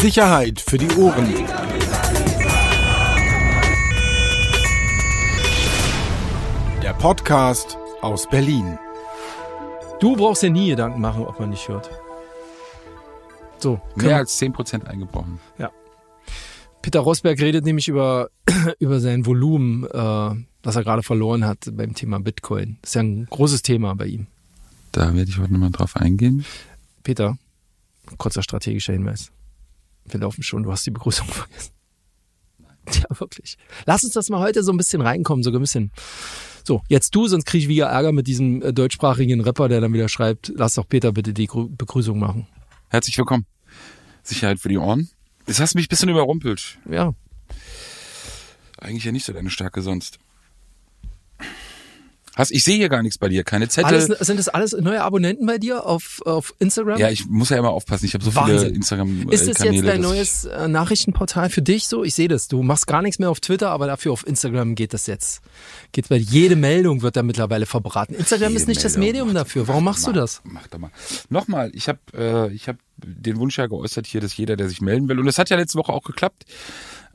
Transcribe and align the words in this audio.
Sicherheit 0.00 0.60
für 0.60 0.76
die 0.76 0.90
Ohren. 0.96 1.26
Der 6.82 6.92
Podcast 6.92 7.78
aus 8.02 8.28
Berlin. 8.28 8.78
Du 10.00 10.14
brauchst 10.16 10.42
ja 10.42 10.50
nie 10.50 10.68
Gedanken 10.68 11.00
machen, 11.00 11.24
ob 11.24 11.40
man 11.40 11.50
nicht 11.50 11.66
hört. 11.68 11.90
So. 13.58 13.80
Mehr 13.94 14.16
als 14.16 14.38
10% 14.40 14.84
eingebrochen. 14.84 15.38
Ja. 15.58 15.70
Peter 16.82 17.00
Rosberg 17.00 17.40
redet 17.40 17.64
nämlich 17.64 17.88
über, 17.88 18.28
über 18.78 19.00
sein 19.00 19.24
Volumen, 19.24 19.84
äh, 19.84 20.44
das 20.62 20.76
er 20.76 20.84
gerade 20.84 21.02
verloren 21.02 21.46
hat 21.46 21.70
beim 21.72 21.94
Thema 21.94 22.20
Bitcoin. 22.20 22.76
Das 22.82 22.90
ist 22.90 22.94
ja 22.96 23.02
ein 23.02 23.26
großes 23.30 23.62
Thema 23.62 23.94
bei 23.94 24.06
ihm. 24.06 24.26
Da 24.92 25.14
werde 25.14 25.30
ich 25.30 25.38
heute 25.38 25.52
nochmal 25.52 25.70
drauf 25.70 25.96
eingehen. 25.96 26.44
Peter, 27.02 27.38
kurzer 28.18 28.42
strategischer 28.42 28.92
Hinweis. 28.92 29.32
Wir 30.08 30.20
laufen 30.20 30.42
schon, 30.42 30.62
du 30.62 30.72
hast 30.72 30.86
die 30.86 30.90
Begrüßung 30.90 31.26
vergessen. 31.28 31.72
Ja, 32.92 33.20
wirklich. 33.20 33.58
Lass 33.84 34.04
uns 34.04 34.12
das 34.12 34.28
mal 34.28 34.38
heute 34.38 34.62
so 34.62 34.72
ein 34.72 34.76
bisschen 34.76 35.00
reinkommen, 35.00 35.42
so 35.42 35.50
ein 35.50 35.60
bisschen. 35.60 35.90
So, 36.64 36.82
jetzt 36.88 37.14
du, 37.14 37.26
sonst 37.28 37.44
kriege 37.44 37.62
ich 37.62 37.68
wieder 37.68 37.86
Ärger 37.86 38.12
mit 38.12 38.26
diesem 38.26 38.62
äh, 38.62 38.72
deutschsprachigen 38.72 39.40
Rapper, 39.40 39.68
der 39.68 39.80
dann 39.80 39.92
wieder 39.92 40.08
schreibt, 40.08 40.52
lass 40.54 40.74
doch 40.74 40.88
Peter 40.88 41.12
bitte 41.12 41.32
die 41.32 41.46
Grü 41.46 41.68
Begrüßung 41.68 42.18
machen. 42.18 42.46
Herzlich 42.88 43.16
willkommen. 43.18 43.46
Sicherheit 44.22 44.58
für 44.58 44.68
die 44.68 44.78
Ohren. 44.78 45.08
Jetzt 45.46 45.60
hast 45.60 45.74
mich 45.74 45.86
ein 45.86 45.88
bisschen 45.88 46.08
überrumpelt. 46.08 46.78
Ja. 46.90 47.14
Eigentlich 48.78 49.04
ja 49.04 49.12
nicht 49.12 49.24
so 49.24 49.32
deine 49.32 49.50
Stärke 49.50 49.82
sonst. 49.82 50.18
Hast, 52.36 52.52
ich 52.52 52.62
sehe 52.64 52.76
hier 52.76 52.90
gar 52.90 53.02
nichts 53.02 53.16
bei 53.16 53.28
dir, 53.28 53.42
keine 53.44 53.68
Zettel. 53.68 53.94
Alles, 53.94 54.06
sind 54.06 54.38
das 54.38 54.48
alles 54.48 54.72
neue 54.78 55.02
Abonnenten 55.02 55.46
bei 55.46 55.56
dir 55.56 55.86
auf, 55.86 56.20
auf 56.26 56.54
Instagram? 56.58 56.98
ja, 56.98 57.08
ich 57.10 57.26
muss 57.26 57.48
ja 57.48 57.56
immer 57.56 57.70
aufpassen. 57.70 58.04
Ich 58.04 58.14
habe 58.14 58.22
so 58.22 58.30
viele 58.30 58.42
Wahnsinn. 58.42 58.74
Instagram-Kanäle. 58.74 59.32
Ist 59.34 59.48
das 59.48 59.64
jetzt 59.64 59.86
dein 59.86 60.02
neues 60.02 60.44
äh, 60.44 60.68
Nachrichtenportal 60.68 61.48
für 61.48 61.62
dich 61.62 61.88
so? 61.88 62.04
Ich 62.04 62.14
sehe 62.14 62.28
das. 62.28 62.46
Du 62.46 62.62
machst 62.62 62.86
gar 62.86 63.00
nichts 63.00 63.18
mehr 63.18 63.30
auf 63.30 63.40
Twitter, 63.40 63.70
aber 63.70 63.86
dafür 63.86 64.12
auf 64.12 64.26
Instagram 64.26 64.74
geht 64.74 64.92
das 64.92 65.06
jetzt. 65.06 65.40
Geht 65.92 66.08
bei 66.10 66.16
jede 66.16 66.56
Meldung 66.56 67.00
wird 67.00 67.16
da 67.16 67.22
mittlerweile 67.22 67.64
verbraten. 67.64 68.14
Instagram 68.14 68.50
Jede 68.50 68.60
ist 68.60 68.68
nicht 68.68 68.84
das 68.84 68.92
Meldung. 68.98 69.06
Medium 69.06 69.28
Mach- 69.28 69.34
dafür. 69.34 69.66
Warum 69.68 69.84
machst 69.84 70.06
du 70.06 70.12
das? 70.12 70.42
Mach 70.44 70.66
doch 70.66 70.78
mal. 70.78 70.90
Nochmal, 71.30 71.70
ich 71.72 71.88
habe 71.88 71.98
äh, 72.14 72.52
ich 72.52 72.68
hab 72.68 72.76
den 72.98 73.38
Wunsch 73.38 73.56
ja 73.56 73.66
geäußert 73.66 74.06
hier, 74.06 74.20
dass 74.20 74.36
jeder, 74.36 74.56
der 74.56 74.68
sich 74.68 74.80
melden 74.82 75.08
will, 75.08 75.18
und 75.18 75.26
das 75.26 75.38
hat 75.38 75.48
ja 75.48 75.56
letzte 75.56 75.78
Woche 75.78 75.92
auch 75.92 76.02
geklappt, 76.02 76.44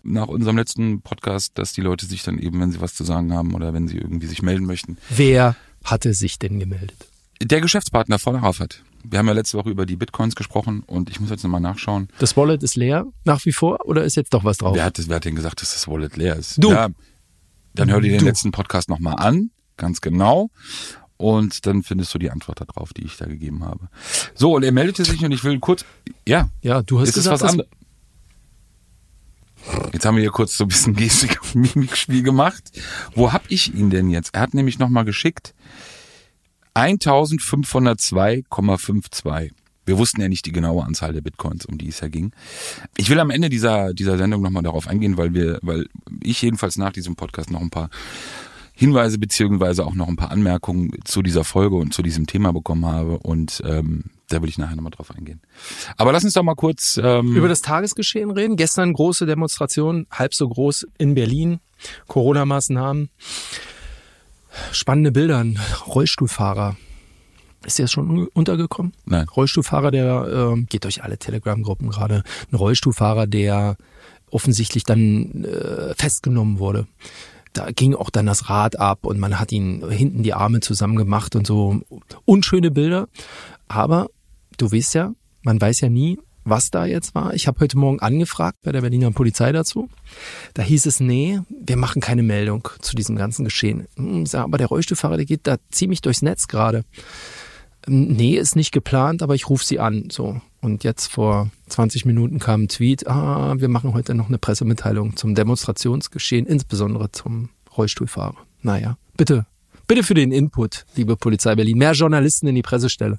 nach 0.03 0.27
unserem 0.27 0.57
letzten 0.57 1.01
Podcast, 1.01 1.57
dass 1.57 1.73
die 1.73 1.81
Leute 1.81 2.05
sich 2.05 2.23
dann 2.23 2.37
eben, 2.39 2.59
wenn 2.59 2.71
sie 2.71 2.81
was 2.81 2.95
zu 2.95 3.03
sagen 3.03 3.33
haben 3.33 3.53
oder 3.53 3.73
wenn 3.73 3.87
sie 3.87 3.97
irgendwie 3.97 4.27
sich 4.27 4.41
melden 4.41 4.65
möchten, 4.65 4.97
Wer 5.09 5.55
hatte 5.83 6.13
sich 6.13 6.39
denn 6.39 6.59
gemeldet? 6.59 6.95
Der 7.41 7.61
Geschäftspartner 7.61 8.19
von 8.19 8.35
Arafat. 8.35 8.83
Wir 9.03 9.17
haben 9.17 9.27
ja 9.27 9.33
letzte 9.33 9.57
Woche 9.57 9.71
über 9.71 9.87
die 9.87 9.95
Bitcoins 9.95 10.35
gesprochen 10.35 10.83
und 10.85 11.09
ich 11.09 11.19
muss 11.19 11.31
jetzt 11.31 11.43
nochmal 11.43 11.61
nachschauen. 11.61 12.07
Das 12.19 12.37
Wallet 12.37 12.61
ist 12.61 12.75
leer 12.75 13.07
nach 13.25 13.43
wie 13.45 13.51
vor 13.51 13.79
oder 13.85 14.03
ist 14.03 14.15
jetzt 14.15 14.33
doch 14.33 14.43
was 14.43 14.57
drauf? 14.59 14.75
Wer 14.75 14.83
hat, 14.85 14.99
wer 15.07 15.15
hat 15.15 15.25
denn 15.25 15.35
gesagt, 15.35 15.61
dass 15.61 15.73
das 15.73 15.87
Wallet 15.87 16.17
leer 16.17 16.35
ist? 16.35 16.63
Du. 16.63 16.71
Ja, 16.71 16.89
dann 17.73 17.89
hör 17.89 17.99
dir 17.99 18.11
den 18.11 18.19
Du. 18.19 18.25
letzten 18.25 18.51
Podcast 18.51 18.89
nochmal 18.89 19.15
an, 19.15 19.49
ganz 19.77 20.01
genau. 20.01 20.51
Und 21.17 21.65
dann 21.65 21.83
findest 21.83 22.13
du 22.13 22.19
die 22.19 22.29
Antwort 22.31 22.61
darauf, 22.61 22.93
die 22.93 23.03
ich 23.05 23.17
da 23.17 23.25
gegeben 23.25 23.63
habe. 23.63 23.89
So, 24.35 24.55
und 24.55 24.63
er 24.63 24.71
meldete 24.71 25.05
sich 25.05 25.23
und 25.23 25.31
ich 25.31 25.43
will 25.43 25.59
kurz, 25.59 25.85
ja, 26.27 26.49
Ja, 26.61 26.81
du 26.83 26.99
hast 26.99 27.09
es 27.09 27.17
ist 27.17 27.23
gesagt, 27.23 27.41
was 27.41 27.51
anderes. 27.51 27.69
Jetzt 29.93 30.05
haben 30.05 30.15
wir 30.15 30.21
hier 30.21 30.31
kurz 30.31 30.57
so 30.57 30.65
ein 30.65 30.69
bisschen 30.69 30.95
Gestik- 30.95 31.39
und 31.41 31.75
Mimikspiel 31.75 32.23
gemacht. 32.23 32.63
Wo 33.13 33.33
hab 33.33 33.43
ich 33.49 33.73
ihn 33.73 33.89
denn 33.89 34.09
jetzt? 34.09 34.33
Er 34.33 34.41
hat 34.41 34.53
nämlich 34.53 34.79
nochmal 34.79 35.05
geschickt 35.05 35.53
1502,52. 36.75 39.51
Wir 39.85 39.97
wussten 39.97 40.21
ja 40.21 40.29
nicht 40.29 40.45
die 40.45 40.51
genaue 40.51 40.85
Anzahl 40.85 41.11
der 41.11 41.21
Bitcoins, 41.21 41.65
um 41.65 41.75
die 41.77 41.87
es 41.89 42.01
ja 42.01 42.07
ging. 42.07 42.31
Ich 42.95 43.09
will 43.09 43.19
am 43.19 43.31
Ende 43.31 43.49
dieser, 43.49 43.93
dieser 43.93 44.17
Sendung 44.17 44.41
nochmal 44.41 44.63
darauf 44.63 44.87
eingehen, 44.87 45.17
weil 45.17 45.33
wir, 45.33 45.59
weil 45.61 45.87
ich 46.21 46.41
jedenfalls 46.41 46.77
nach 46.77 46.93
diesem 46.93 47.15
Podcast 47.15 47.51
noch 47.51 47.61
ein 47.61 47.71
paar 47.71 47.89
Hinweise 48.73 49.17
beziehungsweise 49.17 49.85
auch 49.85 49.95
noch 49.95 50.07
ein 50.07 50.15
paar 50.15 50.31
Anmerkungen 50.31 50.91
zu 51.03 51.21
dieser 51.21 51.43
Folge 51.43 51.75
und 51.75 51.93
zu 51.93 52.03
diesem 52.03 52.25
Thema 52.27 52.53
bekommen 52.53 52.85
habe 52.85 53.19
und 53.19 53.61
ähm, 53.65 54.05
da 54.31 54.41
will 54.41 54.49
ich 54.49 54.57
nachher 54.57 54.75
nochmal 54.75 54.91
drauf 54.91 55.11
eingehen. 55.15 55.41
Aber 55.97 56.11
lass 56.11 56.23
uns 56.23 56.33
doch 56.33 56.43
mal 56.43 56.55
kurz 56.55 56.99
ähm, 57.01 57.35
über 57.35 57.47
das 57.47 57.61
Tagesgeschehen 57.61 58.31
reden. 58.31 58.55
Gestern 58.55 58.93
große 58.93 59.25
Demonstration, 59.25 60.07
halb 60.11 60.33
so 60.33 60.47
groß 60.47 60.87
in 60.97 61.15
Berlin. 61.15 61.59
Corona-Maßnahmen. 62.07 63.09
Spannende 64.71 65.11
Bilder. 65.11 65.39
Ein 65.39 65.59
Rollstuhlfahrer. 65.87 66.77
Ist 67.65 67.79
das 67.79 67.91
schon 67.91 68.27
untergekommen? 68.27 68.93
Nein. 69.05 69.27
Rollstuhlfahrer, 69.27 69.91
der 69.91 70.53
ähm, 70.53 70.67
geht 70.69 70.83
durch 70.83 71.03
alle 71.03 71.17
Telegram-Gruppen 71.17 71.89
gerade. 71.89 72.23
Ein 72.51 72.55
Rollstuhlfahrer, 72.55 73.27
der 73.27 73.77
offensichtlich 74.31 74.83
dann 74.83 75.45
äh, 75.45 75.93
festgenommen 75.95 76.59
wurde. 76.59 76.87
Da 77.53 77.69
ging 77.71 77.93
auch 77.95 78.09
dann 78.09 78.25
das 78.25 78.49
Rad 78.49 78.79
ab 78.79 79.05
und 79.05 79.19
man 79.19 79.39
hat 79.39 79.51
ihn 79.51 79.87
hinten 79.89 80.23
die 80.23 80.33
Arme 80.33 80.61
zusammengemacht 80.61 81.35
und 81.35 81.45
so. 81.45 81.81
Unschöne 82.25 82.71
Bilder. 82.71 83.09
Aber 83.67 84.09
du 84.57 84.71
weißt 84.71 84.95
ja, 84.95 85.13
man 85.43 85.59
weiß 85.59 85.81
ja 85.81 85.89
nie, 85.89 86.17
was 86.43 86.71
da 86.71 86.85
jetzt 86.85 87.13
war. 87.13 87.33
Ich 87.33 87.47
habe 87.47 87.59
heute 87.59 87.77
Morgen 87.77 87.99
angefragt 87.99 88.57
bei 88.63 88.71
der 88.71 88.81
Berliner 88.81 89.11
Polizei 89.11 89.51
dazu. 89.51 89.89
Da 90.53 90.63
hieß 90.63 90.85
es, 90.85 90.99
nee, 90.99 91.39
wir 91.49 91.77
machen 91.77 92.01
keine 92.01 92.23
Meldung 92.23 92.67
zu 92.79 92.95
diesem 92.95 93.15
ganzen 93.15 93.45
Geschehen. 93.45 93.87
Hm, 93.95 94.23
ich 94.23 94.29
sag, 94.29 94.43
aber 94.43 94.57
der 94.57 94.67
Rollstuhlfahrer, 94.67 95.17
der 95.17 95.25
geht 95.25 95.41
da 95.47 95.57
ziemlich 95.69 96.01
durchs 96.01 96.21
Netz 96.21 96.47
gerade. 96.47 96.83
Ähm, 97.87 98.07
Nee, 98.07 98.37
ist 98.37 98.55
nicht 98.55 98.71
geplant, 98.71 99.23
aber 99.23 99.35
ich 99.35 99.49
rufe 99.49 99.65
sie 99.65 99.79
an. 99.79 100.09
So. 100.11 100.41
Und 100.61 100.83
jetzt 100.83 101.07
vor 101.07 101.49
20 101.69 102.05
Minuten 102.05 102.39
kam 102.39 102.63
ein 102.63 102.67
Tweet, 102.67 103.07
ah, 103.07 103.55
wir 103.57 103.69
machen 103.69 103.93
heute 103.93 104.13
noch 104.13 104.27
eine 104.27 104.37
Pressemitteilung 104.37 105.15
zum 105.15 105.33
Demonstrationsgeschehen, 105.33 106.45
insbesondere 106.45 107.11
zum 107.11 107.49
Rollstuhlfahrer. 107.75 108.37
Naja, 108.61 108.97
bitte, 109.17 109.47
bitte 109.87 110.03
für 110.03 110.13
den 110.13 110.31
Input, 110.31 110.85
liebe 110.95 111.15
Polizei 111.17 111.55
Berlin. 111.55 111.79
Mehr 111.79 111.93
Journalisten 111.93 112.47
in 112.47 112.55
die 112.55 112.61
Pressestelle. 112.61 113.17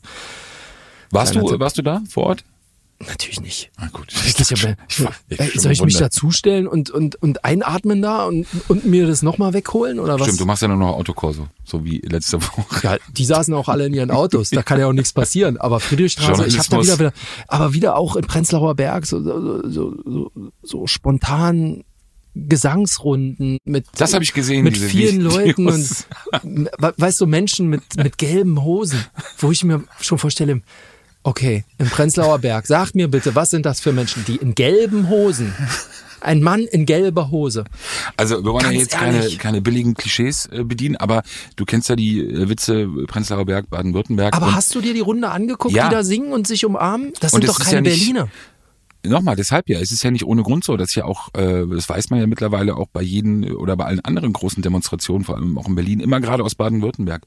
Warst 1.12 1.34
du 1.34 1.58
warst 1.60 1.78
du 1.78 1.82
da 1.82 2.02
vor 2.08 2.24
Ort? 2.24 2.44
Natürlich 3.08 3.40
nicht. 3.40 3.72
Ah, 3.78 3.88
gut. 3.92 4.12
Ich, 4.12 4.38
ich, 4.40 4.52
ich, 4.52 4.64
hab- 4.64 4.76
ich, 5.28 5.40
Ey, 5.40 5.58
soll 5.58 5.72
ich 5.72 5.82
mich 5.82 5.96
dazustellen 5.96 6.68
und, 6.68 6.88
und, 6.90 7.16
und 7.16 7.44
einatmen 7.44 8.00
da 8.00 8.26
und, 8.26 8.46
und 8.68 8.84
mir 8.86 9.08
das 9.08 9.22
nochmal 9.22 9.54
wegholen 9.54 9.98
oder 9.98 10.20
was? 10.20 10.26
Stimmt, 10.28 10.40
du 10.40 10.46
machst 10.46 10.62
ja 10.62 10.68
nur 10.68 10.76
noch 10.76 10.92
Autokorso, 10.94 11.48
so 11.64 11.84
wie 11.84 11.98
letzte 11.98 12.40
Woche. 12.40 12.64
Ja, 12.84 12.96
die 13.10 13.24
saßen 13.24 13.52
auch 13.54 13.68
alle 13.68 13.86
in 13.86 13.94
ihren 13.94 14.12
Autos. 14.12 14.50
Da 14.50 14.62
kann 14.62 14.78
ja 14.78 14.86
auch 14.86 14.92
nichts 14.92 15.12
passieren. 15.12 15.56
Aber 15.56 15.80
Friedrichstraße, 15.80 16.46
ich 16.46 16.56
habe 16.60 16.68
da 16.70 16.80
wieder, 16.80 16.98
wieder, 17.00 17.12
aber 17.48 17.74
wieder 17.74 17.96
auch 17.96 18.14
in 18.14 18.24
Prenzlauer 18.24 18.76
Berg 18.76 19.04
so, 19.04 19.20
so, 19.20 19.68
so, 19.68 19.96
so, 20.04 20.30
so 20.62 20.86
spontan 20.86 21.82
Gesangsrunden 22.34 23.58
mit 23.64 23.86
Das 23.96 24.14
habe 24.14 24.22
ich 24.22 24.32
gesehen, 24.32 24.62
mit 24.62 24.76
vielen 24.78 25.20
Leuten 25.20 25.66
und 25.66 25.74
Videos. 25.74 26.06
we- 26.78 26.94
weißt 26.96 27.20
du 27.20 27.26
Menschen 27.26 27.66
mit 27.66 27.82
mit 27.96 28.16
gelben 28.18 28.62
Hosen, 28.62 29.04
wo 29.38 29.50
ich 29.50 29.64
mir 29.64 29.82
schon 30.00 30.18
vorstelle, 30.18 30.62
okay, 31.22 31.64
im 31.78 31.88
Prenzlauer 31.88 32.38
Berg, 32.38 32.66
sag 32.66 32.94
mir 32.94 33.08
bitte, 33.08 33.34
was 33.34 33.50
sind 33.50 33.66
das 33.66 33.80
für 33.80 33.92
Menschen, 33.92 34.24
die 34.26 34.36
in 34.36 34.54
gelben 34.54 35.08
Hosen, 35.08 35.54
ein 36.20 36.40
Mann 36.42 36.60
in 36.60 36.86
gelber 36.86 37.30
Hose, 37.30 37.64
Also 38.16 38.44
wir 38.44 38.52
wollen 38.52 38.64
ja 38.64 38.70
Ganz 38.70 38.80
jetzt 38.82 38.92
keine, 38.92 39.28
keine 39.38 39.60
billigen 39.60 39.94
Klischees 39.94 40.46
äh, 40.52 40.62
bedienen, 40.62 40.96
aber 40.96 41.22
du 41.56 41.64
kennst 41.64 41.88
ja 41.88 41.96
die 41.96 42.20
äh, 42.20 42.48
Witze 42.48 42.88
Prenzlauer 43.08 43.44
Berg, 43.44 43.68
Baden-Württemberg. 43.70 44.34
aber 44.36 44.54
hast 44.54 44.74
du 44.74 44.80
dir 44.80 44.94
die 44.94 45.00
Runde 45.00 45.28
angeguckt, 45.30 45.74
Ja. 45.74 45.88
die 45.88 45.94
da 45.94 46.04
singen 46.04 46.32
und 46.32 46.46
sich 46.46 46.64
umarmen? 46.64 47.12
Das 47.20 47.32
Und 47.32 47.40
sind 47.42 47.48
doch 47.50 47.58
keine 47.58 47.76
ja 47.76 47.80
nicht- 47.80 47.98
Berliner. 47.98 48.28
Nochmal, 49.04 49.34
deshalb 49.34 49.68
ja, 49.68 49.80
es 49.80 49.90
ist 49.90 50.04
ja 50.04 50.12
nicht 50.12 50.24
ohne 50.24 50.42
Grund 50.42 50.62
so, 50.62 50.76
dass 50.76 50.94
ja 50.94 51.04
auch, 51.04 51.28
äh, 51.34 51.66
das 51.66 51.88
weiß 51.88 52.10
man 52.10 52.20
ja 52.20 52.26
mittlerweile 52.28 52.76
auch 52.76 52.86
bei 52.86 53.02
jeden 53.02 53.52
oder 53.52 53.76
bei 53.76 53.84
allen 53.84 54.00
anderen 54.00 54.32
großen 54.32 54.62
Demonstrationen, 54.62 55.24
vor 55.24 55.36
allem 55.36 55.58
auch 55.58 55.66
in 55.66 55.74
Berlin, 55.74 55.98
immer 55.98 56.20
gerade 56.20 56.44
aus 56.44 56.54
Baden-Württemberg, 56.54 57.24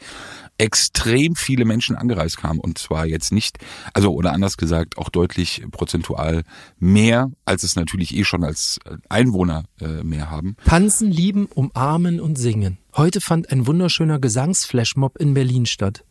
extrem 0.58 1.36
viele 1.36 1.66
Menschen 1.66 1.98
angereist 1.98 2.38
kamen. 2.38 2.62
Und 2.62 2.78
zwar 2.78 3.06
jetzt 3.06 3.34
nicht, 3.34 3.58
also 3.94 4.14
oder 4.14 4.32
anders 4.32 4.56
gesagt, 4.56 4.98
auch 4.98 5.10
deutlich 5.10 5.64
prozentual 5.72 6.44
mehr, 6.80 7.30
als 7.44 7.64
es 7.64 7.76
natürlich 7.76 8.16
eh 8.16 8.24
schon 8.24 8.46
als 8.46 8.80
Einwohner 9.10 9.66
äh, 9.82 10.04
mehr 10.04 10.32
haben. 10.32 10.56
Tanzen, 10.66 11.12
lieben, 11.12 11.48
umarmen 11.48 12.22
und 12.22 12.38
singen. 12.38 12.78
Heute 12.96 13.20
fand 13.20 13.52
ein 13.52 13.68
wunderschöner 13.68 14.20
Gesangsflashmob 14.20 15.18
in 15.18 15.34
Berlin 15.34 15.66
statt. 15.66 16.06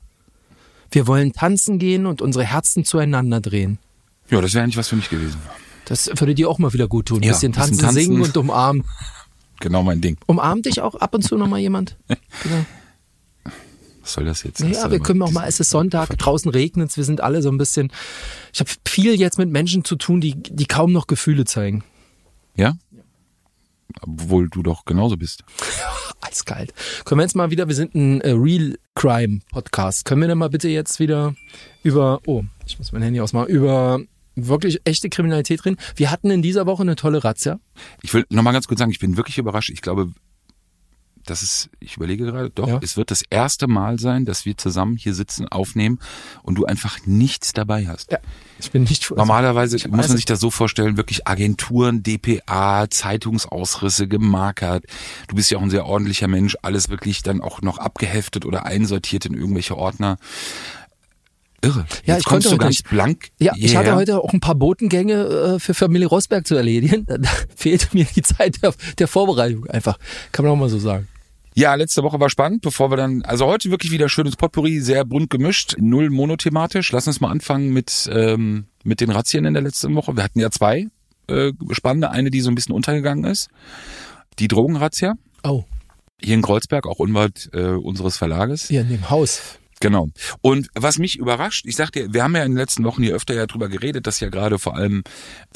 Wir 0.91 1.07
wollen 1.07 1.33
tanzen 1.33 1.79
gehen 1.79 2.05
und 2.05 2.21
unsere 2.21 2.45
Herzen 2.45 2.85
zueinander 2.85 3.41
drehen. 3.41 3.79
Ja, 4.31 4.41
das 4.41 4.55
wäre 4.55 4.65
eigentlich 4.65 4.77
was 4.77 4.89
für 4.89 4.97
mich 4.97 5.11
gewesen. 5.11 5.41
Das 5.85 6.09
würde 6.09 6.35
dir 6.35 6.49
auch 6.49 6.59
mal 6.59 6.73
wieder 6.73 6.89
gut 6.89 7.07
tun. 7.07 7.23
Ja, 7.23 7.33
bisschen 7.33 7.53
bisschen 7.53 7.69
tanzen, 7.69 7.85
tanzen. 7.85 8.01
singen 8.01 8.23
und 8.23 8.37
umarmen. 8.37 8.85
Genau 9.61 9.85
mein 9.85 10.01
Ding. 10.01 10.19
Umarmt 10.27 10.67
dich 10.67 10.81
auch 10.81 10.97
ab 10.97 11.15
und 11.15 11.23
zu 11.23 11.39
nochmal 11.39 11.61
jemand? 11.61 11.97
Genau. 12.09 12.67
Was 14.03 14.13
soll 14.13 14.25
das 14.25 14.43
jetzt? 14.43 14.61
Ja, 14.61 14.75
soll 14.75 14.91
wir 14.91 15.01
können 15.01 15.23
auch 15.23 15.31
mal, 15.31 15.47
es 15.47 15.61
ist 15.61 15.71
Sonntag, 15.71 16.19
draußen 16.19 16.51
regnet 16.51 16.91
es, 16.91 16.97
wir 16.97 17.05
sind 17.05 17.23
alle 17.23 17.41
so 17.41 17.51
ein 17.51 17.57
bisschen. 17.57 17.91
Ich 18.53 18.61
habe 18.61 18.71
viel 18.87 19.15
jetzt 19.15 19.39
mit 19.39 19.49
Menschen 19.49 19.85
zu 19.85 19.97
tun, 19.97 20.21
die, 20.21 20.35
die 20.35 20.67
kaum 20.67 20.93
noch 20.93 21.07
Gefühle 21.07 21.45
zeigen. 21.45 21.85
Ja? 22.57 22.75
Obwohl 24.03 24.51
du 24.51 24.63
doch 24.63 24.85
genauso 24.85 25.17
bist. 25.17 25.45
Eiskalt. 26.21 26.75
Können 27.05 27.21
wir 27.21 27.25
jetzt 27.25 27.37
mal 27.37 27.51
wieder, 27.51 27.69
wir 27.69 27.75
sind 27.75 27.95
ein 27.95 28.21
äh, 28.21 28.33
Real 28.33 28.77
Crime 28.95 29.41
Podcast. 29.53 30.05
Können 30.05 30.21
wir 30.21 30.29
denn 30.29 30.39
mal 30.39 30.51
bitte 30.51 30.69
jetzt 30.69 30.99
wieder 30.99 31.35
über, 31.83 32.21
oh, 32.27 32.43
ich 32.67 32.79
muss 32.79 32.93
mein 32.93 33.03
Handy 33.03 33.21
ausmachen, 33.21 33.49
über 33.49 34.01
wirklich 34.37 34.81
echte 34.85 35.09
Kriminalität 35.09 35.65
drin. 35.65 35.77
Wir 35.97 36.11
hatten 36.11 36.31
in 36.31 36.43
dieser 36.43 36.67
Woche 36.67 36.83
eine 36.83 36.97
tolle 36.97 37.25
Razzia. 37.25 37.59
Ich 38.03 38.13
will 38.15 38.25
nochmal 38.31 38.53
ganz 38.53 38.67
kurz 38.67 38.79
sagen, 38.81 38.91
ich 38.91 38.99
bin 38.99 39.17
wirklich 39.17 39.39
überrascht. 39.39 39.71
Ich 39.71 39.83
glaube, 39.83 40.13
das 41.27 41.43
ist, 41.43 41.71
ich 41.81 41.97
überlege 41.97 42.27
gerade, 42.27 42.51
doch, 42.51 42.69
Ja. 42.69 42.81
es 42.83 42.97
wird 42.97 43.11
das 43.11 43.23
erste 43.31 43.67
Mal 43.67 43.99
sein, 43.99 44.25
dass 44.27 44.45
wir 44.45 44.57
zusammen 44.59 44.97
hier 44.97 45.15
sitzen, 45.15 45.49
aufnehmen 45.49 45.99
und 46.43 46.57
du 46.57 46.67
einfach 46.67 46.99
nichts 47.07 47.53
dabei 47.55 47.87
hast. 47.87 48.13
Ja. 48.13 48.19
Ich 48.59 48.71
bin 48.71 48.83
nicht 48.85 49.11
Normalerweise 49.11 49.77
Ich 49.77 49.89
muss 49.89 50.09
man 50.09 50.17
sich 50.17 50.27
das 50.27 50.39
so 50.41 50.51
vorstellen, 50.51 50.97
wirklich 50.97 51.27
Agenturen, 51.27 52.03
DPA, 52.03 52.89
Zeitungsausrisse, 52.91 54.07
gemarkert. 54.07 54.85
Du 55.29 55.37
bist 55.37 55.51
ja 55.51 55.59
auch 55.59 55.63
ein 55.63 55.71
sehr 55.71 55.87
ordentlicher 55.87 56.29
Mensch, 56.29 56.57
alles 56.63 56.89
wirklich 56.89 57.23
dann 57.23 57.41
auch 57.41 57.63
noch 57.63 57.79
abgeheftet 57.79 58.45
oder 58.45 58.67
einsortiert 58.67 59.25
in 59.27 59.35
irgendwelche 59.35 59.77
Ordner. 59.77 60.19
Irre. 61.65 61.87
Ja, 62.05 62.15
Jetzt 62.15 62.21
ich 62.21 62.25
kommst 62.25 62.27
konnte 62.27 62.43
du 62.49 62.51
heute 62.53 62.59
ganz 62.59 62.71
nicht. 62.79 62.91
blank. 62.91 63.29
Ja, 63.39 63.53
ich 63.57 63.63
hierher. 63.71 63.79
hatte 63.81 63.95
heute 63.97 64.19
auch 64.23 64.33
ein 64.33 64.41
paar 64.41 64.55
Botengänge 64.55 65.15
äh, 65.15 65.59
für 65.59 65.75
Familie 65.75 66.07
Rosberg 66.09 66.47
zu 66.47 66.55
erledigen. 66.55 67.07
Da 67.21 67.31
fehlte 67.57 67.89
mir 67.93 68.07
die 68.15 68.23
Zeit 68.23 68.63
der, 68.63 68.75
der 68.99 69.09
Vorbereitung 69.09 69.67
einfach. 69.67 69.99
Kann 70.33 70.45
man 70.45 70.53
auch 70.55 70.59
mal 70.59 70.69
so 70.69 70.79
sagen. 70.79 71.09
Ja, 71.57 71.75
letzte 71.77 72.03
Woche 72.03 72.19
war 72.19 72.31
spannend, 72.31 72.63
bevor 72.63 72.91
wir 72.91 72.97
dann, 72.97 73.23
also 73.23 73.47
heute 73.47 73.71
wirklich 73.71 73.93
wieder 73.93 74.09
schönes 74.09 74.35
Potpourri, 74.35 74.81
sehr 74.81 75.05
bunt 75.05 75.31
gemischt, 75.31 75.77
null 75.79 76.11
monothematisch. 76.11 76.91
Lass 76.91 77.07
uns 77.07 77.21
mal 77.21 77.31
anfangen 77.31 77.73
mit, 77.73 78.11
ähm, 78.13 78.65
mit 78.83 79.01
den 79.01 79.11
Razzien 79.11 79.45
in 79.45 79.55
der 79.55 79.63
letzten 79.63 79.95
Woche. 79.95 80.17
Wir 80.17 80.25
hatten 80.25 80.41
ja 80.41 80.51
zwei 80.51 80.89
äh, 81.29 81.53
spannende, 81.71 82.11
eine, 82.11 82.31
die 82.33 82.41
so 82.41 82.51
ein 82.51 82.57
bisschen 82.57 82.75
untergegangen 82.75 83.25
ist. 83.25 83.49
Die 84.41 84.49
Drogenrazzia, 84.49 85.15
Oh, 85.45 85.63
hier 86.21 86.35
in 86.35 86.43
Kreuzberg, 86.43 86.87
auch 86.89 86.99
unweit 86.99 87.51
äh, 87.53 87.67
unseres 87.69 88.17
Verlages. 88.17 88.67
hier 88.69 88.81
in 88.81 88.89
dem 88.89 89.11
Haus. 89.11 89.41
Genau. 89.85 90.09
Und 90.41 90.69
was 90.75 90.97
mich 90.99 91.19
überrascht, 91.19 91.67
ich 91.67 91.77
sagte, 91.77 92.15
wir 92.15 92.25
haben 92.25 92.35
ja 92.35 92.43
in 92.43 92.53
den 92.53 92.57
letzten 92.57 92.85
Wochen 92.85 93.03
hier 93.03 93.15
öfter 93.15 93.35
ja 93.35 93.45
drüber 93.47 93.69
geredet, 93.69 94.07
dass 94.07 94.19
ja 94.19 94.31
gerade 94.31 94.59
vor 94.59 94.77
allem 94.77 95.05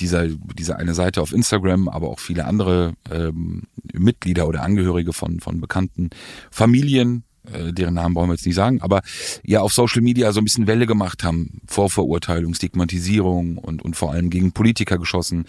dieser, 0.00 0.26
diese 0.28 0.76
eine 0.76 0.92
Seite 0.92 1.22
auf 1.22 1.32
Instagram, 1.32 1.88
aber 1.88 2.10
auch 2.10 2.20
viele 2.20 2.44
andere 2.44 2.92
ähm, 3.10 3.62
Mitglieder 3.94 4.46
oder 4.46 4.64
Angehörige 4.64 5.14
von, 5.14 5.40
von 5.40 5.62
bekannten 5.62 6.10
Familien, 6.50 7.24
äh, 7.50 7.72
deren 7.72 7.94
Namen 7.94 8.14
wollen 8.16 8.28
wir 8.28 8.34
jetzt 8.34 8.44
nicht 8.44 8.54
sagen, 8.54 8.82
aber 8.82 9.00
ja 9.44 9.62
auf 9.62 9.72
Social 9.72 10.02
Media 10.02 10.30
so 10.32 10.42
ein 10.42 10.44
bisschen 10.44 10.66
Welle 10.66 10.84
gemacht 10.84 11.24
haben, 11.24 11.62
Vorverurteilung, 11.66 12.52
Stigmatisierung 12.52 13.56
und, 13.56 13.80
und 13.80 13.96
vor 13.96 14.12
allem 14.12 14.28
gegen 14.28 14.52
Politiker 14.52 14.98
geschossen, 14.98 15.46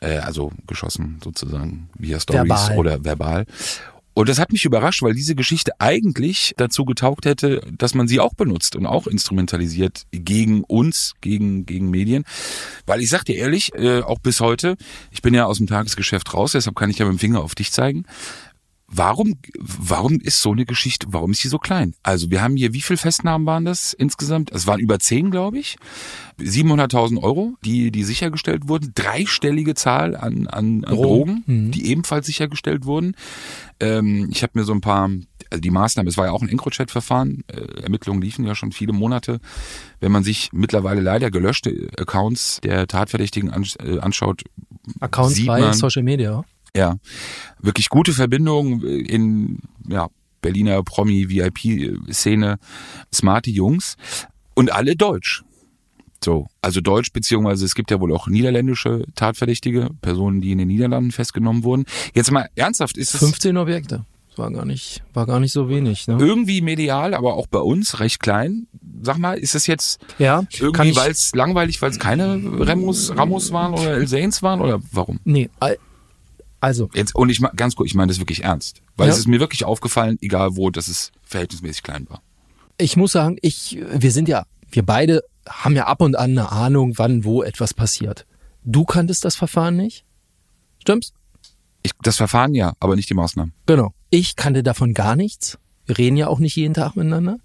äh, 0.00 0.18
also 0.18 0.52
geschossen 0.68 1.18
sozusagen 1.24 1.90
via 1.98 2.20
Stories 2.20 2.48
Verbal. 2.48 2.78
oder 2.78 3.04
verbal. 3.04 3.46
Und 4.12 4.28
das 4.28 4.38
hat 4.38 4.52
mich 4.52 4.64
überrascht, 4.64 5.02
weil 5.02 5.14
diese 5.14 5.34
Geschichte 5.34 5.72
eigentlich 5.78 6.52
dazu 6.56 6.84
getaugt 6.84 7.26
hätte, 7.26 7.60
dass 7.76 7.94
man 7.94 8.08
sie 8.08 8.20
auch 8.20 8.34
benutzt 8.34 8.74
und 8.76 8.86
auch 8.86 9.06
instrumentalisiert 9.06 10.06
gegen 10.10 10.64
uns, 10.64 11.14
gegen, 11.20 11.64
gegen 11.64 11.90
Medien. 11.90 12.24
Weil 12.86 13.00
ich 13.00 13.08
sag 13.08 13.24
dir 13.24 13.36
ehrlich, 13.36 13.72
äh, 13.74 14.00
auch 14.02 14.18
bis 14.18 14.40
heute, 14.40 14.76
ich 15.10 15.22
bin 15.22 15.32
ja 15.32 15.46
aus 15.46 15.58
dem 15.58 15.68
Tagesgeschäft 15.68 16.34
raus, 16.34 16.52
deshalb 16.52 16.76
kann 16.76 16.90
ich 16.90 16.98
ja 16.98 17.06
mit 17.06 17.14
dem 17.14 17.18
Finger 17.18 17.40
auf 17.40 17.54
dich 17.54 17.70
zeigen. 17.70 18.04
Warum, 18.92 19.38
warum 19.60 20.18
ist 20.20 20.42
so 20.42 20.50
eine 20.50 20.64
Geschichte, 20.64 21.06
warum 21.10 21.30
ist 21.30 21.44
die 21.44 21.48
so 21.48 21.58
klein? 21.58 21.94
Also 22.02 22.30
wir 22.30 22.42
haben 22.42 22.56
hier, 22.56 22.74
wie 22.74 22.80
viel 22.80 22.96
Festnahmen 22.96 23.46
waren 23.46 23.64
das 23.64 23.92
insgesamt? 23.92 24.50
Es 24.50 24.66
waren 24.66 24.80
über 24.80 24.98
zehn, 24.98 25.30
glaube 25.30 25.58
ich. 25.58 25.76
700.000 26.40 27.22
Euro, 27.22 27.54
die, 27.64 27.92
die 27.92 28.02
sichergestellt 28.02 28.66
wurden. 28.66 28.90
Dreistellige 28.96 29.76
Zahl 29.76 30.16
an, 30.16 30.48
an, 30.48 30.84
an 30.84 30.96
Drogen. 30.96 31.44
Drogen, 31.46 31.70
die 31.70 31.86
ebenfalls 31.86 32.26
sichergestellt 32.26 32.84
wurden. 32.84 33.14
Ähm, 33.78 34.28
ich 34.32 34.42
habe 34.42 34.58
mir 34.58 34.64
so 34.64 34.72
ein 34.72 34.80
paar, 34.80 35.08
also 35.50 35.60
die 35.60 35.70
Maßnahmen, 35.70 36.08
es 36.08 36.16
war 36.16 36.26
ja 36.26 36.32
auch 36.32 36.42
ein 36.42 36.48
EncroChat-Verfahren, 36.48 37.44
äh, 37.46 37.82
Ermittlungen 37.82 38.20
liefen 38.20 38.44
ja 38.44 38.56
schon 38.56 38.72
viele 38.72 38.92
Monate. 38.92 39.38
Wenn 40.00 40.10
man 40.10 40.24
sich 40.24 40.50
mittlerweile 40.52 41.00
leider 41.00 41.30
gelöschte 41.30 41.90
Accounts 41.96 42.60
der 42.64 42.88
Tatverdächtigen 42.88 43.50
ans 43.50 43.76
äh, 43.76 44.00
anschaut, 44.00 44.42
Accounts 44.98 45.46
bei 45.46 45.60
man. 45.60 45.74
Social 45.74 46.02
Media. 46.02 46.44
Ja, 46.76 46.96
wirklich 47.60 47.88
gute 47.88 48.12
Verbindungen 48.12 48.82
in 48.82 49.58
ja, 49.88 50.08
Berliner 50.40 50.82
Promi-VIP-Szene, 50.82 52.58
smarte 53.12 53.50
Jungs 53.50 53.96
und 54.54 54.72
alle 54.72 54.96
deutsch. 54.96 55.42
So, 56.22 56.48
also 56.60 56.80
deutsch, 56.80 57.12
beziehungsweise 57.12 57.64
es 57.64 57.74
gibt 57.74 57.90
ja 57.90 57.98
wohl 57.98 58.12
auch 58.12 58.26
niederländische 58.26 59.04
Tatverdächtige, 59.14 59.88
Personen, 60.02 60.42
die 60.42 60.52
in 60.52 60.58
den 60.58 60.68
Niederlanden 60.68 61.12
festgenommen 61.12 61.64
wurden. 61.64 61.86
Jetzt 62.14 62.30
mal 62.30 62.48
ernsthaft, 62.56 62.98
ist 62.98 63.14
es 63.14 63.20
15 63.20 63.56
Objekte. 63.56 64.04
Das 64.28 64.38
war 64.38 64.50
gar 64.52 64.66
nicht, 64.66 65.02
war 65.14 65.26
gar 65.26 65.40
nicht 65.40 65.52
so 65.52 65.68
wenig. 65.68 66.06
Ne? 66.06 66.18
irgendwie 66.20 66.60
medial, 66.60 67.14
aber 67.14 67.34
auch 67.34 67.46
bei 67.46 67.58
uns 67.58 68.00
recht 68.00 68.20
klein? 68.20 68.66
Sag 69.02 69.16
mal, 69.18 69.38
ist 69.38 69.54
es 69.54 69.66
jetzt 69.66 69.98
Ja, 70.18 70.42
kann 70.42 70.46
irgendwie, 70.60 70.96
weil 70.96 71.10
es 71.10 71.34
langweilig, 71.34 71.80
weil 71.80 71.90
es 71.90 71.98
keine 71.98 72.40
Ramos, 72.58 73.16
Ramos 73.16 73.50
waren 73.50 73.72
oder 73.72 73.94
El 73.94 74.06
Zains 74.06 74.42
waren 74.42 74.60
oder 74.60 74.80
warum? 74.92 75.20
Nee, 75.24 75.48
also, 76.60 76.88
Jetzt, 76.94 77.14
und 77.14 77.28
ich 77.30 77.40
ganz 77.56 77.74
kurz, 77.76 77.88
ich 77.90 77.94
meine 77.94 78.08
das 78.10 78.18
wirklich 78.18 78.44
ernst. 78.44 78.82
Weil 78.96 79.08
Ja. 79.08 79.12
es 79.14 79.18
ist 79.18 79.26
mir 79.28 79.40
wirklich 79.40 79.64
aufgefallen, 79.64 80.18
egal 80.20 80.56
wo, 80.56 80.70
dass 80.70 80.88
es 80.88 81.10
verhältnismäßig 81.22 81.82
klein 81.82 82.06
war. 82.10 82.22
ich 82.78 82.96
muss 82.96 83.12
sagen, 83.12 83.36
ich, 83.42 83.78
wir 83.92 84.12
sind 84.12 84.28
ja, 84.28 84.44
wir 84.70 84.84
beide 84.84 85.22
haben 85.48 85.74
ja 85.76 85.86
ab 85.86 86.00
und 86.02 86.16
an 86.16 86.30
eine 86.30 86.52
Ahnung, 86.52 86.94
wann 86.96 87.24
wo 87.24 87.42
etwas 87.42 87.74
passiert. 87.74 88.26
Du 88.64 88.84
kanntest 88.84 89.24
das 89.24 89.36
Verfahren 89.36 89.76
nicht? 89.76 90.04
Stimmt's? 90.80 91.12
Ich, 91.82 91.92
das 92.02 92.16
Verfahren 92.18 92.54
ja, 92.54 92.74
aber 92.78 92.94
nicht 92.96 93.08
die 93.10 93.14
Maßnahmen, 93.14 93.52
Genau. 93.66 93.94
Ich 94.10 94.36
kannte 94.36 94.62
davon 94.62 94.92
gar 94.92 95.16
nichts. 95.16 95.58
Wir 95.86 95.96
reden 95.98 96.16
ja 96.16 96.26
auch 96.28 96.38
nicht 96.40 96.56
jeden 96.56 96.74
Tag 96.74 96.94
miteinander. 96.96 97.38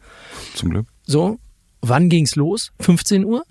zum 0.56 0.70
Glück. 0.72 0.88
So, 1.06 1.40
wann 1.82 2.10
ging's 2.10 2.36
los? 2.36 2.72
15 2.80 3.24
Uhr? 3.24 3.44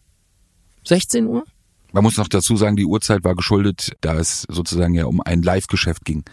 16 0.85 1.27
Uhr? 1.27 1.45
Man 1.95 2.03
muss 2.03 2.17
noch 2.19 2.27
dazu 2.29 2.57
sagen, 2.57 2.75
die 2.77 2.85
Uhrzeit 2.85 3.23
war 3.23 3.37
geschuldet, 3.37 3.93
da 4.01 4.15
es 4.17 4.43
sozusagen 4.51 4.95
ja 4.95 5.07
um 5.07 5.21
ein 5.21 5.43
Live-Geschäft 5.43 6.05
ging, 6.05 6.25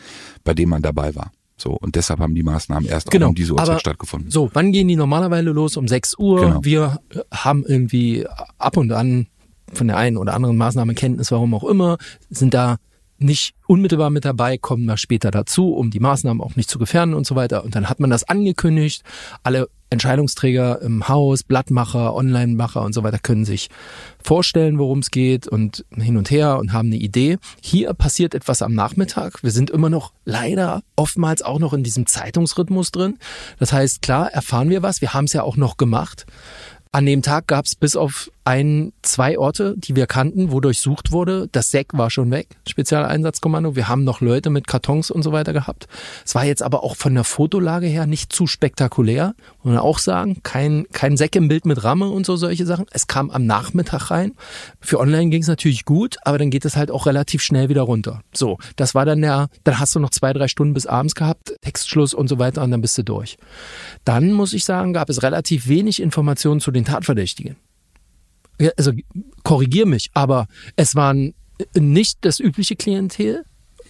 bei 0.44 0.54
dem 0.56 0.70
man 0.70 0.82
dabei 0.82 1.16
war. 1.16 1.32
So, 1.56 1.74
und 1.74 1.96
deshalb 1.96 2.20
haben 2.20 2.34
die 2.34 2.42
Maßnahmen 2.42 2.90
erst 2.90 3.12
Genau, 3.12 3.30
um 3.30 3.36
diese 3.36 3.54
Uhrzeit 3.54 3.70
aber- 3.70 3.80
stattgefunden. 3.80 4.32
So, 4.32 4.50
wann 4.54 4.72
gehen 4.72 4.88
die 4.88 4.96
normalerweise 4.96 5.52
los? 5.52 5.78
Um 5.78 5.88
6 5.88 6.18
Uhr. 6.18 6.42
Genau. 6.42 6.64
Wir 6.64 7.00
äh, 7.12 7.20
haben 7.32 7.64
irgendwie 7.68 8.26
ab 8.58 8.76
und 8.78 8.92
an 8.92 9.28
von 9.72 9.88
der 9.88 9.98
einen 9.98 10.18
oder 10.18 10.34
anderen 10.34 10.58
Maßnahme 10.58 10.96
Kenntnis, 10.96 11.32
warum 11.32 11.54
auch 11.54 11.64
immer, 11.64 11.98
sind 12.32 12.56
da 12.56 12.78
nicht 13.24 13.54
unmittelbar 13.68 14.10
mit 14.10 14.26
dabei, 14.26 14.58
kommen 14.58 14.88
da 14.88 14.98
später 14.98 15.32
dazu, 15.32 15.74
um 15.74 15.92
die 15.92 16.00
Maßnahmen 16.00 16.42
auch 16.42 16.56
nicht 16.56 16.70
zu 16.70 16.80
gefährden 16.80 17.14
und 17.14 17.26
so 17.26 17.36
weiter. 17.36 17.64
Und 17.64 17.76
dann 17.76 17.90
hat 17.90 18.00
man 18.00 18.10
das 18.10 18.24
angekündigt. 18.24 19.04
Alle 19.44 19.70
Entscheidungsträger 19.92 20.82
im 20.82 21.08
Haus, 21.10 21.44
Blattmacher, 21.44 22.16
Online-Macher 22.16 22.82
und 22.82 22.94
so 22.94 23.04
weiter 23.04 23.20
können 23.20 23.44
sich 23.44 23.70
vorstellen, 24.24 24.80
worum 24.80 25.00
es 25.00 25.12
geht 25.12 25.48
und 25.48 25.86
hin 25.94 26.18
und 26.18 26.32
her 26.32 26.60
und 26.60 26.72
haben 26.72 26.88
eine 26.88 26.96
Idee. 26.96 27.38
Hier 27.62 27.94
passiert 27.94 28.34
etwas 28.34 28.62
am 28.62 28.74
Nachmittag. 28.74 29.44
Wir 29.44 29.52
sind 29.52 29.70
immer 29.70 29.90
noch 29.90 30.14
leider 30.24 30.82
oftmals 30.96 31.42
auch 31.42 31.60
noch 31.60 31.74
in 31.74 31.84
diesem 31.84 32.06
Zeitungsrhythmus 32.06 32.92
drin. 32.92 33.18
Das 33.60 33.74
heißt, 33.74 34.02
klar, 34.02 34.32
erfahren 34.32 34.70
wir 34.70 34.82
was. 34.82 35.02
Wir 35.02 35.14
haben 35.14 35.26
es 35.26 35.34
ja 35.34 35.44
auch 35.44 35.58
noch 35.58 35.76
gemacht. 35.76 36.26
An 36.94 37.06
dem 37.06 37.22
Tag 37.22 37.48
gab 37.48 37.66
es 37.66 37.76
bis 37.76 37.96
auf 37.96 38.30
ein, 38.44 38.92
zwei 39.04 39.38
Orte, 39.38 39.76
die 39.78 39.96
wir 39.96 40.08
kannten, 40.08 40.52
wo 40.52 40.60
durchsucht 40.60 41.12
wurde. 41.12 41.48
Das 41.52 41.70
SEC 41.70 41.90
war 41.94 42.10
schon 42.10 42.32
weg, 42.32 42.48
Spezialeinsatzkommando. 42.68 43.76
Wir 43.76 43.88
haben 43.88 44.04
noch 44.04 44.22
Leute 44.22 44.50
mit 44.50 44.68
Kartons 44.68 45.12
und 45.12 45.22
so 45.22 45.32
weiter 45.32 45.54
gehabt. 45.54 45.88
Es 46.26 46.34
war 46.34 46.44
jetzt 46.46 46.64
aber 46.64 46.84
auch 46.84 46.96
von 46.96 47.14
der 47.14 47.24
Fotolage 47.24 47.86
her 47.88 48.08
nicht 48.08 48.34
zu 48.34 48.48
spektakulär. 48.48 49.36
Muss 49.64 49.74
man 49.74 49.78
auch 49.78 50.00
sagen, 50.00 50.42
kein, 50.44 50.88
kein 50.92 51.18
Säck 51.18 51.36
im 51.36 51.48
Bild 51.48 51.66
mit 51.66 51.84
Ramme 51.84 52.10
und 52.10 52.26
so 52.26 52.36
solche 52.36 52.66
Sachen. 52.66 52.86
Es 52.92 53.08
kam 53.08 53.30
am 53.30 53.46
Nachmittag 53.46 54.10
rein. 54.10 54.34
Für 54.80 55.00
online 55.00 55.30
ging 55.30 55.42
es 55.42 55.48
natürlich 55.48 55.86
gut, 55.86 56.18
aber 56.24 56.40
dann 56.40 56.50
geht 56.50 56.66
es 56.66 56.76
halt 56.76 56.90
auch 56.90 57.06
relativ 57.06 57.44
schnell 57.44 57.70
wieder 57.70 57.84
runter. 57.84 58.22
So, 58.34 58.58
das 58.76 58.96
war 58.96 59.06
dann 59.06 59.22
der, 59.22 59.50
dann 59.64 59.80
hast 59.80 59.94
du 59.94 60.00
noch 60.00 60.10
zwei, 60.10 60.34
drei 60.34 60.48
Stunden 60.48 60.74
bis 60.74 60.88
abends 60.88 61.14
gehabt, 61.14 61.54
Textschluss 61.62 62.14
und 62.14 62.28
so 62.28 62.40
weiter 62.40 62.64
und 62.64 62.72
dann 62.72 62.82
bist 62.82 62.98
du 62.98 63.04
durch. 63.04 63.38
Dann 64.04 64.32
muss 64.32 64.54
ich 64.54 64.66
sagen, 64.66 64.94
gab 64.94 65.10
es 65.10 65.22
relativ 65.22 65.68
wenig 65.68 66.02
Informationen 66.02 66.60
zu 66.60 66.72
den 66.72 66.86
Tatverdächtigen. 66.86 67.56
Also 68.78 68.92
korrigier 69.44 69.86
mich, 69.86 70.10
aber 70.14 70.48
es 70.76 70.96
waren 70.96 71.34
nicht 71.78 72.20
das 72.22 72.40
übliche 72.40 72.76
Klientel, 72.76 73.44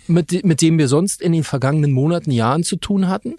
mit, 0.07 0.43
mit 0.43 0.61
dem 0.61 0.77
wir 0.77 0.87
sonst 0.87 1.21
in 1.21 1.31
den 1.31 1.43
vergangenen 1.43 1.91
Monaten, 1.91 2.31
Jahren 2.31 2.63
zu 2.63 2.75
tun 2.75 3.07
hatten. 3.07 3.35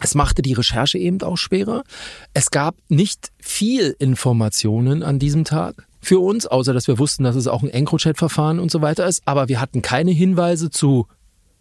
Es 0.00 0.14
machte 0.14 0.42
die 0.42 0.52
Recherche 0.52 0.98
eben 0.98 1.20
auch 1.22 1.36
schwerer. 1.36 1.84
Es 2.32 2.50
gab 2.50 2.76
nicht 2.88 3.32
viel 3.38 3.94
Informationen 3.98 5.02
an 5.02 5.18
diesem 5.18 5.44
Tag 5.44 5.86
für 6.00 6.20
uns, 6.20 6.46
außer 6.46 6.72
dass 6.72 6.88
wir 6.88 6.98
wussten, 6.98 7.24
dass 7.24 7.36
es 7.36 7.48
auch 7.48 7.62
ein 7.62 7.70
EncroChat-Verfahren 7.70 8.60
und 8.60 8.70
so 8.70 8.80
weiter 8.82 9.06
ist. 9.06 9.22
Aber 9.26 9.48
wir 9.48 9.60
hatten 9.60 9.82
keine 9.82 10.12
Hinweise 10.12 10.70
zu 10.70 11.06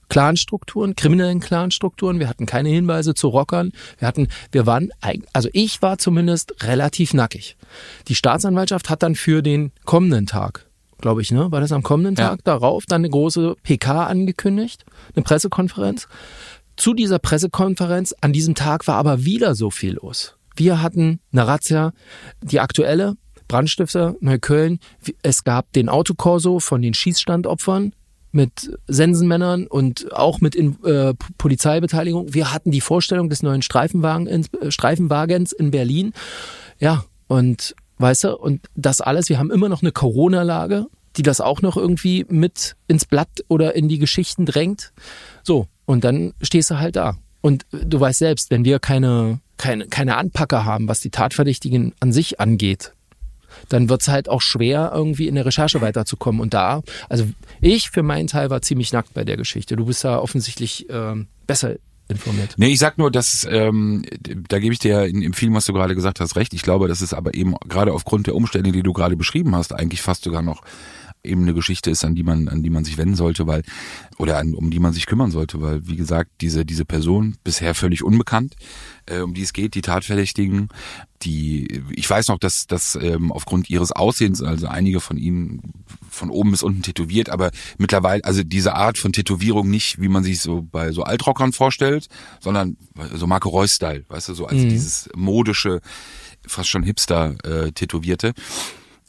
Clanstrukturen, 0.09 0.95
kriminellen 0.95 1.39
Clanstrukturen. 1.39 2.19
Wir 2.19 2.29
hatten 2.29 2.45
keine 2.45 2.69
Hinweise 2.69 3.13
zu 3.13 3.27
Rockern. 3.27 3.71
Wir 3.97 4.07
hatten, 4.07 4.27
wir 4.51 4.65
waren, 4.65 4.89
also 5.33 5.49
ich 5.53 5.81
war 5.81 5.97
zumindest 5.97 6.63
relativ 6.63 7.13
nackig. 7.13 7.57
Die 8.07 8.15
Staatsanwaltschaft 8.15 8.89
hat 8.89 9.03
dann 9.03 9.15
für 9.15 9.41
den 9.41 9.71
kommenden 9.85 10.25
Tag, 10.25 10.67
glaube 10.99 11.21
ich, 11.21 11.31
ne, 11.31 11.51
war 11.51 11.61
das 11.61 11.71
am 11.71 11.83
kommenden 11.83 12.15
Ja. 12.15 12.29
Tag 12.29 12.43
darauf 12.43 12.85
dann 12.85 13.01
eine 13.01 13.09
große 13.09 13.55
PK 13.63 14.05
angekündigt, 14.05 14.85
eine 15.15 15.23
Pressekonferenz. 15.23 16.07
Zu 16.77 16.93
dieser 16.93 17.19
Pressekonferenz 17.19 18.13
an 18.21 18.33
diesem 18.33 18.55
Tag 18.55 18.87
war 18.87 18.95
aber 18.95 19.23
wieder 19.25 19.55
so 19.55 19.69
viel 19.71 19.93
los. 19.93 20.35
Wir 20.55 20.81
hatten 20.81 21.19
eine 21.31 21.47
Razzia, 21.47 21.93
die 22.41 22.59
aktuelle, 22.59 23.15
Brandstifter, 23.47 24.15
Neukölln. 24.21 24.79
Es 25.21 25.43
gab 25.43 25.71
den 25.73 25.89
Autokorso 25.89 26.59
von 26.59 26.81
den 26.81 26.93
Schießstandopfern 26.93 27.93
mit 28.35 28.77
Sensenmännern 28.87 29.65
und 29.65 30.11
auch 30.13 30.41
mit 30.41 30.53
in, 30.55 30.77
äh, 30.83 31.13
Polizeibeteiligung. 31.37 32.33
Wir 32.33 32.53
hatten 32.53 32.69
die 32.69 32.81
Vorstellung 32.81 33.29
des 33.29 33.41
neuen 33.41 33.61
Streifenwagen 33.61 34.27
in, 34.27 34.45
äh, 34.61 34.69
Streifenwagens 34.69 35.53
in 35.53 35.71
Berlin. 35.71 36.13
Ja, 36.79 37.05
und 37.27 37.75
weißt 37.97 38.25
du, 38.25 38.37
und 38.37 38.61
das 38.75 39.01
alles, 39.01 39.29
wir 39.29 39.39
haben 39.39 39.51
immer 39.51 39.69
noch 39.69 39.81
eine 39.81 39.91
Corona-Lage, 39.91 40.87
die 41.15 41.23
das 41.23 41.39
auch 41.41 41.61
noch 41.61 41.77
irgendwie 41.77 42.25
mit 42.29 42.75
ins 42.87 43.05
Blatt 43.05 43.29
oder 43.47 43.75
in 43.75 43.87
die 43.87 43.99
Geschichten 43.99 44.45
drängt. 44.45 44.91
So, 45.43 45.67
und 45.85 46.03
dann 46.03 46.33
stehst 46.41 46.69
du 46.69 46.77
halt 46.77 46.97
da. 46.97 47.17
Und 47.41 47.65
du 47.71 47.99
weißt 47.99 48.19
selbst, 48.19 48.51
wenn 48.51 48.65
wir 48.65 48.79
keine, 48.79 49.39
keine, 49.57 49.87
keine 49.87 50.17
Anpacker 50.17 50.65
haben, 50.65 50.87
was 50.89 50.99
die 50.99 51.11
Tatverdächtigen 51.11 51.93
an 51.99 52.11
sich 52.11 52.39
angeht, 52.39 52.94
dann 53.69 53.89
wird's 53.89 54.07
halt 54.07 54.29
auch 54.29 54.41
schwer, 54.41 54.91
irgendwie 54.93 55.27
in 55.27 55.35
der 55.35 55.45
Recherche 55.45 55.81
weiterzukommen. 55.81 56.41
Und 56.41 56.53
da, 56.53 56.81
also 57.09 57.25
ich 57.61 57.89
für 57.89 58.03
meinen 58.03 58.27
Teil 58.27 58.49
war 58.49 58.61
ziemlich 58.61 58.93
nackt 58.93 59.13
bei 59.13 59.23
der 59.23 59.37
Geschichte. 59.37 59.75
Du 59.75 59.85
bist 59.85 60.03
da 60.03 60.19
offensichtlich 60.19 60.87
ähm, 60.89 61.27
besser 61.47 61.75
informiert. 62.07 62.53
Nee, 62.57 62.67
ich 62.67 62.79
sag 62.79 62.97
nur, 62.97 63.09
dass 63.09 63.47
ähm, 63.49 64.05
da 64.47 64.59
gebe 64.59 64.73
ich 64.73 64.79
dir 64.79 64.91
ja 64.91 65.03
in, 65.03 65.21
in 65.21 65.33
vielem, 65.33 65.55
was 65.55 65.65
du 65.65 65.73
gerade 65.73 65.95
gesagt 65.95 66.19
hast, 66.19 66.35
recht. 66.35 66.53
Ich 66.53 66.61
glaube, 66.61 66.87
das 66.87 67.01
ist 67.01 67.13
aber 67.13 67.33
eben 67.33 67.55
gerade 67.67 67.93
aufgrund 67.93 68.27
der 68.27 68.35
Umstände, 68.35 68.71
die 68.71 68.83
du 68.83 68.93
gerade 68.93 69.15
beschrieben 69.15 69.55
hast, 69.55 69.73
eigentlich 69.73 70.01
fast 70.01 70.23
sogar 70.23 70.41
noch 70.41 70.61
eben 71.25 71.43
eine 71.43 71.53
Geschichte 71.53 71.89
ist, 71.91 72.05
an 72.05 72.15
die 72.15 72.23
man, 72.23 72.47
an 72.47 72.63
die 72.63 72.69
man 72.69 72.85
sich 72.85 72.97
wenden 72.97 73.15
sollte, 73.15 73.47
weil, 73.47 73.63
oder 74.17 74.37
an, 74.37 74.53
um 74.53 74.69
die 74.69 74.79
man 74.79 74.93
sich 74.93 75.05
kümmern 75.05 75.31
sollte, 75.31 75.61
weil, 75.61 75.87
wie 75.87 75.95
gesagt, 75.95 76.31
diese, 76.41 76.65
diese 76.65 76.85
Person 76.85 77.37
bisher 77.43 77.75
völlig 77.75 78.03
unbekannt, 78.03 78.55
äh, 79.05 79.19
um 79.19 79.33
die 79.33 79.41
es 79.41 79.53
geht, 79.53 79.75
die 79.75 79.81
Tatverdächtigen, 79.81 80.69
die, 81.23 81.81
ich 81.91 82.09
weiß 82.09 82.27
noch, 82.27 82.37
dass, 82.37 82.67
dass 82.67 82.95
ähm, 83.01 83.31
aufgrund 83.31 83.69
ihres 83.69 83.91
Aussehens, 83.91 84.41
also 84.41 84.67
einige 84.67 84.99
von 84.99 85.17
ihnen 85.17 85.73
von 86.09 86.29
oben 86.29 86.51
bis 86.51 86.63
unten 86.63 86.81
tätowiert, 86.81 87.29
aber 87.29 87.51
mittlerweile, 87.77 88.23
also 88.23 88.43
diese 88.43 88.75
Art 88.75 88.97
von 88.97 89.11
Tätowierung 89.11 89.69
nicht, 89.69 90.01
wie 90.01 90.07
man 90.07 90.23
sich 90.23 90.41
so 90.41 90.61
bei 90.61 90.91
so 90.91 91.03
Altrockern 91.03 91.51
vorstellt, 91.51 92.07
sondern 92.39 92.77
so 93.13 93.27
Marco 93.27 93.49
Reus-Style, 93.49 94.05
weißt 94.07 94.29
du, 94.29 94.33
so 94.33 94.45
als 94.45 94.61
mhm. 94.61 94.69
dieses 94.69 95.09
modische, 95.15 95.81
fast 96.47 96.69
schon 96.69 96.83
Hipster 96.83 97.35
äh, 97.43 97.71
Tätowierte. 97.71 98.33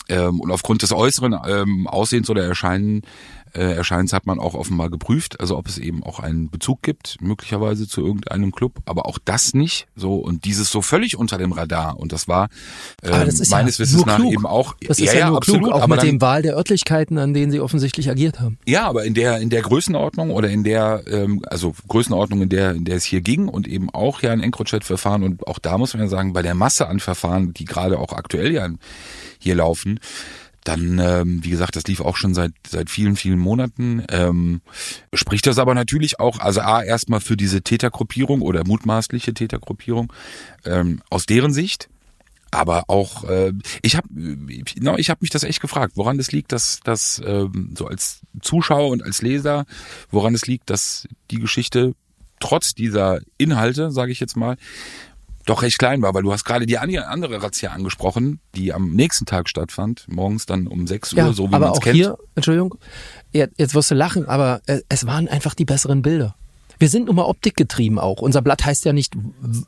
Ähm, 0.08 0.40
und 0.40 0.50
aufgrund 0.50 0.82
des 0.82 0.92
äußeren 0.92 1.36
ähm, 1.46 1.86
Aussehens 1.86 2.30
oder 2.30 2.44
Erscheinen, 2.44 3.02
äh, 3.56 3.74
Erscheinens 3.74 4.12
hat 4.12 4.26
man 4.26 4.38
auch 4.38 4.54
offenbar 4.54 4.90
geprüft, 4.90 5.40
also 5.40 5.56
ob 5.56 5.66
es 5.66 5.78
eben 5.78 6.02
auch 6.02 6.20
einen 6.20 6.50
Bezug 6.50 6.82
gibt, 6.82 7.16
möglicherweise 7.20 7.88
zu 7.88 8.04
irgendeinem 8.04 8.52
Club, 8.52 8.80
aber 8.84 9.06
auch 9.06 9.18
das 9.24 9.54
nicht. 9.54 9.86
So 9.96 10.16
und 10.16 10.44
dieses 10.44 10.70
so 10.70 10.82
völlig 10.82 11.16
unter 11.16 11.38
dem 11.38 11.52
Radar. 11.52 11.98
Und 11.98 12.12
das 12.12 12.28
war 12.28 12.48
ähm, 13.02 13.24
das 13.24 13.48
meines 13.48 13.78
ja 13.78 13.84
Wissens 13.84 14.04
nach 14.04 14.16
klug. 14.16 14.32
eben 14.32 14.46
auch. 14.46 14.74
Das 14.86 14.98
ist 14.98 15.12
ja, 15.12 15.20
ja, 15.20 15.28
nur 15.28 15.38
absolut, 15.38 15.62
klug, 15.62 15.72
auch 15.72 15.82
aber 15.82 15.94
mit 15.94 16.02
dann, 16.02 16.06
dem 16.06 16.20
Wahl 16.20 16.42
der 16.42 16.56
Örtlichkeiten, 16.56 17.18
an 17.18 17.32
denen 17.32 17.50
sie 17.50 17.60
offensichtlich 17.60 18.10
agiert 18.10 18.40
haben. 18.40 18.58
Ja, 18.66 18.86
aber 18.86 19.04
in 19.04 19.14
der 19.14 19.38
in 19.38 19.50
der 19.50 19.62
Größenordnung 19.62 20.30
oder 20.30 20.48
in 20.50 20.62
der 20.62 21.02
ähm, 21.10 21.42
also 21.46 21.74
Größenordnung, 21.88 22.42
in 22.42 22.48
der 22.48 22.72
in 22.72 22.84
der 22.84 22.96
es 22.96 23.04
hier 23.04 23.22
ging 23.22 23.48
und 23.48 23.66
eben 23.66 23.90
auch 23.90 24.22
ja 24.22 24.32
ein 24.32 24.40
EncroChat-Verfahren 24.40 25.22
und 25.22 25.46
auch 25.46 25.58
da 25.58 25.78
muss 25.78 25.94
man 25.94 26.02
ja 26.02 26.08
sagen, 26.08 26.32
bei 26.32 26.42
der 26.42 26.54
Masse 26.54 26.88
an 26.88 27.00
Verfahren, 27.00 27.54
die 27.54 27.64
gerade 27.64 27.98
auch 27.98 28.12
aktuell 28.12 28.52
ja 28.52 28.68
hier 29.38 29.54
laufen, 29.54 30.00
dann, 30.66 30.98
ähm, 30.98 31.44
wie 31.44 31.50
gesagt, 31.50 31.76
das 31.76 31.84
lief 31.84 32.00
auch 32.00 32.16
schon 32.16 32.34
seit 32.34 32.52
seit 32.66 32.90
vielen, 32.90 33.16
vielen 33.16 33.38
Monaten. 33.38 34.02
Ähm, 34.10 34.60
spricht 35.14 35.46
das 35.46 35.58
aber 35.58 35.74
natürlich 35.74 36.18
auch, 36.18 36.40
also 36.40 36.60
A, 36.60 36.82
erstmal 36.82 37.20
für 37.20 37.36
diese 37.36 37.62
Tätergruppierung 37.62 38.42
oder 38.42 38.66
mutmaßliche 38.66 39.32
Tätergruppierung 39.32 40.12
ähm, 40.64 41.02
aus 41.08 41.26
deren 41.26 41.52
Sicht. 41.52 41.88
Aber 42.50 42.84
auch, 42.88 43.24
äh, 43.24 43.52
ich 43.82 43.96
habe 43.96 44.08
no, 44.10 44.96
ich 44.96 45.10
hab 45.10 45.22
mich 45.22 45.30
das 45.30 45.44
echt 45.44 45.60
gefragt, 45.60 45.92
woran 45.96 46.18
es 46.18 46.32
liegt, 46.32 46.52
dass 46.52 46.80
dass 46.80 47.22
ähm, 47.24 47.74
so 47.76 47.86
als 47.86 48.20
Zuschauer 48.40 48.88
und 48.88 49.02
als 49.02 49.22
Leser, 49.22 49.66
woran 50.10 50.34
es 50.34 50.46
liegt, 50.46 50.70
dass 50.70 51.06
die 51.30 51.38
Geschichte 51.38 51.94
trotz 52.40 52.74
dieser 52.74 53.20
Inhalte, 53.38 53.90
sage 53.90 54.12
ich 54.12 54.20
jetzt 54.20 54.36
mal, 54.36 54.56
doch 55.46 55.62
recht 55.62 55.78
klein 55.78 56.02
war, 56.02 56.12
weil 56.14 56.22
du 56.22 56.32
hast 56.32 56.44
gerade 56.44 56.66
die 56.66 56.78
andere 56.78 57.42
Razzia 57.42 57.70
angesprochen, 57.70 58.40
die 58.54 58.72
am 58.72 58.92
nächsten 58.92 59.24
Tag 59.24 59.48
stattfand, 59.48 60.06
morgens 60.08 60.44
dann 60.46 60.66
um 60.66 60.86
6 60.86 61.12
Uhr, 61.12 61.18
ja, 61.18 61.32
so 61.32 61.48
wie 61.48 61.58
man 61.58 61.72
es 61.72 61.80
kennt. 61.80 61.96
Hier, 61.96 62.18
Entschuldigung, 62.34 62.74
jetzt 63.32 63.74
wirst 63.74 63.90
du 63.90 63.94
lachen, 63.94 64.28
aber 64.28 64.60
äh, 64.66 64.80
es 64.88 65.06
waren 65.06 65.28
einfach 65.28 65.54
die 65.54 65.64
besseren 65.64 66.02
Bilder. 66.02 66.34
Wir 66.78 66.88
sind 66.88 67.06
nun 67.06 67.16
mal 67.16 67.24
optikgetrieben 67.24 67.98
auch. 67.98 68.20
Unser 68.20 68.42
Blatt 68.42 68.64
heißt 68.64 68.84
ja 68.84 68.92
nicht 68.92 69.14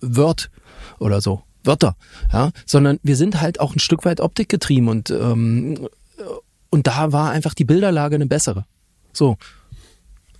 Word 0.02 0.50
oder 0.99 1.20
so, 1.20 1.42
Wörter, 1.64 1.97
ja, 2.32 2.50
sondern 2.66 2.99
wir 3.02 3.16
sind 3.16 3.40
halt 3.40 3.61
auch 3.61 3.75
ein 3.75 3.78
Stück 3.78 4.04
weit 4.04 4.20
optikgetrieben 4.20 4.88
und 4.88 5.11
ähm, 5.11 5.88
und 6.70 6.87
da 6.87 7.12
war 7.12 7.30
einfach 7.30 7.54
die 7.54 7.64
Bilderlage 7.64 8.16
eine 8.16 8.26
bessere. 8.26 8.66
So, 9.12 9.37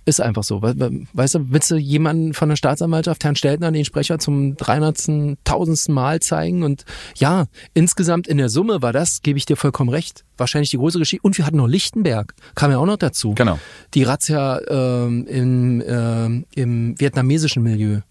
ist 0.09 0.19
einfach 0.19 0.43
so. 0.43 0.61
Weißt 0.61 1.35
du, 1.35 1.51
willst 1.51 1.71
du 1.71 1.77
jemanden 1.77 2.33
von 2.33 2.49
der 2.49 2.55
Staatsanwaltschaft, 2.55 3.23
Herrn 3.23 3.35
Steltner, 3.35 3.71
den 3.71 3.85
Sprecher 3.85 4.19
zum 4.19 4.57
300. 4.57 5.37
tausendsten 5.43 5.93
Mal 5.93 6.19
zeigen? 6.19 6.63
Und 6.63 6.83
ja, 7.15 7.45
insgesamt 7.73 8.27
in 8.27 8.37
der 8.37 8.49
Summe 8.49 8.81
war 8.81 8.91
das, 8.91 9.21
gebe 9.21 9.37
ich 9.37 9.45
dir 9.45 9.55
vollkommen 9.55 9.89
recht, 9.89 10.25
wahrscheinlich 10.37 10.71
die 10.71 10.77
größere 10.77 11.01
Geschichte. 11.01 11.25
Und 11.25 11.37
wir 11.37 11.45
hatten 11.45 11.57
noch 11.57 11.67
Lichtenberg, 11.67 12.33
kam 12.55 12.71
ja 12.71 12.79
auch 12.79 12.85
noch 12.85 12.97
dazu. 12.97 13.33
Genau. 13.35 13.59
Die 13.93 14.03
Razzia 14.03 14.59
ähm, 14.67 15.25
im, 15.27 15.83
ähm, 15.87 16.45
im 16.55 16.99
vietnamesischen 16.99 17.63
Milieu. 17.63 18.01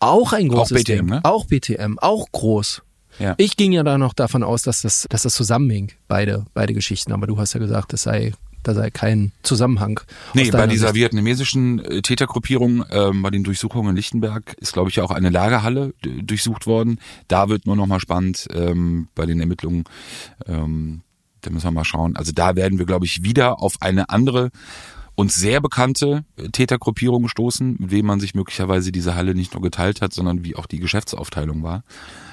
Auch 0.00 0.32
ein 0.32 0.48
großes 0.48 0.72
auch 0.72 0.80
BTM, 0.80 0.96
Ding. 0.96 1.06
Ne? 1.06 1.20
Auch 1.22 1.46
BTM, 1.46 1.98
auch 1.98 2.26
groß. 2.32 2.82
Ja. 3.18 3.34
Ich 3.36 3.56
ging 3.56 3.72
ja 3.72 3.82
da 3.82 3.98
noch 3.98 4.14
davon 4.14 4.42
aus, 4.42 4.62
dass 4.62 4.82
das, 4.82 5.06
dass 5.10 5.22
das 5.22 5.34
zusammenhing, 5.34 5.92
beide, 6.08 6.46
beide 6.54 6.72
Geschichten. 6.72 7.12
Aber 7.12 7.26
du 7.26 7.38
hast 7.38 7.52
ja 7.52 7.60
gesagt, 7.60 7.92
das 7.92 8.02
sei 8.02 8.32
da 8.62 8.74
sei 8.74 8.90
kein 8.90 9.32
Zusammenhang. 9.42 10.00
Nee, 10.34 10.50
bei 10.50 10.66
dieser 10.66 10.88
Sicht. 10.88 11.00
vietnamesischen 11.00 11.84
äh, 11.84 12.02
Tätergruppierung, 12.02 12.84
ähm, 12.90 13.22
bei 13.22 13.30
den 13.30 13.44
Durchsuchungen 13.44 13.90
in 13.90 13.96
Lichtenberg, 13.96 14.54
ist, 14.60 14.72
glaube 14.72 14.90
ich, 14.90 15.00
auch 15.00 15.10
eine 15.10 15.30
Lagerhalle 15.30 15.94
durchsucht 16.02 16.66
worden. 16.66 16.98
Da 17.28 17.48
wird 17.48 17.66
nur 17.66 17.76
noch 17.76 17.86
mal 17.86 18.00
spannend 18.00 18.48
ähm, 18.54 19.08
bei 19.14 19.26
den 19.26 19.40
Ermittlungen. 19.40 19.84
Ähm, 20.46 21.02
da 21.42 21.50
müssen 21.50 21.66
wir 21.66 21.72
mal 21.72 21.84
schauen. 21.84 22.16
Also 22.16 22.32
da 22.32 22.56
werden 22.56 22.78
wir, 22.78 22.86
glaube 22.86 23.04
ich, 23.04 23.22
wieder 23.24 23.60
auf 23.60 23.76
eine 23.80 24.08
andere 24.10 24.50
und 25.14 25.32
sehr 25.32 25.60
bekannte 25.60 26.24
äh, 26.36 26.48
Tätergruppierung 26.48 27.28
stoßen, 27.28 27.76
mit 27.78 27.90
wem 27.90 28.06
man 28.06 28.20
sich 28.20 28.34
möglicherweise 28.34 28.92
diese 28.92 29.14
Halle 29.14 29.34
nicht 29.34 29.54
nur 29.54 29.62
geteilt 29.62 30.00
hat, 30.00 30.12
sondern 30.12 30.44
wie 30.44 30.56
auch 30.56 30.66
die 30.66 30.78
Geschäftsaufteilung 30.78 31.62
war. 31.62 31.84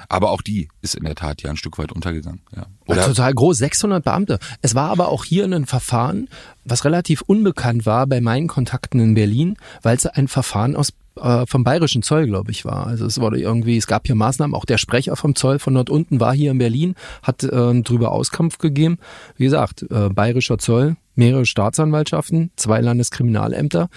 Aber 0.10 0.32
auch 0.32 0.42
die 0.42 0.68
ist 0.82 0.96
in 0.96 1.06
der 1.06 1.16
Tat 1.16 1.44
ja 1.44 1.52
ein 1.52 1.58
Stück 1.58 1.78
weit 1.78 1.92
untergegangen. 1.92 2.42
Ja. 2.56 2.66
Oder 2.88 3.06
total 3.06 3.34
groß, 3.34 3.60
600 3.60 4.04
Beamte. 4.04 4.40
Es 4.62 4.74
war 4.74 4.90
aber 4.90 5.10
auch 5.10 5.24
hier 5.24 5.46
ein 5.46 5.68
Verfahren, 5.68 6.28
was 6.66 6.84
relativ 6.84 7.22
unbekannt 7.22 7.86
war 7.86 8.08
bei 8.08 8.20
meinen 8.20 8.48
Kontakten 8.48 9.00
in 9.00 9.14
Berlin, 9.14 9.56
weil 9.84 9.96
es 9.96 10.08
ein 10.08 10.28
Verfahren 10.28 10.76
aus 10.76 10.94
äh, 11.22 11.46
vom 11.46 11.64
bayerischen 11.64 12.02
Zoll, 12.02 12.26
glaube 12.26 12.52
ich, 12.52 12.66
war. 12.66 12.88
Also 12.88 13.06
es 13.06 13.20
wurde 13.20 13.40
irgendwie, 13.40 13.78
es 13.78 13.88
gab 13.88 14.08
hier 14.08 14.16
Maßnahmen, 14.16 14.56
auch 14.56 14.66
der 14.66 14.78
Sprecher 14.78 15.16
vom 15.16 15.36
Zoll 15.36 15.60
von 15.60 15.74
dort 15.76 15.90
unten 15.90 16.20
war 16.20 16.34
hier 16.34 16.52
in 16.52 16.58
Berlin, 16.58 16.96
hat 17.22 17.44
äh, 17.44 17.82
drüber 17.82 18.12
Auskampf 18.12 18.58
gegeben. 18.58 18.98
Wie 19.38 19.44
gesagt, 19.44 19.86
äh, 19.92 20.10
bayerischer 20.10 20.58
Zoll, 20.58 20.96
mehrere 21.16 21.46
Staatsanwaltschaften, 21.46 22.52
zwei 22.56 22.82
Landeskriminalämter. 22.82 23.90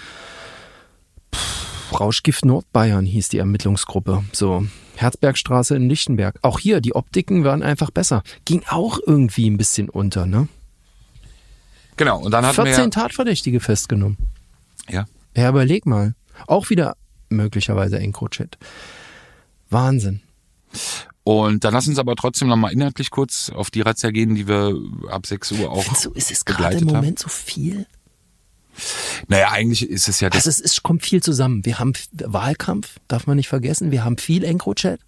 Rauschgift 1.99 2.45
Nordbayern 2.45 3.05
hieß 3.05 3.29
die 3.29 3.37
Ermittlungsgruppe. 3.37 4.23
So, 4.31 4.65
Herzbergstraße 4.95 5.75
in 5.75 5.89
Lichtenberg. 5.89 6.39
Auch 6.41 6.59
hier, 6.59 6.81
die 6.81 6.95
Optiken 6.95 7.43
waren 7.43 7.63
einfach 7.63 7.91
besser. 7.91 8.23
Ging 8.45 8.63
auch 8.69 8.99
irgendwie 9.05 9.49
ein 9.49 9.57
bisschen 9.57 9.89
unter, 9.89 10.25
ne? 10.25 10.47
Genau, 11.97 12.19
und 12.19 12.31
dann 12.31 12.45
hatten 12.45 12.55
14 12.55 12.75
wir 12.75 12.83
ja 12.83 12.89
Tatverdächtige 12.89 13.59
festgenommen. 13.59 14.17
Ja. 14.89 15.05
Ja, 15.35 15.49
überleg 15.49 15.85
mal. 15.85 16.15
Auch 16.47 16.69
wieder 16.69 16.95
möglicherweise 17.29 17.99
EncroChat. 17.99 18.57
Wahnsinn. 19.69 20.21
Und 21.23 21.63
dann 21.63 21.73
lass 21.73 21.87
uns 21.87 21.99
aber 21.99 22.15
trotzdem 22.15 22.49
nochmal 22.49 22.73
inhaltlich 22.73 23.09
kurz 23.09 23.49
auf 23.49 23.71
die 23.71 23.81
Razzia 23.81 24.11
gehen, 24.11 24.35
die 24.35 24.47
wir 24.47 24.75
ab 25.09 25.25
6 25.25 25.53
Uhr 25.53 25.71
auch 25.71 25.83
Findest 25.83 26.05
du, 26.05 26.11
ist 26.11 26.31
es 26.31 26.45
gerade 26.45 26.77
im 26.77 26.87
Moment 26.87 27.19
haben. 27.19 27.29
so 27.29 27.29
viel? 27.29 27.85
Naja, 29.27 29.49
eigentlich 29.51 29.89
ist 29.89 30.07
es 30.07 30.19
ja 30.19 30.29
das. 30.29 30.47
Also 30.47 30.49
es 30.49 30.59
ist, 30.59 30.83
kommt 30.83 31.03
viel 31.03 31.21
zusammen. 31.21 31.65
Wir 31.65 31.79
haben 31.79 31.93
Wahlkampf, 32.13 32.97
darf 33.07 33.27
man 33.27 33.37
nicht 33.37 33.47
vergessen. 33.47 33.91
Wir 33.91 34.03
haben 34.03 34.17
viel 34.17 34.43
EncroChat. 34.43 34.99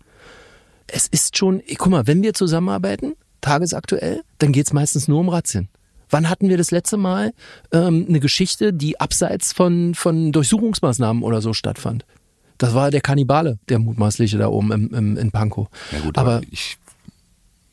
Es 0.87 1.07
ist 1.07 1.37
schon, 1.37 1.61
guck 1.77 1.89
mal, 1.89 2.07
wenn 2.07 2.21
wir 2.21 2.33
zusammenarbeiten, 2.33 3.13
tagesaktuell, 3.41 4.23
dann 4.39 4.51
geht's 4.51 4.73
meistens 4.73 5.07
nur 5.07 5.19
um 5.19 5.29
Razzien. 5.29 5.69
Wann 6.09 6.29
hatten 6.29 6.49
wir 6.49 6.57
das 6.57 6.71
letzte 6.71 6.97
Mal 6.97 7.33
ähm, 7.71 8.05
eine 8.07 8.19
Geschichte, 8.19 8.73
die 8.73 8.99
abseits 8.99 9.53
von, 9.53 9.95
von 9.95 10.31
Durchsuchungsmaßnahmen 10.31 11.23
oder 11.23 11.41
so 11.41 11.53
stattfand? 11.53 12.05
Das 12.57 12.73
war 12.73 12.91
der 12.91 13.01
Kannibale, 13.01 13.59
der 13.69 13.79
mutmaßliche 13.79 14.37
da 14.37 14.47
oben 14.47 14.71
im, 14.71 14.93
im, 14.93 15.17
in 15.17 15.31
Pankow. 15.31 15.67
Ja 15.91 15.99
gut, 15.99 16.17
aber, 16.17 16.35
aber 16.35 16.45
ich, 16.51 16.77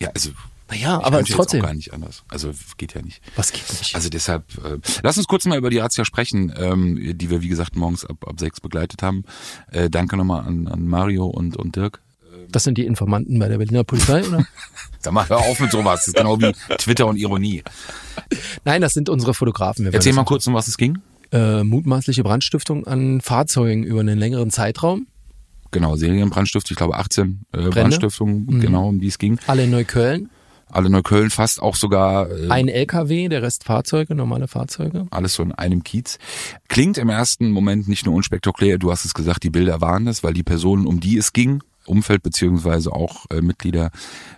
ja, 0.01 0.11
also 0.15 0.31
naja, 0.73 0.99
ich 1.01 1.07
aber 1.07 1.25
trotzdem. 1.25 1.59
Jetzt 1.59 1.65
auch 1.65 1.69
gar 1.69 1.75
nicht 1.75 1.93
anders. 1.93 2.25
Also 2.29 2.53
geht 2.77 2.95
ja 2.95 3.03
nicht. 3.03 3.21
Was 3.37 3.53
geht 3.53 3.69
nicht? 3.69 3.95
Also 3.95 4.09
deshalb, 4.09 4.45
äh, 4.65 4.79
lass 5.03 5.19
uns 5.19 5.27
kurz 5.27 5.45
mal 5.45 5.59
über 5.59 5.71
die 5.71 5.79
Razzia 5.79 6.05
sprechen, 6.05 6.53
ähm, 6.57 7.19
die 7.19 7.31
wir 7.31 7.43
wie 7.43 7.49
gesagt 7.49 7.77
morgens 7.77 8.05
ab, 8.05 8.17
ab 8.27 8.41
sechs 8.41 8.61
begleitet 8.61 9.03
haben. 9.03 9.25
Äh, 9.71 9.91
danke 9.91 10.17
nochmal 10.17 10.45
an, 10.47 10.69
an 10.69 10.87
Mario 10.87 11.27
und, 11.27 11.57
und 11.57 11.77
Dirk. 11.77 12.01
Das 12.51 12.65
sind 12.65 12.79
die 12.79 12.87
Informanten 12.87 13.39
bei 13.39 13.49
der 13.49 13.59
Berliner 13.59 13.85
Polizei, 13.85 14.25
oder? 14.27 14.47
Sag 15.01 15.13
mal, 15.13 15.29
hör 15.29 15.39
auf 15.39 15.61
mit 15.61 15.71
sowas. 15.71 16.01
Das 16.01 16.09
ist 16.09 16.17
genau 16.17 16.41
wie 16.41 16.53
Twitter 16.79 17.07
und 17.07 17.17
Ironie. 17.17 17.63
Nein, 18.65 18.81
das 18.81 18.95
sind 18.95 19.09
unsere 19.09 19.35
Fotografen. 19.35 19.87
Erzähl 19.93 20.13
mal 20.13 20.25
kurz, 20.25 20.47
um 20.47 20.55
was 20.55 20.69
es 20.69 20.77
ging. 20.77 20.99
Äh, 21.33 21.65
mutmaßliche 21.65 22.23
Brandstiftung 22.23 22.87
an 22.87 23.21
Fahrzeugen 23.21 23.85
über 23.85 24.01
einen 24.01 24.19
längeren 24.19 24.51
Zeitraum. 24.51 25.07
Genau, 25.71 25.97
Serienbrandstift, 25.97 26.71
ich 26.71 26.77
glaube 26.77 26.97
18 26.97 27.47
äh, 27.53 27.69
Brandstiftungen, 27.71 28.61
genau, 28.61 28.89
um 28.89 29.01
die 29.01 29.07
es 29.07 29.19
ging. 29.19 29.39
Alle 29.47 29.65
in 29.65 29.71
Neukölln. 29.71 30.29
Alle 30.73 30.91
Neukölln, 30.91 31.31
fast 31.31 31.63
auch 31.63 31.77
sogar 31.77 32.31
äh, 32.31 32.49
Ein 32.49 32.69
LKW, 32.69 33.29
der 33.29 33.43
Rest 33.43 33.65
Fahrzeuge, 33.65 34.15
normale 34.15 34.49
Fahrzeuge. 34.49 35.07
alles 35.11 35.35
so 35.35 35.43
in 35.43 35.53
einem 35.53 35.85
Kiez. 35.85 36.19
Klingt 36.69 36.99
im 36.99 37.09
ersten 37.09 37.51
Moment 37.51 37.89
nicht 37.89 38.07
nur 38.07 38.15
unspektakulär, 38.15 38.79
du 38.79 38.91
hast 38.91 39.05
es 39.05 39.15
gesagt, 39.15 39.43
die 39.45 39.51
Bilder 39.51 39.81
waren 39.81 40.07
es, 40.09 40.25
weil 40.25 40.33
die 40.33 40.43
Personen, 40.43 40.87
um 40.87 40.99
die 41.01 41.17
es 41.19 41.33
ging, 41.33 41.63
Umfeld 41.87 42.23
beziehungsweise 42.23 42.93
auch 42.93 43.27
äh, 43.31 43.41
Mitglieder 43.41 43.91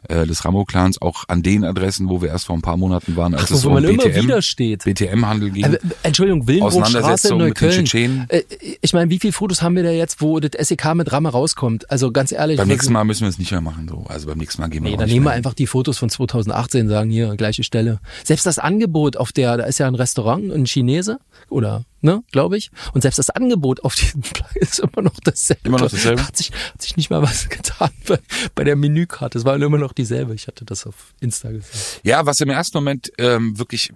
äh, 0.08 0.26
des 0.26 0.44
Ramo-Clans, 0.44 1.00
auch 1.00 1.24
an 1.28 1.42
den 1.42 1.64
Adressen, 1.64 2.08
wo 2.08 2.22
wir 2.22 2.28
erst 2.28 2.46
vor 2.46 2.56
ein 2.56 2.62
paar 2.62 2.76
Monaten 2.76 3.16
waren, 3.16 3.34
als 3.34 3.44
Ach, 3.44 3.56
es 3.56 3.64
wo 3.64 3.68
um 3.68 3.74
man 3.74 3.84
immer 3.84 4.04
BTM, 4.04 4.22
wieder 4.22 4.42
steht. 4.42 4.84
BTM-Handel 4.84 5.50
ging. 5.50 5.64
Äh, 5.64 5.78
Entschuldigung, 6.02 6.46
Willenbruchstraße 6.46 7.28
in 7.28 7.38
Neukölln. 7.38 8.26
Äh, 8.28 8.42
ich 8.80 8.92
meine, 8.92 9.10
wie 9.10 9.18
viele 9.18 9.32
Fotos 9.32 9.62
haben 9.62 9.76
wir 9.76 9.82
da 9.82 9.90
jetzt, 9.90 10.20
wo 10.20 10.40
das 10.40 10.52
SEK 10.68 10.94
mit 10.94 11.12
Ramme 11.12 11.30
rauskommt? 11.30 11.90
Also 11.90 12.12
ganz 12.12 12.32
ehrlich. 12.32 12.56
beim 12.56 12.68
nächsten 12.68 12.92
Mal 12.92 13.04
müssen 13.04 13.22
wir 13.22 13.28
es 13.28 13.38
nicht 13.38 13.50
mehr 13.50 13.60
machen, 13.60 13.88
so. 13.88 14.04
Also 14.08 14.26
beim 14.26 14.38
nächsten 14.38 14.60
Mal 14.60 14.68
gehen 14.68 14.84
wir 14.84 14.90
Nee, 14.90 14.96
dann 14.96 15.08
nehmen 15.08 15.26
wir 15.26 15.32
einfach 15.32 15.54
die 15.54 15.66
Fotos 15.66 15.98
von 15.98 16.08
2018, 16.08 16.88
sagen 16.88 17.10
hier, 17.10 17.34
gleiche 17.36 17.64
Stelle. 17.64 18.00
Selbst 18.22 18.46
das 18.46 18.58
Angebot 18.58 19.16
auf 19.16 19.32
der, 19.32 19.56
da 19.56 19.64
ist 19.64 19.78
ja 19.78 19.86
ein 19.86 19.94
Restaurant, 19.94 20.52
ein 20.52 20.66
Chinese, 20.66 21.18
oder, 21.48 21.84
ne, 22.04 22.22
glaube 22.30 22.56
ich. 22.56 22.70
Und 22.92 23.00
selbst 23.00 23.18
das 23.18 23.30
Angebot 23.30 23.82
auf 23.82 23.94
diesem 23.94 24.20
Plan 24.22 24.50
ist 24.54 24.78
immer 24.78 25.02
noch 25.02 25.18
dasselbe. 25.24 25.66
Immer 25.68 25.78
noch 25.78 25.90
dasselbe? 25.90 26.24
Hat 26.24 26.36
sich, 26.36 26.52
hat 26.72 26.82
sich 26.82 26.96
nicht 26.96 27.10
mal 27.10 27.22
was 27.22 27.48
getan 27.48 27.90
bei, 28.06 28.18
bei 28.54 28.62
der 28.62 28.76
Menükarte. 28.76 29.38
Es 29.38 29.44
war 29.44 29.56
immer 29.56 29.78
noch 29.78 29.92
dieselbe. 29.92 30.34
Ich 30.34 30.46
hatte 30.46 30.64
das 30.64 30.86
auf 30.86 31.14
Insta 31.20 31.50
gesehen. 31.50 31.80
Ja, 32.02 32.26
was 32.26 32.40
im 32.40 32.50
ersten 32.50 32.76
Moment 32.76 33.10
ähm, 33.18 33.58
wirklich 33.58 33.92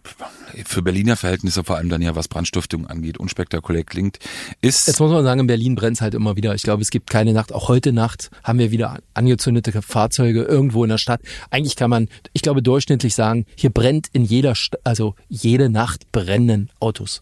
für 0.64 0.82
Berliner 0.82 1.16
Verhältnisse, 1.16 1.62
vor 1.62 1.76
allem 1.76 1.90
dann 1.90 2.00
ja 2.00 2.16
was 2.16 2.28
Brandstiftung 2.28 2.86
angeht, 2.86 3.18
unspektakulär 3.18 3.84
klingt, 3.84 4.18
ist 4.62 4.88
Jetzt 4.88 5.00
muss 5.00 5.12
man 5.12 5.22
sagen, 5.22 5.40
in 5.40 5.46
Berlin 5.46 5.74
brennt 5.74 6.00
halt 6.00 6.14
immer 6.14 6.36
wieder. 6.36 6.54
Ich 6.54 6.62
glaube, 6.62 6.82
es 6.82 6.90
gibt 6.90 7.10
keine 7.10 7.34
Nacht. 7.34 7.52
Auch 7.52 7.68
heute 7.68 7.92
Nacht 7.92 8.30
haben 8.42 8.58
wir 8.58 8.70
wieder 8.70 8.98
angezündete 9.12 9.82
Fahrzeuge 9.82 10.42
irgendwo 10.42 10.82
in 10.82 10.90
der 10.90 10.98
Stadt. 10.98 11.20
Eigentlich 11.50 11.76
kann 11.76 11.90
man, 11.90 12.08
ich 12.32 12.40
glaube, 12.40 12.62
durchschnittlich 12.62 13.14
sagen, 13.14 13.44
hier 13.54 13.70
brennt 13.70 14.08
in 14.12 14.24
jeder, 14.24 14.54
St 14.54 14.76
also 14.84 15.14
jede 15.28 15.68
Nacht 15.68 16.10
brennen 16.12 16.70
Autos. 16.80 17.20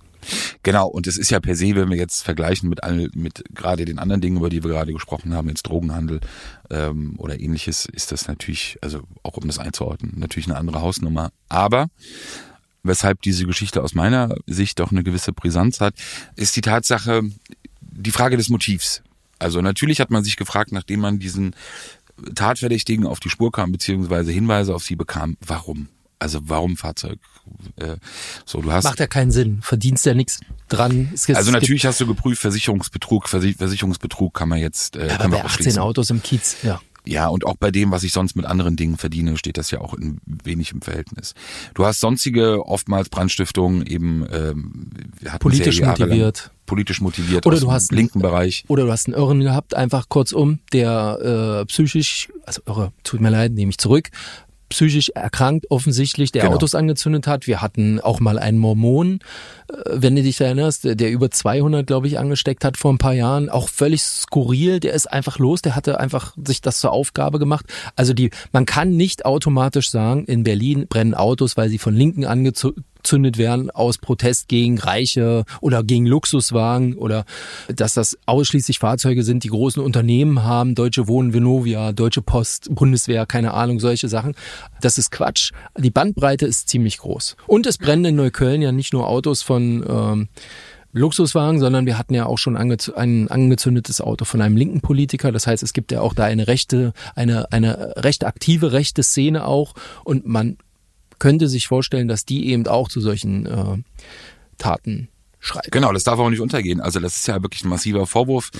Genau, 0.63 0.89
und 0.89 1.07
es 1.07 1.17
ist 1.17 1.31
ja 1.31 1.41
per 1.41 1.57
se, 1.57 1.75
wenn 1.75 1.91
wir 1.91 1.97
jetzt 1.97 2.23
vergleichen 2.23 2.69
mit, 2.69 2.83
all, 2.83 3.09
mit 3.15 3.45
gerade 3.55 3.85
den 3.85 3.99
anderen 3.99 4.21
Dingen, 4.21 4.37
über 4.39 4.51
die 4.51 4.63
wir 4.63 4.71
gerade 4.71 4.93
gesprochen 4.93 5.35
haben, 5.35 5.49
jetzt 5.49 5.65
Drogenhandel 5.65 6.21
ähm, 6.71 7.15
oder 7.19 7.41
ähnliches, 7.41 7.87
ist 7.87 8.13
das 8.13 8.29
natürlich, 8.29 8.79
also 8.83 9.03
auch 9.23 9.37
um 9.37 9.47
das 9.47 9.59
einzuordnen, 9.59 10.15
natürlich 10.17 10.47
eine 10.47 10.57
andere 10.57 10.81
Hausnummer. 10.81 11.31
Aber 11.49 11.89
weshalb 12.83 13.23
diese 13.23 13.47
Geschichte 13.47 13.83
aus 13.83 13.95
meiner 13.95 14.35
Sicht 14.47 14.79
doch 14.79 14.91
eine 14.91 15.03
gewisse 15.03 15.33
Brisanz 15.33 15.81
hat, 15.81 15.95
ist 16.37 16.57
die 16.57 16.61
Tatsache, 16.61 17.23
die 17.81 18.11
Frage 18.11 18.37
des 18.37 18.49
Motivs. 18.49 19.03
Also 19.39 19.61
natürlich 19.61 20.01
hat 20.01 20.11
man 20.11 20.25
sich 20.25 20.37
gefragt, 20.37 20.73
nachdem 20.73 21.01
man 21.01 21.19
diesen 21.19 21.55
Tatverdächtigen 22.35 23.07
auf 23.07 23.21
die 23.21 23.29
Spur 23.29 23.53
kam, 23.53 23.73
beziehungsweise 23.73 24.33
Hinweise 24.33 24.75
auf 24.75 24.85
sie 24.85 24.97
bekam, 24.97 25.37
warum? 25.41 25.89
Also 26.19 26.41
warum 26.45 26.77
Fahrzeug? 26.77 27.19
Äh, 27.77 27.97
so, 28.45 28.61
du 28.63 28.73
hast 28.73 28.85
Macht 28.85 28.99
ja 29.01 29.07
keinen 29.07 29.31
Sinn. 29.31 29.59
Verdienst 29.63 30.07
ja 30.07 30.15
nichts 30.15 30.41
dran. 30.69 31.11
Es 31.15 31.29
also 31.29 31.33
es 31.41 31.45
gibt- 31.47 31.53
natürlich 31.61 31.87
hast 31.87 32.01
du 32.01 32.07
geprüft, 32.07 32.41
Versicherungsbetrug, 32.41 33.27
Versi- 33.29 33.57
Versicherungsbetrug 33.57 34.33
kann 34.35 34.49
man 34.49 34.59
jetzt 34.59 34.97
äh, 34.97 35.01
Aber 35.01 35.09
kann 35.09 35.19
man 35.19 35.31
bei 35.31 35.37
18 35.39 35.45
ausschließen. 35.47 35.79
Autos 35.83 36.11
im 36.11 36.23
Kiez, 36.23 36.57
ja. 36.63 36.81
Ja, 37.09 37.29
und 37.29 37.47
auch 37.47 37.55
bei 37.57 37.71
dem, 37.71 37.93
was 37.93 38.03
ich 38.03 38.11
sonst 38.13 38.35
mit 38.35 38.47
anderen 38.47 38.75
Dingen 38.75 38.97
verdiene, 38.97 39.37
steht 39.39 39.59
das 39.59 39.71
ja 39.71 39.81
auch 39.81 39.95
in 39.95 40.19
wenig 40.27 40.73
im 40.73 40.81
Verhältnis. 40.83 41.35
Du 41.75 41.85
hast 41.87 42.01
sonstige 42.01 42.67
oftmals 42.67 43.11
Brandstiftungen 43.11 43.87
eben 43.87 44.27
ähm, 44.33 44.91
Politisch 45.39 45.81
motiviert. 45.81 46.51
politisch 46.67 47.01
motiviert 47.01 47.47
Oder 47.47 47.61
du 47.61 47.71
hast- 47.71 47.93
linken 47.93 48.19
Bereich. 48.21 48.65
Oder 48.67 48.87
du 48.87 48.91
hast 48.91 49.07
einen 49.07 49.15
Irren 49.15 49.39
gehabt, 49.41 49.75
einfach 49.75 50.09
kurzum, 50.09 50.59
der 50.73 51.61
äh, 51.63 51.67
psychisch, 51.67 52.29
also 52.45 52.63
irre, 52.67 52.93
tut 53.05 53.21
mir 53.21 53.31
leid, 53.31 53.53
nehme 53.53 53.71
ich 53.71 53.79
zurück, 53.79 54.09
psychisch 54.69 55.11
erkrankt 55.11 55.71
offensichtlich, 55.71 56.33
der 56.33 56.43
Genau. 56.43 56.57
Autos 56.57 56.75
angezündet 56.75 57.27
hat. 57.27 57.47
Wir 57.47 57.63
hatten 57.63 58.01
auch 58.01 58.21
mal 58.21 58.39
einen 58.39 58.59
Mormon, 58.59 59.21
äh, 59.69 59.75
wenn 59.93 60.17
du 60.17 60.23
dich 60.23 60.41
erinnerst, 60.41 60.85
der, 60.85 60.95
der 60.95 61.11
über 61.11 61.31
200, 61.31 61.87
glaube 61.87 62.07
ich, 62.07 62.19
angesteckt 62.19 62.65
hat 62.65 62.77
vor 62.77 62.93
ein 62.93 62.99
paar 62.99 63.15
Jahren. 63.15 63.49
Auch 63.49 63.69
völlig 63.69 64.03
skurril, 64.03 64.81
der 64.81 64.93
ist 64.93 65.07
einfach 65.13 65.39
los, 65.39 65.63
der 65.63 65.77
hatte 65.77 66.01
einfach 66.01 66.35
sich 66.45 66.61
das 66.61 66.81
zur 66.81 66.93
Aufgabe 66.93 67.39
gemacht. 67.39 67.67
Also 67.95 68.13
die, 68.13 68.31
man 68.53 68.67
kann 68.67 68.97
nicht 68.97 69.25
automatisch 69.25 69.91
sagen, 69.91 70.25
in 70.25 70.43
Berlin 70.43 70.87
brennen 70.89 71.15
Autos, 71.15 71.57
weil 71.57 71.69
sie 71.69 71.79
von 71.79 71.95
Linken 71.95 72.25
angezündet 72.25 72.85
werden 73.13 73.71
aus 73.71 73.99
Protest 73.99 74.49
gegen 74.49 74.79
Reiche 74.79 75.45
oder 75.61 75.83
gegen 75.83 76.07
Luxuswagen 76.07 76.95
oder 76.95 77.25
dass 77.69 77.95
das 77.95 78.19
ausschließlich 78.27 78.79
Fahrzeuge 78.79 79.23
sind, 79.23 79.45
die 79.45 79.49
großen 79.49 79.83
Unternehmen 79.83 80.43
haben, 80.43 80.75
Deutsche 80.75 81.09
Wohnen, 81.09 81.33
Venovia, 81.33 81.93
Deutsche 81.93 82.23
Post, 82.23 82.75
Bundeswehr, 82.75 83.27
keine 83.27 83.55
Ahnung, 83.55 83.81
solche 83.81 84.09
Sachen. 84.09 84.35
Das 84.81 84.99
ist 84.99 85.11
Quatsch. 85.11 85.53
Die 85.79 85.91
Bandbreite 85.91 86.47
ist 86.47 86.69
ziemlich 86.69 86.99
groß. 86.99 87.37
Und 87.47 87.67
es 87.67 87.79
brennen 87.79 88.07
in 88.07 88.17
Neukölln 88.17 88.63
ja 88.63 88.73
nicht 88.73 88.93
nur 88.93 89.09
Autos 89.09 89.43
von 89.43 89.85
ähm, 89.89 90.29
Luxuswagen, 90.97 91.61
sondern 91.61 91.87
wir 91.87 91.99
hatten 91.99 92.15
ja 92.15 92.27
auch 92.27 92.39
schon 92.39 92.57
angez 92.57 92.89
ein 92.89 93.29
angezündetes 93.29 94.01
Auto 94.01 94.25
von 94.25 94.41
einem 94.41 94.57
linken 94.57 94.81
Politiker. 94.81 95.31
Das 95.31 95.47
heißt, 95.47 95.63
es 95.63 95.73
gibt 95.73 95.93
ja 95.93 96.01
auch 96.01 96.15
da 96.15 96.25
eine 96.25 96.49
rechte, 96.49 96.93
eine, 97.15 97.53
eine 97.53 97.95
recht 97.97 98.25
aktive 98.25 98.73
rechte 98.73 99.03
Szene 99.03 99.47
auch 99.47 99.75
und 100.05 100.27
man 100.27 100.57
könnte 101.19 101.49
sich 101.49 101.67
vorstellen, 101.67 102.09
dass 102.09 102.25
die 102.25 102.49
eben 102.49 102.67
auch 102.67 102.89
zu 102.89 103.01
solchen 103.01 103.47
äh, 103.47 103.79
Taten 104.59 105.09
schreiben. 105.47 105.69
Genau, 105.71 105.93
das 105.93 106.05
darf 106.05 106.19
auch 106.19 106.31
nicht 106.31 106.41
untergehen. 106.41 106.81
Also 106.81 107.01
das 107.01 107.17
ist 107.17 107.27
ja 107.29 107.43
wirklich 107.43 107.65
ein 107.65 107.69
massiver 107.69 108.07
Vorwurf. 108.07 108.51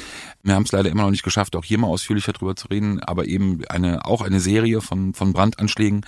Wir 0.43 0.55
haben 0.55 0.63
es 0.63 0.73
leider 0.73 0.89
immer 0.91 1.03
noch 1.03 1.11
nicht 1.11 1.23
geschafft, 1.25 1.57
auch 1.57 1.65
hier 1.65 1.79
mal 1.79 1.89
ausführlicher 1.89 2.33
drüber 2.33 2.55
zu 2.57 2.69
reden, 2.69 3.01
aber 3.01 3.27
eben 3.27 3.61
eine 3.69 4.05
auch 4.05 4.23
eine 4.23 4.41
Serie 4.41 4.81
von 4.81 5.13
von 5.15 5.33
Brandanschlägen, 5.33 6.03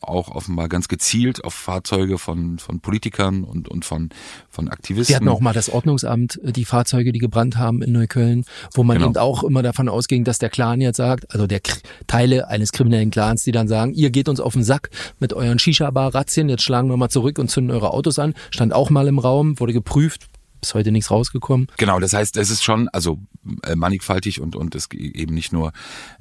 auch 0.00 0.28
offenbar 0.28 0.68
ganz 0.68 0.88
gezielt 0.88 1.44
auf 1.44 1.54
Fahrzeuge 1.54 2.18
von 2.18 2.58
von 2.58 2.80
Politikern 2.80 3.44
und 3.44 3.68
und 3.68 3.84
von 3.84 4.10
von 4.48 4.68
Aktivisten. 4.68 5.12
Wir 5.12 5.16
hatten 5.16 5.28
auch 5.28 5.40
mal 5.40 5.52
das 5.52 5.68
Ordnungsamt, 5.70 6.40
äh, 6.42 6.52
die 6.52 6.64
Fahrzeuge, 6.64 7.12
die 7.12 7.18
gebrannt 7.18 7.56
haben 7.58 7.82
in 7.82 7.92
Neukölln, 7.92 8.44
wo 8.74 8.82
man 8.82 8.96
Genau. 8.98 9.08
eben 9.10 9.16
auch 9.18 9.42
immer 9.44 9.62
davon 9.62 9.88
ausging, 9.88 10.24
dass 10.24 10.38
der 10.38 10.50
Clan 10.50 10.80
jetzt 10.80 10.96
sagt, 10.96 11.32
also 11.32 11.46
der 11.46 11.60
K 11.60 11.72
Teile 12.06 12.48
eines 12.48 12.72
kriminellen 12.72 13.10
Clans, 13.10 13.42
die 13.44 13.52
dann 13.52 13.68
sagen, 13.68 13.92
ihr 13.94 14.10
geht 14.10 14.28
uns 14.28 14.40
auf 14.40 14.52
den 14.54 14.62
Sack 14.64 14.90
mit 15.18 15.32
euren 15.32 15.58
Shisha-Bar-Razzien, 15.58 16.48
jetzt 16.48 16.62
schlagen 16.62 16.88
wir 16.88 16.96
mal 16.96 17.08
zurück 17.08 17.38
und 17.38 17.48
zünden 17.50 17.70
eure 17.74 17.90
Autos 17.92 18.18
an. 18.18 18.34
Stand 18.50 18.72
auch 18.72 18.90
mal 18.90 19.08
im 19.08 19.18
Raum, 19.18 19.58
wurde 19.60 19.72
geprüft, 19.72 20.21
bis 20.62 20.74
heute 20.74 20.92
nichts 20.92 21.10
rausgekommen. 21.10 21.66
Genau, 21.76 21.98
das 21.98 22.12
heißt, 22.12 22.36
es 22.36 22.48
ist 22.48 22.62
schon 22.62 22.88
also 22.90 23.18
äh, 23.66 23.74
mannigfaltig 23.74 24.40
und 24.40 24.54
und 24.54 24.74
es 24.76 24.88
eben 24.92 25.34
nicht 25.34 25.52
nur 25.52 25.72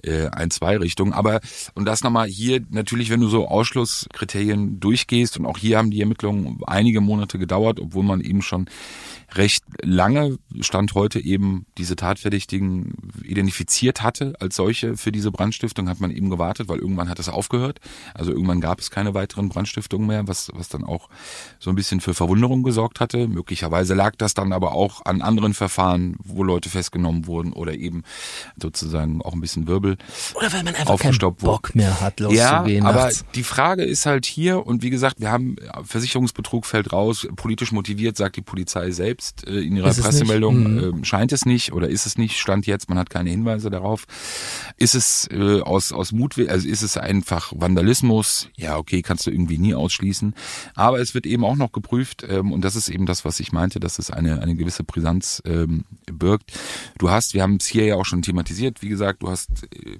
äh, 0.03 0.27
ein 0.27 0.49
zwei 0.49 0.77
Richtungen, 0.77 1.13
aber 1.13 1.39
und 1.75 1.85
das 1.85 2.03
nochmal 2.03 2.27
hier 2.27 2.61
natürlich, 2.71 3.11
wenn 3.11 3.21
du 3.21 3.29
so 3.29 3.47
Ausschlusskriterien 3.47 4.79
durchgehst 4.79 5.37
und 5.37 5.45
auch 5.45 5.59
hier 5.59 5.77
haben 5.77 5.91
die 5.91 6.01
Ermittlungen 6.01 6.59
einige 6.65 7.01
Monate 7.01 7.37
gedauert, 7.37 7.79
obwohl 7.79 8.03
man 8.03 8.19
eben 8.21 8.41
schon 8.41 8.67
recht 9.33 9.63
lange 9.81 10.39
stand 10.59 10.93
heute 10.93 11.19
eben 11.19 11.65
diese 11.77 11.95
Tatverdächtigen 11.95 12.95
identifiziert 13.23 14.01
hatte 14.01 14.33
als 14.39 14.55
solche 14.55 14.97
für 14.97 15.11
diese 15.11 15.31
Brandstiftung 15.31 15.87
hat 15.87 16.01
man 16.01 16.11
eben 16.11 16.29
gewartet, 16.29 16.67
weil 16.67 16.79
irgendwann 16.79 17.07
hat 17.07 17.19
es 17.19 17.29
aufgehört. 17.29 17.79
Also 18.13 18.31
irgendwann 18.31 18.59
gab 18.59 18.79
es 18.79 18.89
keine 18.91 19.13
weiteren 19.13 19.49
Brandstiftungen 19.49 20.07
mehr, 20.07 20.27
was 20.27 20.51
was 20.53 20.67
dann 20.67 20.83
auch 20.83 21.09
so 21.59 21.69
ein 21.69 21.75
bisschen 21.75 22.01
für 22.01 22.13
Verwunderung 22.13 22.63
gesorgt 22.63 22.99
hatte. 22.99 23.27
Möglicherweise 23.27 23.93
lag 23.93 24.15
das 24.17 24.30
dann 24.33 24.53
aber 24.53 24.73
auch 24.73 25.05
an 25.05 25.21
anderen 25.21 25.53
Verfahren, 25.53 26.15
wo 26.23 26.43
Leute 26.43 26.69
festgenommen 26.69 27.27
wurden 27.27 27.53
oder 27.53 27.73
eben 27.73 28.03
sozusagen 28.61 29.21
auch 29.21 29.33
ein 29.33 29.41
bisschen 29.41 29.67
Wirbel. 29.67 29.97
Oder 30.35 30.51
weil 30.53 30.63
man 30.63 30.75
einfach 30.75 30.85
keinen 30.85 30.93
Aufgestoppt 30.93 31.41
wurde. 31.41 31.51
Bock 31.51 31.75
mehr 31.75 31.99
hat, 32.01 32.19
Ja, 32.19 32.57
loszugehen 32.59 32.85
aber 32.85 33.03
nachts. 33.05 33.25
die 33.35 33.43
Frage 33.43 33.83
ist 33.83 34.05
halt 34.05 34.25
hier, 34.25 34.65
und 34.65 34.83
wie 34.83 34.89
gesagt, 34.89 35.19
wir 35.19 35.31
haben 35.31 35.55
Versicherungsbetrug 35.83 36.65
fällt 36.65 36.91
raus, 36.93 37.27
politisch 37.35 37.71
motiviert, 37.71 38.17
sagt 38.17 38.35
die 38.35 38.41
Polizei 38.41 38.91
selbst 38.91 39.47
äh, 39.47 39.59
in 39.59 39.75
ihrer 39.75 39.89
Ist 39.89 39.97
es 39.97 40.03
Pressemeldung, 40.03 40.75
nicht? 40.75 40.83
ähm, 40.85 41.03
scheint 41.03 41.31
es 41.31 41.45
nicht 41.45 41.73
oder 41.73 41.89
ist 41.89 42.05
es 42.05 42.17
nicht, 42.17 42.37
stand 42.39 42.65
jetzt, 42.67 42.89
man 42.89 42.97
hat 42.97 43.09
keine 43.09 43.29
Hinweise 43.29 43.69
darauf. 43.69 44.05
Ist 44.77 44.95
es 44.95 45.27
äh, 45.31 45.61
aus, 45.61 45.91
aus 45.91 46.11
Mut, 46.11 46.37
also 46.49 46.67
ist 46.67 46.81
es 46.81 46.97
einfach 46.97 47.51
Vandalismus? 47.55 48.49
Ja, 48.55 48.77
okay, 48.77 49.01
kannst 49.01 49.25
du 49.27 49.31
irgendwie 49.31 49.57
nie 49.57 49.73
ausschließen. 49.75 50.33
Aber 50.75 50.99
es 50.99 51.13
wird 51.13 51.25
eben 51.25 51.43
auch 51.43 51.55
noch 51.55 51.71
geprüft, 51.71 52.25
ähm, 52.27 52.51
und 52.51 52.61
das 52.61 52.75
ist 52.75 52.89
eben 52.89 53.05
das, 53.05 53.25
was 53.25 53.39
ich 53.39 53.51
meinte, 53.51 53.79
dass 53.79 53.99
es 53.99 54.11
eine, 54.21 54.41
eine 54.41 54.55
gewisse 54.55 54.83
Brisanz 54.83 55.41
ähm, 55.45 55.85
birgt. 56.05 56.53
Du 56.97 57.09
hast, 57.09 57.33
wir 57.33 57.43
haben 57.43 57.57
es 57.57 57.67
hier 57.67 57.85
ja 57.85 57.95
auch 57.95 58.05
schon 58.05 58.21
thematisiert, 58.21 58.81
wie 58.81 58.89
gesagt, 58.89 59.23
du 59.23 59.29
hast 59.29 59.49
äh, 59.73 59.97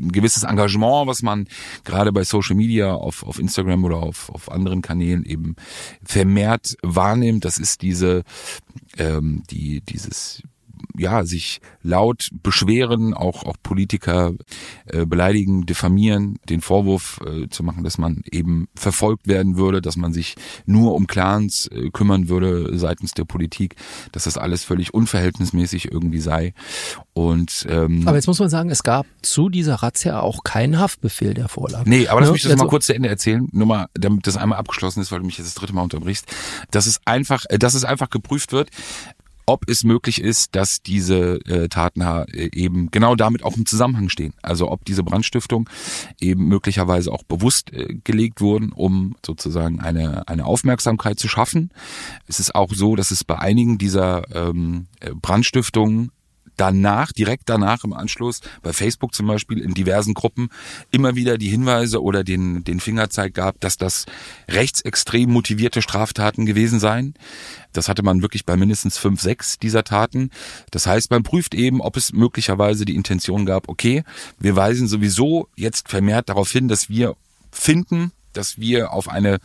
ein 0.00 0.12
gewisses 0.12 0.42
Engagement, 0.42 1.06
was 1.06 1.22
man 1.22 1.46
gerade 1.84 2.12
bei 2.12 2.24
Social 2.24 2.56
Media 2.56 2.92
auf, 2.92 3.22
auf 3.24 3.38
Instagram 3.38 3.84
oder 3.84 3.96
auf, 3.96 4.30
auf 4.30 4.50
anderen 4.50 4.82
Kanälen 4.82 5.24
eben 5.24 5.56
vermehrt 6.02 6.76
wahrnimmt. 6.82 7.44
Das 7.44 7.58
ist 7.58 7.82
diese, 7.82 8.24
ähm, 8.96 9.42
die, 9.50 9.80
dieses 9.80 10.42
ja 10.96 11.24
sich 11.24 11.60
laut 11.82 12.28
beschweren, 12.42 13.14
auch 13.14 13.44
auch 13.44 13.56
Politiker 13.62 14.32
äh, 14.86 15.06
beleidigen, 15.06 15.66
diffamieren, 15.66 16.36
den 16.48 16.60
Vorwurf 16.60 17.20
äh, 17.26 17.48
zu 17.48 17.62
machen, 17.62 17.84
dass 17.84 17.98
man 17.98 18.22
eben 18.30 18.68
verfolgt 18.74 19.26
werden 19.26 19.56
würde, 19.56 19.80
dass 19.82 19.96
man 19.96 20.12
sich 20.12 20.36
nur 20.66 20.94
um 20.94 21.06
Clans 21.06 21.66
äh, 21.68 21.90
kümmern 21.90 22.28
würde 22.28 22.78
seitens 22.78 23.12
der 23.12 23.24
Politik, 23.24 23.76
dass 24.12 24.24
das 24.24 24.38
alles 24.38 24.64
völlig 24.64 24.94
unverhältnismäßig 24.94 25.90
irgendwie 25.90 26.20
sei. 26.20 26.54
Und 27.14 27.66
ähm, 27.68 28.06
aber 28.06 28.16
jetzt 28.16 28.26
muss 28.26 28.38
man 28.38 28.48
sagen, 28.48 28.70
es 28.70 28.82
gab 28.82 29.06
zu 29.22 29.48
dieser 29.48 29.76
Razzia 29.76 30.20
auch 30.20 30.44
keinen 30.44 30.78
Haftbefehl, 30.78 31.34
der 31.34 31.48
vorlag. 31.48 31.84
Nee, 31.86 32.08
aber 32.08 32.20
lass 32.20 32.28
Ne? 32.30 32.32
mich 32.34 32.42
das 32.42 32.50
mal 32.52 32.62
Also- 32.62 32.68
kurz 32.68 32.86
zu 32.86 32.94
Ende 32.94 33.08
erzählen, 33.08 33.48
nur 33.52 33.66
mal, 33.66 33.86
damit 33.94 34.26
das 34.26 34.36
einmal 34.36 34.58
abgeschlossen 34.58 35.00
ist, 35.00 35.12
weil 35.12 35.18
du 35.20 35.26
mich 35.26 35.38
jetzt 35.38 35.46
das 35.48 35.54
dritte 35.54 35.74
Mal 35.74 35.82
unterbrichst. 35.82 36.26
Dass 36.70 36.86
es 36.86 37.00
einfach, 37.04 37.44
äh, 37.48 37.58
dass 37.58 37.74
es 37.74 37.84
einfach 37.84 38.08
geprüft 38.10 38.52
wird, 38.52 38.70
ob 39.46 39.68
es 39.68 39.84
möglich 39.84 40.20
ist, 40.20 40.54
dass 40.54 40.82
diese 40.82 41.36
äh, 41.46 41.68
Taten 41.68 42.00
äh, 42.00 42.50
eben 42.52 42.90
genau 42.90 43.14
damit 43.14 43.42
auch 43.42 43.56
im 43.56 43.66
Zusammenhang 43.66 44.08
stehen. 44.08 44.34
Also 44.42 44.70
ob 44.70 44.84
diese 44.84 45.02
Brandstiftung 45.02 45.68
eben 46.20 46.46
möglicherweise 46.46 47.12
auch 47.12 47.22
bewusst 47.22 47.72
äh, 47.72 47.94
gelegt 48.04 48.40
wurden, 48.40 48.72
um 48.72 49.16
sozusagen 49.24 49.80
eine, 49.80 50.28
eine 50.28 50.46
Aufmerksamkeit 50.46 51.18
zu 51.18 51.28
schaffen. 51.28 51.70
Es 52.26 52.40
ist 52.40 52.54
auch 52.54 52.72
so, 52.72 52.96
dass 52.96 53.10
es 53.10 53.24
bei 53.24 53.38
einigen 53.38 53.78
dieser 53.78 54.24
ähm, 54.34 54.86
äh, 55.00 55.10
Brandstiftungen 55.14 56.10
danach, 56.56 57.12
direkt 57.12 57.48
danach 57.48 57.84
im 57.84 57.92
Anschluss, 57.92 58.40
bei 58.62 58.72
Facebook 58.72 59.14
zum 59.14 59.26
Beispiel, 59.26 59.58
in 59.58 59.74
diversen 59.74 60.14
Gruppen, 60.14 60.48
immer 60.90 61.14
wieder 61.14 61.38
die 61.38 61.48
Hinweise 61.48 62.02
oder 62.02 62.24
den, 62.24 62.64
den 62.64 62.80
Fingerzeig 62.80 63.34
gab, 63.34 63.60
dass 63.60 63.76
das 63.76 64.06
rechtsextrem 64.48 65.30
motivierte 65.30 65.82
Straftaten 65.82 66.46
gewesen 66.46 66.80
seien. 66.80 67.14
Das 67.72 67.88
hatte 67.88 68.02
man 68.02 68.22
wirklich 68.22 68.44
bei 68.44 68.56
mindestens 68.56 68.98
fünf, 68.98 69.20
sechs 69.20 69.58
dieser 69.58 69.84
Taten. 69.84 70.30
Das 70.70 70.86
heißt, 70.86 71.10
man 71.10 71.22
prüft 71.22 71.54
eben, 71.54 71.80
ob 71.80 71.96
es 71.96 72.12
möglicherweise 72.12 72.84
die 72.84 72.96
Intention 72.96 73.46
gab, 73.46 73.68
okay, 73.68 74.04
wir 74.38 74.56
weisen 74.56 74.88
sowieso 74.88 75.48
jetzt 75.56 75.88
vermehrt 75.88 76.28
darauf 76.28 76.50
hin, 76.50 76.68
dass 76.68 76.88
wir 76.88 77.16
finden, 77.50 78.12
dass 78.32 78.58
wir 78.58 78.92
auf 78.92 79.08
eine 79.08 79.38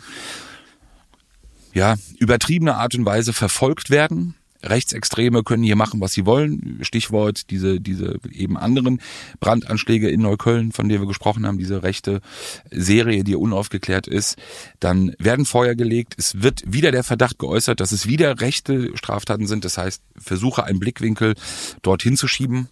ja, 1.73 1.95
übertriebene 2.17 2.75
Art 2.75 2.95
und 2.95 3.05
Weise 3.05 3.33
verfolgt 3.33 3.89
werden. 3.89 4.35
Rechtsextreme 4.69 5.43
können 5.43 5.63
hier 5.63 5.75
machen, 5.75 6.01
was 6.01 6.13
sie 6.13 6.25
wollen. 6.25 6.79
Stichwort 6.81 7.49
diese, 7.49 7.79
diese 7.79 8.19
eben 8.31 8.57
anderen 8.57 9.01
Brandanschläge 9.39 10.09
in 10.09 10.21
Neukölln, 10.21 10.71
von 10.71 10.89
der 10.89 10.99
wir 10.99 11.07
gesprochen 11.07 11.45
haben, 11.45 11.57
diese 11.57 11.83
rechte 11.83 12.21
Serie, 12.71 13.23
die 13.23 13.35
unaufgeklärt 13.35 14.07
ist. 14.07 14.37
Dann 14.79 15.13
werden 15.19 15.45
Feuer 15.45 15.75
gelegt. 15.75 16.15
Es 16.17 16.41
wird 16.41 16.63
wieder 16.65 16.91
der 16.91 17.03
Verdacht 17.03 17.39
geäußert, 17.39 17.79
dass 17.79 17.91
es 17.91 18.07
wieder 18.07 18.39
rechte 18.41 18.95
Straftaten 18.97 19.47
sind. 19.47 19.65
Das 19.65 19.77
heißt, 19.77 20.01
versuche 20.17 20.63
einen 20.63 20.79
Blickwinkel 20.79 21.35
dorthin 21.81 22.17
zu 22.17 22.27
schieben 22.27 22.69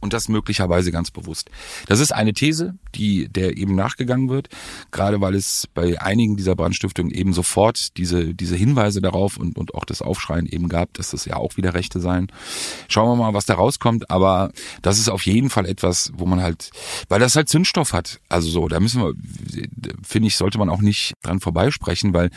und 0.00 0.12
das 0.12 0.28
möglicherweise 0.28 0.92
ganz 0.92 1.10
bewusst. 1.10 1.50
Das 1.86 2.00
ist 2.00 2.12
eine 2.12 2.32
These, 2.32 2.74
die 2.94 3.28
der 3.28 3.56
eben 3.56 3.74
nachgegangen 3.74 4.28
wird, 4.28 4.48
gerade 4.90 5.20
weil 5.20 5.34
es 5.34 5.66
bei 5.74 6.00
einigen 6.00 6.36
dieser 6.36 6.54
Brandstiftungen 6.54 7.12
eben 7.12 7.32
sofort 7.32 7.96
diese 7.96 8.34
diese 8.34 8.56
Hinweise 8.56 9.00
darauf 9.00 9.36
und 9.36 9.58
und 9.58 9.74
auch 9.74 9.84
das 9.84 10.02
Aufschreien 10.02 10.46
eben 10.46 10.68
gab, 10.68 10.94
dass 10.94 11.10
das 11.10 11.24
ja 11.24 11.36
auch 11.36 11.56
wieder 11.56 11.74
Rechte 11.74 12.00
seien. 12.00 12.28
Schauen 12.88 13.08
wir 13.08 13.16
mal, 13.16 13.34
was 13.34 13.46
da 13.46 13.54
rauskommt, 13.54 14.10
aber 14.10 14.52
das 14.82 14.98
ist 14.98 15.08
auf 15.08 15.26
jeden 15.26 15.50
Fall 15.50 15.66
etwas, 15.66 16.12
wo 16.14 16.26
man 16.26 16.42
halt, 16.42 16.70
weil 17.08 17.20
das 17.20 17.36
halt 17.36 17.48
Zündstoff 17.48 17.92
hat. 17.92 18.20
Also 18.28 18.48
so, 18.48 18.68
da 18.68 18.80
müssen 18.80 19.02
wir, 19.02 19.12
finde 20.02 20.28
ich, 20.28 20.36
sollte 20.36 20.58
man 20.58 20.68
auch 20.68 20.80
nicht 20.80 21.14
dran 21.22 21.40
vorbeisprechen, 21.40 22.14
weil 22.14 22.30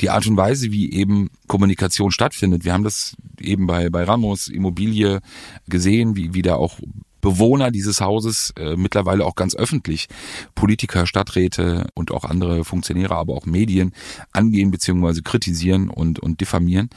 die 0.00 0.10
Art 0.10 0.26
und 0.26 0.36
Weise, 0.36 0.72
wie 0.72 0.92
eben 0.92 1.30
Kommunikation 1.46 2.10
stattfindet, 2.10 2.64
wir 2.64 2.72
haben 2.72 2.84
das 2.84 3.16
eben 3.40 3.66
bei 3.66 3.90
bei 3.90 4.04
Ramos 4.04 4.48
Immobilie 4.48 5.20
gesehen, 5.68 6.16
wie 6.16 6.34
wie 6.34 6.42
da 6.42 6.54
auch 6.54 6.78
Bewohner 7.20 7.70
dieses 7.70 8.00
Hauses, 8.00 8.52
äh, 8.58 8.76
mittlerweile 8.76 9.24
auch 9.24 9.34
ganz 9.34 9.54
öffentlich, 9.54 10.08
Politiker, 10.54 11.06
Stadträte 11.06 11.86
und 11.94 12.10
auch 12.12 12.24
andere 12.24 12.64
Funktionäre, 12.64 13.16
aber 13.16 13.34
auch 13.34 13.46
Medien 13.46 13.92
angehen 14.32 14.70
bzw. 14.70 15.22
kritisieren 15.22 15.88
und, 15.88 16.18
und 16.18 16.40
diffamieren. 16.40 16.90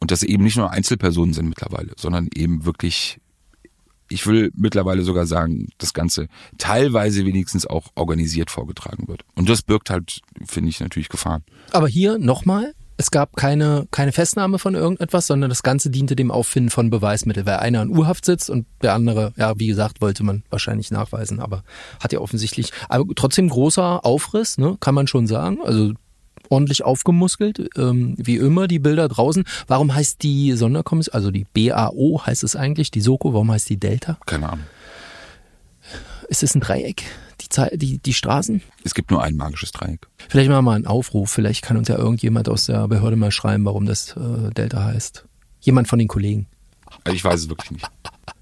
Und 0.00 0.10
dass 0.10 0.22
eben 0.22 0.44
nicht 0.44 0.56
nur 0.56 0.70
Einzelpersonen 0.70 1.34
sind 1.34 1.48
mittlerweile, 1.48 1.92
sondern 1.96 2.28
eben 2.34 2.64
wirklich, 2.64 3.20
ich 4.08 4.26
will 4.26 4.52
mittlerweile 4.56 5.02
sogar 5.02 5.26
sagen, 5.26 5.68
das 5.78 5.94
Ganze 5.94 6.28
teilweise 6.56 7.24
wenigstens 7.24 7.66
auch 7.66 7.88
organisiert 7.94 8.50
vorgetragen 8.50 9.08
wird. 9.08 9.22
Und 9.34 9.48
das 9.48 9.62
birgt 9.62 9.90
halt, 9.90 10.20
finde 10.44 10.70
ich, 10.70 10.80
natürlich 10.80 11.08
Gefahren. 11.08 11.44
Aber 11.72 11.88
hier 11.88 12.18
nochmal, 12.18 12.74
es 13.00 13.12
gab 13.12 13.36
keine, 13.36 13.86
keine 13.92 14.10
Festnahme 14.10 14.58
von 14.58 14.74
irgendetwas, 14.74 15.28
sondern 15.28 15.48
das 15.48 15.62
Ganze 15.62 15.88
diente 15.88 16.16
dem 16.16 16.32
Auffinden 16.32 16.68
von 16.68 16.90
Beweismitteln, 16.90 17.46
weil 17.46 17.58
einer 17.58 17.80
in 17.80 17.96
Urhaft 17.96 18.24
sitzt 18.24 18.50
und 18.50 18.66
der 18.82 18.92
andere, 18.92 19.32
ja, 19.36 19.56
wie 19.58 19.68
gesagt, 19.68 20.00
wollte 20.00 20.24
man 20.24 20.42
wahrscheinlich 20.50 20.90
nachweisen, 20.90 21.38
aber 21.38 21.62
hat 22.02 22.12
ja 22.12 22.18
offensichtlich, 22.18 22.72
aber 22.88 23.04
trotzdem 23.14 23.48
großer 23.48 24.04
Aufriss, 24.04 24.58
ne, 24.58 24.76
kann 24.80 24.96
man 24.96 25.06
schon 25.06 25.28
sagen, 25.28 25.58
also 25.64 25.92
ordentlich 26.48 26.84
aufgemuskelt, 26.84 27.70
ähm, 27.76 28.16
wie 28.18 28.36
immer 28.36 28.66
die 28.66 28.80
Bilder 28.80 29.06
draußen. 29.06 29.44
Warum 29.68 29.94
heißt 29.94 30.22
die 30.24 30.54
Sonderkommission, 30.54 31.14
also 31.14 31.30
die 31.30 31.46
BAO 31.54 32.22
heißt 32.26 32.42
es 32.42 32.56
eigentlich, 32.56 32.90
die 32.90 33.00
Soko, 33.00 33.32
warum 33.32 33.52
heißt 33.52 33.68
die 33.68 33.78
Delta? 33.78 34.18
Keine 34.26 34.48
Ahnung. 34.48 34.66
Ist 36.28 36.42
es 36.42 36.54
ein 36.54 36.60
Dreieck, 36.60 37.04
die, 37.40 37.78
die, 37.78 37.98
die 37.98 38.14
Straßen? 38.14 38.62
Es 38.84 38.94
gibt 38.94 39.10
nur 39.10 39.22
ein 39.22 39.36
magisches 39.36 39.72
Dreieck. 39.72 40.06
Vielleicht 40.28 40.48
machen 40.48 40.58
wir 40.58 40.62
mal 40.62 40.76
einen 40.76 40.86
Aufruf. 40.86 41.30
Vielleicht 41.30 41.62
kann 41.62 41.76
uns 41.76 41.88
ja 41.88 41.96
irgendjemand 41.96 42.48
aus 42.48 42.66
der 42.66 42.88
Behörde 42.88 43.16
mal 43.16 43.30
schreiben, 43.30 43.64
warum 43.64 43.86
das 43.86 44.16
äh, 44.16 44.50
Delta 44.52 44.84
heißt. 44.84 45.24
Jemand 45.60 45.88
von 45.88 45.98
den 45.98 46.08
Kollegen. 46.08 46.46
Also 47.04 47.14
ich 47.14 47.24
weiß 47.24 47.40
es 47.40 47.48
wirklich 47.48 47.70
nicht. 47.70 47.86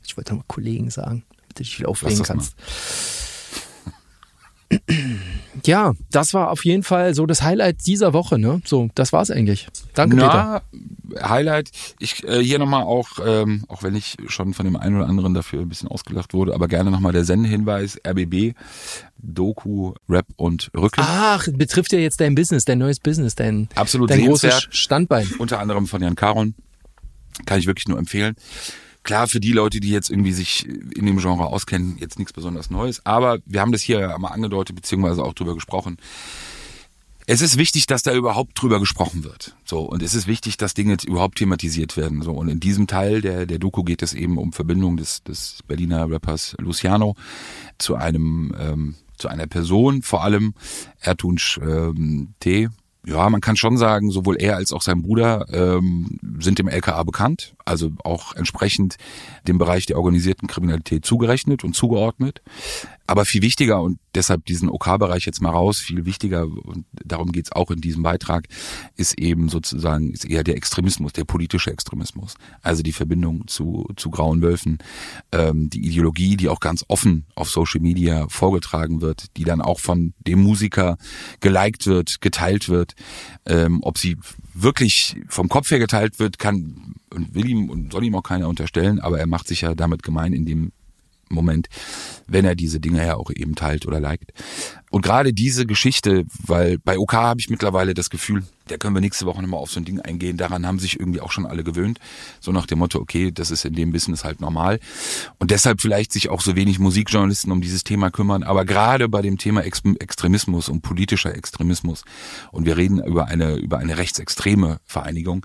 Ich 0.07 0.17
wollte 0.17 0.35
mal 0.35 0.45
Kollegen 0.47 0.91
sagen, 0.91 1.25
damit 1.29 1.59
du 1.59 1.63
dich 1.63 1.77
viel 1.77 1.87
aufregen 1.87 2.23
kannst. 2.23 2.55
Ja, 5.65 5.95
das 6.11 6.35
war 6.35 6.51
auf 6.51 6.65
jeden 6.65 6.83
Fall 6.83 7.15
so 7.15 7.27
das 7.27 7.43
Highlight 7.43 7.87
dieser 7.87 8.13
Woche, 8.13 8.39
ne? 8.39 8.61
So, 8.65 8.89
das 8.95 9.13
war's 9.13 9.31
eigentlich. 9.31 9.69
Danke, 9.95 10.17
Peter. 10.17 10.63
Na, 11.13 11.29
Highlight. 11.29 11.71
Ich 11.99 12.25
äh, 12.25 12.43
hier 12.43 12.59
nochmal 12.59 12.83
auch, 12.83 13.19
ähm, 13.25 13.65
auch 13.69 13.83
wenn 13.83 13.95
ich 13.95 14.17
schon 14.27 14.55
von 14.55 14.65
dem 14.65 14.77
einen 14.77 14.97
oder 14.97 15.09
anderen 15.09 15.35
dafür 15.35 15.63
ein 15.63 15.69
bisschen 15.69 15.89
ausgelacht 15.89 16.35
wurde, 16.35 16.55
aber 16.55 16.69
gerne 16.69 16.91
nochmal 16.91 17.13
der 17.13 17.25
Sendehinweis, 17.25 17.99
RBB, 18.07 18.55
Doku, 19.19 19.95
Rap 20.09 20.27
und 20.37 20.71
Rücken. 20.77 21.01
Ach, 21.03 21.49
betrifft 21.53 21.93
ja 21.93 21.99
jetzt 21.99 22.21
dein 22.21 22.35
Business, 22.35 22.65
dein 22.65 22.79
neues 22.79 23.01
Business, 23.01 23.35
dein, 23.35 23.69
Absolut 23.75 24.11
dein 24.11 24.27
großes. 24.27 24.69
Standbein. 24.71 25.29
Unter 25.39 25.59
anderem 25.59 25.87
von 25.87 26.03
Jan 26.03 26.17
Karon. 26.17 26.55
Kann 27.45 27.59
ich 27.59 27.67
wirklich 27.67 27.89
nur 27.89 27.99
empfehlen. 27.99 28.37
Klar, 29.07 29.29
für 29.29 29.39
die 29.39 29.53
Leute, 29.53 29.79
die 29.79 29.91
jetzt 29.91 30.11
irgendwie 30.11 30.33
sich 30.33 30.67
in 30.67 31.07
dem 31.07 31.19
Genre 31.19 31.47
auskennen, 31.47 31.97
jetzt 32.01 32.19
nichts 32.19 32.33
besonders 32.33 32.71
Neues. 32.71 33.07
Aber 33.07 33.39
wir 33.47 33.61
haben 33.61 33.71
das 33.71 33.81
hier 33.81 34.01
ja 34.01 34.19
mal 34.19 34.31
angedeutet, 34.31 34.75
beziehungsweise 34.75 35.23
auch 35.23 35.33
drüber 35.33 35.55
gesprochen. 35.55 35.97
Es 37.25 37.41
ist 37.41 37.57
wichtig, 37.57 37.87
dass 37.87 38.03
da 38.03 38.13
überhaupt 38.13 38.61
drüber 38.61 38.81
gesprochen 38.81 39.23
wird. 39.23 39.55
So. 39.65 39.83
Und 39.83 40.03
es 40.03 40.15
ist 40.15 40.27
wichtig, 40.27 40.57
dass 40.57 40.75
Dinge 40.75 40.97
überhaupt 41.07 41.39
thematisiert 41.39 41.97
werden. 41.97 42.21
So. 42.21 42.33
Und 42.33 42.49
in 42.49 42.59
diesem 42.59 42.89
Teil 42.89 43.21
der, 43.21 43.47
der 43.47 43.61
Doku 43.61 43.85
geht 43.85 44.03
es 44.03 44.13
eben 44.13 44.39
um 44.39 44.53
Verbindung 44.53 44.97
des, 44.97 45.23
des 45.23 45.61
Berliner 45.69 46.11
Rappers 46.11 46.57
Luciano 46.59 47.15
zu 47.79 47.95
einem, 47.95 48.57
ähm, 48.59 48.97
zu 49.19 49.29
einer 49.29 49.47
Person, 49.47 50.03
vor 50.03 50.25
allem 50.25 50.55
Ertunsch 50.99 51.61
ähm, 51.63 52.35
T. 52.41 52.71
Ja, 53.07 53.31
man 53.31 53.41
kann 53.41 53.55
schon 53.55 53.77
sagen, 53.77 54.11
sowohl 54.11 54.37
er 54.37 54.57
als 54.57 54.73
auch 54.73 54.83
sein 54.83 55.03
Bruder 55.03 55.47
ähm, 55.53 56.19
sind 56.41 56.59
dem 56.59 56.67
LKA 56.67 57.05
bekannt, 57.05 57.55
also 57.65 57.93
auch 58.03 58.35
entsprechend 58.35 58.97
dem 59.47 59.59
Bereich 59.59 59.87
der 59.87 59.97
organisierten 59.97 60.49
Kriminalität 60.49 61.05
zugerechnet 61.05 61.63
und 61.63 61.77
zugeordnet. 61.77 62.43
Aber 63.07 63.25
viel 63.25 63.43
wichtiger 63.43 63.83
und 63.83 63.99
deshalb 64.15 64.45
diesen 64.47 64.69
OK-Bereich 64.69 65.27
jetzt 65.27 65.41
mal 65.41 65.51
raus, 65.51 65.79
viel 65.79 66.05
wichtiger 66.07 66.45
und 66.45 66.87
darum 67.05 67.33
geht's 67.33 67.53
auch 67.53 67.71
in 67.71 67.81
diesem 67.81 68.03
Beitrag, 68.03 68.49
ist 68.97 69.19
eben 69.19 69.49
sozusagen 69.49 70.13
ist 70.13 70.25
eher 70.25 70.45
der 70.45 70.57
Extremismus, 70.57 71.13
der 71.13 71.25
politische 71.25 71.71
Extremismus. 71.71 72.35
Also 72.63 72.83
die 72.83 72.93
Verbindung 72.93 73.47
zu, 73.47 73.89
zu 73.97 74.11
grauen 74.11 74.43
Wölfen, 74.43 74.79
ähm, 75.33 75.71
die 75.71 75.85
Ideologie, 75.87 76.37
die 76.37 76.49
auch 76.49 76.61
ganz 76.61 76.85
offen 76.89 77.27
auf 77.35 77.51
Social 77.51 77.81
Media 77.81 78.29
vorgetragen 78.29 79.01
wird, 79.01 79.37
die 79.37 79.45
dann 79.45 79.61
auch 79.61 79.81
von 79.81 80.15
dem 80.27 80.43
Musiker 80.43 80.97
geliked 81.41 81.87
wird, 81.87 82.21
geteilt 82.21 82.69
wird. 82.69 82.95
Ähm, 83.47 83.81
ob 83.83 83.99
sie 83.99 84.17
wirklich 84.55 85.17
vom 85.29 85.49
Kopf 85.49 85.71
her 85.71 85.79
geteilt 85.79 86.19
wird, 86.19 86.39
kann 86.39 86.95
und 87.13 87.35
will 87.35 87.49
ihm 87.49 87.71
und 87.71 87.93
soll 87.93 88.05
ihm 88.05 88.15
auch 88.15 88.23
keiner 88.23 88.49
unterstellen, 88.49 89.01
aber 89.01 89.19
er 89.19 89.27
macht 89.27 89.49
sich 89.49 89.63
ja 89.63 89.75
damit 89.75 90.03
gemein 90.03 90.33
in 90.33 90.47
dem 90.47 90.73
Moment, 91.29 91.69
wenn 92.27 92.45
er 92.45 92.55
diese 92.55 92.81
Dinge 92.81 93.05
ja 93.05 93.17
auch 93.17 93.31
eben 93.31 93.55
teilt 93.55 93.87
oder 93.87 94.01
liked. 94.01 94.33
Und 94.91 95.03
gerade 95.03 95.33
diese 95.33 95.67
Geschichte, 95.67 96.25
weil 96.45 96.79
bei 96.79 96.99
OK 96.99 97.13
habe 97.13 97.41
ich 97.41 97.51
mittlerweile 97.51 97.93
das 97.93 98.09
Gefühl, 98.09 98.45
da 98.69 98.77
können 98.77 98.95
wir 98.95 99.01
nächste 99.01 99.27
Woche 99.27 99.43
nochmal 99.43 99.61
auf 99.61 99.71
so 99.71 99.81
ein 99.81 99.85
Ding 99.85 100.01
eingehen. 100.01 100.37
Daran 100.37 100.67
haben 100.67 100.79
sich 100.79 100.99
irgendwie 100.99 101.21
auch 101.21 101.33
schon 101.33 101.45
alle 101.47 101.65
gewöhnt. 101.65 101.99
So 102.41 102.53
nach 102.53 102.67
dem 102.67 102.79
Motto, 102.79 102.99
okay, 102.99 103.31
das 103.31 103.51
ist 103.51 103.65
in 103.65 103.75
dem 103.75 103.93
Business 103.93 104.25
halt 104.25 104.41
normal. 104.41 104.81
Und 105.39 105.51
deshalb 105.51 105.81
vielleicht 105.81 106.13
sich 106.13 106.31
auch 106.31 106.41
so 106.41 106.57
wenig 106.57 106.79
Musikjournalisten 106.79 107.53
um 107.53 107.61
dieses 107.61 107.85
Thema 107.85 108.11
kümmern. 108.11 108.43
Aber 108.43 108.65
gerade 108.65 109.09
bei 109.09 109.23
dem 109.23 109.39
Thema 109.39 109.63
Ex 109.65 109.83
Extremismus 109.99 110.69
und 110.69 110.83
politischer 110.83 111.35
Extremismus, 111.35 112.05
und 112.51 112.65
wir 112.65 112.77
reden 112.77 113.03
über 113.05 113.27
eine, 113.27 113.57
über 113.57 113.79
eine 113.79 113.99
rechtsextreme 113.99 114.79
Vereinigung, 114.85 115.45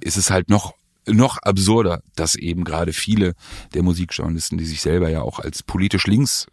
ist 0.00 0.16
es 0.16 0.30
halt 0.30 0.48
noch 0.48 0.74
noch 1.06 1.38
absurder, 1.38 2.02
dass 2.14 2.34
eben 2.34 2.64
gerade 2.64 2.92
viele 2.92 3.34
der 3.74 3.82
Musikjournalisten, 3.82 4.58
die 4.58 4.64
sich 4.64 4.80
selber 4.80 5.08
ja 5.08 5.22
auch 5.22 5.38
als 5.38 5.62
politisch 5.62 6.06
links 6.06 6.46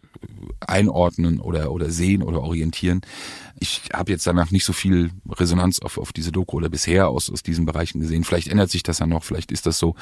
einordnen 0.60 1.40
oder, 1.40 1.72
oder 1.72 1.90
sehen 1.90 2.22
oder 2.22 2.42
orientieren. 2.42 3.00
Ich 3.58 3.82
habe 3.92 4.10
jetzt 4.10 4.26
danach 4.26 4.50
nicht 4.50 4.64
so 4.64 4.72
viel 4.72 5.10
Resonanz 5.28 5.80
auf, 5.80 5.98
auf 5.98 6.12
diese 6.12 6.32
Doku 6.32 6.56
oder 6.56 6.68
bisher 6.68 7.08
aus, 7.08 7.30
aus 7.30 7.42
diesen 7.42 7.66
Bereichen 7.66 8.00
gesehen. 8.00 8.24
Vielleicht 8.24 8.48
ändert 8.48 8.70
sich 8.70 8.82
das 8.82 8.98
ja 8.98 9.06
noch, 9.06 9.24
vielleicht 9.24 9.52
ist 9.52 9.66
das 9.66 9.78
so. 9.78 9.94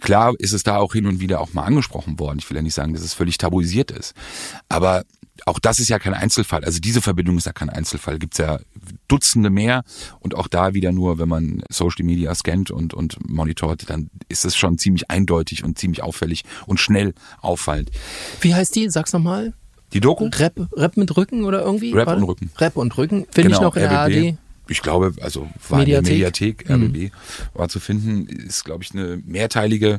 Klar 0.00 0.34
ist 0.38 0.52
es 0.52 0.62
da 0.62 0.78
auch 0.78 0.92
hin 0.92 1.06
und 1.06 1.20
wieder 1.20 1.40
auch 1.40 1.52
mal 1.52 1.64
angesprochen 1.64 2.18
worden. 2.18 2.38
Ich 2.38 2.48
will 2.50 2.56
ja 2.56 2.62
nicht 2.62 2.74
sagen, 2.74 2.92
dass 2.92 3.02
es 3.02 3.14
völlig 3.14 3.38
tabuisiert 3.38 3.90
ist. 3.90 4.14
Aber 4.68 5.04
auch 5.46 5.58
das 5.58 5.78
ist 5.78 5.88
ja 5.88 5.98
kein 5.98 6.14
Einzelfall. 6.14 6.64
Also 6.64 6.78
diese 6.78 7.00
Verbindung 7.00 7.38
ist 7.38 7.46
ja 7.46 7.52
kein 7.52 7.70
Einzelfall. 7.70 8.18
Gibt's 8.18 8.38
ja 8.38 8.58
Dutzende 9.08 9.50
mehr 9.50 9.82
und 10.20 10.34
auch 10.34 10.46
da 10.46 10.74
wieder 10.74 10.92
nur, 10.92 11.18
wenn 11.18 11.28
man 11.28 11.62
Social 11.70 12.04
Media 12.04 12.34
scannt 12.34 12.70
und, 12.70 12.94
und 12.94 13.18
monitort, 13.28 13.88
dann 13.90 14.10
ist 14.28 14.44
es 14.44 14.56
schon 14.56 14.78
ziemlich 14.78 15.10
eindeutig 15.10 15.64
und 15.64 15.78
ziemlich 15.78 16.02
auffällig 16.02 16.44
und 16.66 16.80
schnell 16.80 17.14
auffallend. 17.40 17.90
Wie 18.40 18.54
heißt 18.54 18.74
die? 18.76 18.88
Sag's 18.90 19.12
nochmal. 19.12 19.52
Die 19.92 20.00
Doku? 20.00 20.28
Rap, 20.34 20.54
Rap 20.72 20.96
mit 20.96 21.16
Rücken 21.16 21.44
oder 21.44 21.62
irgendwie? 21.62 21.92
Rap 21.92 22.08
und 22.08 22.22
Rücken. 22.22 22.50
Rap 22.58 22.76
und 22.76 22.96
Rücken. 22.96 23.26
Finde 23.30 23.48
Genau, 23.50 23.56
ich 23.56 23.60
noch 23.62 23.76
in 23.76 23.82
der. 23.82 23.98
ARD. 24.00 24.34
Ich 24.68 24.80
glaube, 24.80 25.12
also 25.20 25.48
war 25.68 25.80
Mediathek. 25.80 26.62
in 26.62 26.68
der 26.68 26.78
Mediathek, 26.78 27.10
RBB 27.10 27.12
war 27.52 27.68
zu 27.68 27.80
finden, 27.80 28.26
ist, 28.26 28.64
glaube 28.64 28.84
ich, 28.84 28.92
eine 28.92 29.20
mehrteilige 29.26 29.98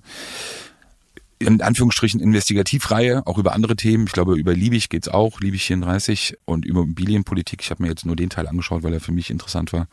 in 1.39 1.61
Anführungsstrichen 1.61 2.19
Investigativreihe, 2.19 3.25
auch 3.25 3.37
über 3.37 3.53
andere 3.53 3.75
Themen. 3.75 4.05
Ich 4.07 4.13
glaube, 4.13 4.35
über 4.35 4.53
Liebig 4.53 4.89
geht's 4.89 5.07
auch, 5.07 5.39
Liebig 5.41 5.63
34 5.63 6.37
und 6.45 6.65
über 6.65 6.81
Immobilienpolitik. 6.81 7.61
Ich 7.61 7.71
habe 7.71 7.83
mir 7.83 7.89
jetzt 7.89 8.05
nur 8.05 8.15
den 8.15 8.29
Teil 8.29 8.47
angeschaut, 8.47 8.83
weil 8.83 8.93
er 8.93 8.99
für 8.99 9.11
mich 9.11 9.29
interessant 9.29 9.73
war. 9.73 9.87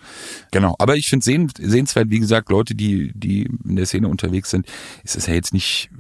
Genau, 0.50 0.76
aber 0.79 0.96
ich 0.96 1.09
finde 1.09 1.24
sehenswert, 1.24 2.11
wie 2.11 2.20
gesagt, 2.20 2.50
Leute, 2.50 2.74
die, 2.74 3.12
die 3.14 3.48
in 3.64 3.76
der 3.76 3.87
Szene 3.87 4.09
unterwegs 4.09 4.50
sind, 4.50 4.66
ist 5.05 5.16
es 5.16 5.26
ja 5.26 5.35
jetzt 5.35 5.53
nicht 5.53 5.90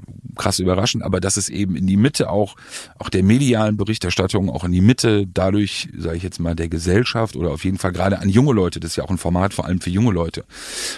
krass 0.40 0.58
überraschend, 0.58 1.02
aber 1.02 1.20
dass 1.20 1.36
es 1.36 1.50
eben 1.50 1.76
in 1.76 1.86
die 1.86 1.98
Mitte 1.98 2.30
auch, 2.30 2.56
auch 2.98 3.10
der 3.10 3.22
medialen 3.22 3.76
Berichterstattung, 3.76 4.48
auch 4.48 4.64
in 4.64 4.72
die 4.72 4.80
Mitte 4.80 5.26
dadurch, 5.26 5.88
sage 5.96 6.16
ich 6.16 6.22
jetzt 6.22 6.40
mal, 6.40 6.56
der 6.56 6.68
Gesellschaft 6.68 7.36
oder 7.36 7.50
auf 7.50 7.64
jeden 7.64 7.76
Fall 7.76 7.92
gerade 7.92 8.18
an 8.18 8.28
junge 8.30 8.54
Leute, 8.54 8.80
das 8.80 8.92
ist 8.92 8.96
ja 8.96 9.04
auch 9.04 9.10
ein 9.10 9.18
Format 9.18 9.52
vor 9.52 9.66
allem 9.66 9.80
für 9.80 9.90
junge 9.90 10.12
Leute. 10.12 10.44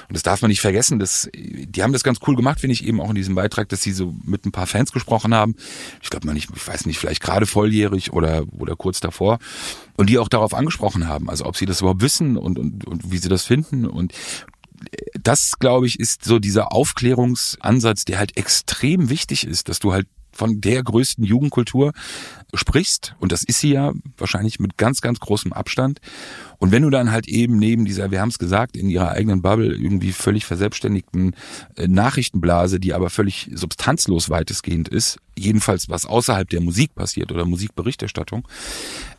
Und 0.08 0.14
das 0.14 0.22
darf 0.22 0.42
man 0.42 0.48
nicht 0.48 0.60
vergessen, 0.60 1.00
dass, 1.00 1.28
die 1.34 1.82
haben 1.82 1.92
das 1.92 2.04
ganz 2.04 2.20
cool 2.26 2.36
gemacht, 2.36 2.60
finde 2.60 2.74
ich 2.74 2.86
eben 2.86 3.00
auch 3.00 3.08
in 3.08 3.16
diesem 3.16 3.34
Beitrag, 3.34 3.68
dass 3.68 3.82
sie 3.82 3.92
so 3.92 4.14
mit 4.24 4.46
ein 4.46 4.52
paar 4.52 4.68
Fans 4.68 4.92
gesprochen 4.92 5.34
haben. 5.34 5.56
Ich 6.00 6.10
glaube 6.10 6.26
mal 6.26 6.34
nicht, 6.34 6.48
ich 6.54 6.68
weiß 6.68 6.86
nicht, 6.86 6.98
vielleicht 6.98 7.22
gerade 7.22 7.46
volljährig 7.46 8.12
oder, 8.12 8.44
oder 8.56 8.76
kurz 8.76 9.00
davor. 9.00 9.40
Und 9.96 10.08
die 10.08 10.18
auch 10.18 10.28
darauf 10.28 10.54
angesprochen 10.54 11.08
haben, 11.08 11.28
also 11.28 11.44
ob 11.44 11.56
sie 11.56 11.66
das 11.66 11.80
überhaupt 11.80 12.00
wissen 12.00 12.36
und, 12.36 12.58
und, 12.58 12.86
und 12.86 13.10
wie 13.10 13.18
sie 13.18 13.28
das 13.28 13.44
finden. 13.44 13.86
Und 13.86 14.12
das, 15.20 15.58
glaube 15.58 15.86
ich, 15.86 16.00
ist 16.00 16.24
so 16.24 16.38
dieser 16.38 16.72
Aufklärungsansatz, 16.72 18.04
der 18.04 18.18
halt 18.18 18.36
extrem 18.36 19.08
wichtig 19.10 19.46
ist, 19.46 19.68
dass 19.68 19.78
du 19.78 19.92
halt 19.92 20.06
von 20.32 20.60
der 20.60 20.82
größten 20.82 21.24
Jugendkultur 21.24 21.92
sprichst, 22.54 23.14
und 23.20 23.32
das 23.32 23.44
ist 23.44 23.60
sie 23.60 23.72
ja 23.72 23.92
wahrscheinlich 24.16 24.58
mit 24.58 24.76
ganz, 24.76 25.00
ganz 25.00 25.20
großem 25.20 25.52
Abstand. 25.52 26.00
Und 26.58 26.70
wenn 26.70 26.82
du 26.82 26.90
dann 26.90 27.10
halt 27.10 27.28
eben 27.28 27.58
neben 27.58 27.84
dieser, 27.84 28.10
wir 28.10 28.20
haben 28.20 28.28
es 28.28 28.38
gesagt, 28.38 28.76
in 28.76 28.88
ihrer 28.88 29.10
eigenen 29.10 29.42
Bubble 29.42 29.74
irgendwie 29.74 30.12
völlig 30.12 30.44
verselbstständigten 30.44 31.34
äh, 31.76 31.88
Nachrichtenblase, 31.88 32.78
die 32.80 32.94
aber 32.94 33.10
völlig 33.10 33.50
substanzlos 33.54 34.30
weitestgehend 34.30 34.88
ist, 34.88 35.18
jedenfalls 35.36 35.88
was 35.88 36.06
außerhalb 36.06 36.48
der 36.48 36.60
Musik 36.60 36.94
passiert 36.94 37.32
oder 37.32 37.44
Musikberichterstattung, 37.44 38.46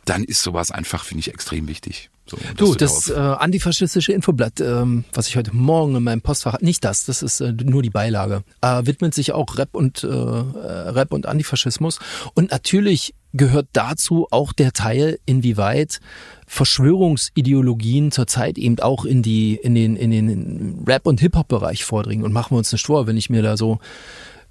dann 0.04 0.24
ist 0.24 0.42
sowas 0.42 0.70
einfach, 0.70 1.04
finde 1.04 1.20
ich, 1.20 1.28
extrem 1.28 1.68
wichtig. 1.68 2.10
So, 2.26 2.38
Du, 2.56 2.74
das 2.74 3.10
äh, 3.10 3.14
antifaschistische 3.14 4.12
Infoblatt, 4.12 4.60
ähm, 4.60 5.04
was 5.12 5.28
ich 5.28 5.36
heute 5.36 5.54
Morgen 5.54 5.94
in 5.96 6.02
meinem 6.02 6.22
Postfach, 6.22 6.60
nicht 6.60 6.82
das, 6.82 7.04
das 7.04 7.22
ist 7.22 7.40
äh, 7.40 7.52
nur 7.52 7.82
die 7.82 7.90
Beilage, 7.90 8.44
äh, 8.62 8.86
widmet 8.86 9.12
sich 9.12 9.32
auch 9.32 9.58
Rap 9.58 9.74
und 9.74 10.04
äh, 10.04 10.06
äh, 10.06 10.10
Rap 10.10 11.12
und 11.12 11.26
Antifaschismus. 11.26 11.98
Und 12.34 12.50
natürlich 12.50 13.14
gehört 13.34 13.66
dazu 13.74 14.26
auch 14.30 14.54
der 14.54 14.72
Teil, 14.72 15.18
inwieweit 15.26 16.00
Verschwörungsideologien 16.46 18.10
zurzeit 18.10 18.56
eben 18.56 18.78
auch 18.78 19.04
in 19.04 19.22
die 19.22 19.56
in 19.56 19.74
den 19.74 19.96
in 19.96 20.10
den 20.10 20.84
Rap 20.86 21.06
und 21.06 21.20
Hip 21.20 21.36
Hop 21.36 21.48
Bereich 21.48 21.84
vordringen. 21.84 22.24
Und 22.24 22.32
machen 22.32 22.52
wir 22.52 22.58
uns 22.58 22.72
nicht 22.72 22.86
vor, 22.86 23.06
wenn 23.06 23.18
ich 23.18 23.28
mir 23.28 23.42
da 23.42 23.56
so 23.58 23.80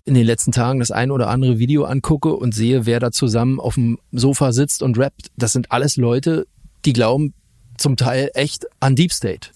in 0.05 0.13
den 0.13 0.25
letzten 0.25 0.51
Tagen 0.51 0.79
das 0.79 0.91
ein 0.91 1.11
oder 1.11 1.29
andere 1.29 1.59
Video 1.59 1.85
angucke 1.85 2.35
und 2.35 2.53
sehe, 2.53 2.85
wer 2.85 2.99
da 2.99 3.11
zusammen 3.11 3.59
auf 3.59 3.75
dem 3.75 3.97
Sofa 4.11 4.51
sitzt 4.51 4.83
und 4.83 4.97
rappt, 4.99 5.31
das 5.37 5.53
sind 5.53 5.71
alles 5.71 5.95
Leute, 5.95 6.45
die 6.85 6.93
glauben 6.93 7.33
zum 7.77 7.97
Teil 7.97 8.29
echt 8.33 8.65
an 8.79 8.95
Deep 8.95 9.11
State. 9.13 9.49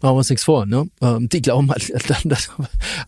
Machen 0.00 0.14
wir 0.14 0.18
uns 0.18 0.30
nichts 0.30 0.44
vor, 0.44 0.64
ne? 0.64 0.88
Ähm, 1.02 1.28
Die 1.28 1.42
glauben 1.42 1.68
halt, 1.72 1.90
dann, 2.08 2.20
dass- 2.30 2.50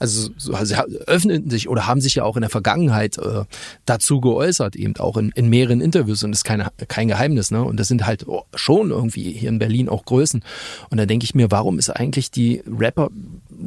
also, 0.00 0.30
so- 0.36 0.54
also 0.54 0.74
öffnen 1.06 1.48
sich 1.48 1.68
oder 1.68 1.86
haben 1.86 2.00
sich 2.00 2.16
ja 2.16 2.24
auch 2.24 2.36
in 2.36 2.40
der 2.40 2.50
Vergangenheit 2.50 3.16
äh, 3.18 3.44
dazu 3.86 4.20
geäußert, 4.20 4.74
eben 4.74 4.96
auch 4.96 5.16
in, 5.16 5.30
in 5.36 5.48
mehreren 5.48 5.80
Interviews 5.80 6.24
und 6.24 6.32
das 6.32 6.40
ist 6.40 6.44
keine, 6.44 6.68
kein 6.88 7.06
Geheimnis, 7.06 7.52
ne? 7.52 7.62
Und 7.62 7.78
das 7.78 7.86
sind 7.86 8.06
halt 8.06 8.26
oh, 8.26 8.42
schon 8.56 8.90
irgendwie 8.90 9.30
hier 9.32 9.50
in 9.50 9.60
Berlin 9.60 9.88
auch 9.88 10.04
Größen. 10.04 10.42
Und 10.90 10.96
da 10.98 11.06
denke 11.06 11.22
ich 11.24 11.34
mir, 11.36 11.52
warum 11.52 11.78
ist 11.78 11.90
eigentlich 11.90 12.32
die 12.32 12.60
Rapper, 12.66 13.10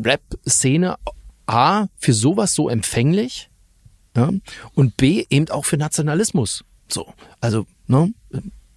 Rap-Szene 0.03 0.95
A 1.45 1.85
für 1.97 2.13
sowas 2.13 2.53
so 2.53 2.67
empfänglich? 2.67 3.49
Ja? 4.17 4.31
Und 4.75 4.97
B 4.97 5.25
eben 5.29 5.49
auch 5.49 5.63
für 5.65 5.77
Nationalismus. 5.77 6.63
So, 6.89 7.07
also, 7.39 7.65
ne? 7.87 8.13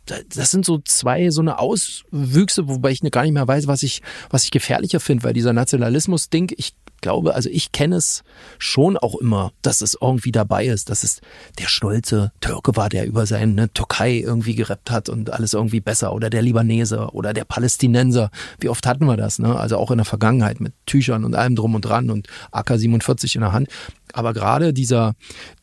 Das 0.06 0.50
sind 0.50 0.64
so 0.64 0.78
zwei 0.78 1.30
so 1.30 1.40
eine 1.40 1.58
Auswüchse, 1.58 2.68
wobei 2.68 2.90
ich 2.90 3.02
gar 3.10 3.22
nicht 3.22 3.32
mehr 3.32 3.46
weiß, 3.46 3.66
was 3.66 3.82
ich, 3.82 4.02
was 4.30 4.44
ich 4.44 4.50
gefährlicher 4.50 5.00
finde, 5.00 5.24
weil 5.24 5.32
dieser 5.32 5.52
Nationalismus-Ding, 5.52 6.52
ich 6.56 6.74
glaube, 7.00 7.34
also 7.34 7.48
ich 7.50 7.72
kenne 7.72 7.96
es 7.96 8.22
schon 8.58 8.96
auch 8.96 9.14
immer, 9.16 9.52
dass 9.62 9.80
es 9.80 9.96
irgendwie 10.00 10.32
dabei 10.32 10.66
ist, 10.66 10.90
dass 10.90 11.04
es 11.04 11.20
der 11.58 11.66
stolze 11.66 12.32
Türke 12.40 12.76
war, 12.76 12.88
der 12.88 13.06
über 13.06 13.26
seine 13.26 13.72
Türkei 13.72 14.18
irgendwie 14.18 14.54
gerappt 14.54 14.90
hat 14.90 15.08
und 15.08 15.30
alles 15.30 15.54
irgendwie 15.54 15.80
besser 15.80 16.12
oder 16.12 16.30
der 16.30 16.42
Libanese 16.42 17.08
oder 17.12 17.32
der 17.32 17.44
Palästinenser. 17.44 18.30
Wie 18.60 18.68
oft 18.68 18.86
hatten 18.86 19.06
wir 19.06 19.16
das, 19.16 19.38
ne? 19.38 19.56
Also 19.58 19.76
auch 19.76 19.90
in 19.90 19.98
der 19.98 20.04
Vergangenheit 20.04 20.60
mit 20.60 20.74
Tüchern 20.86 21.24
und 21.24 21.34
allem 21.34 21.56
drum 21.56 21.74
und 21.74 21.82
dran 21.82 22.10
und 22.10 22.28
AK-47 22.52 23.34
in 23.36 23.40
der 23.42 23.52
Hand. 23.52 23.68
Aber 24.12 24.32
gerade 24.32 24.72
dieser, 24.72 25.14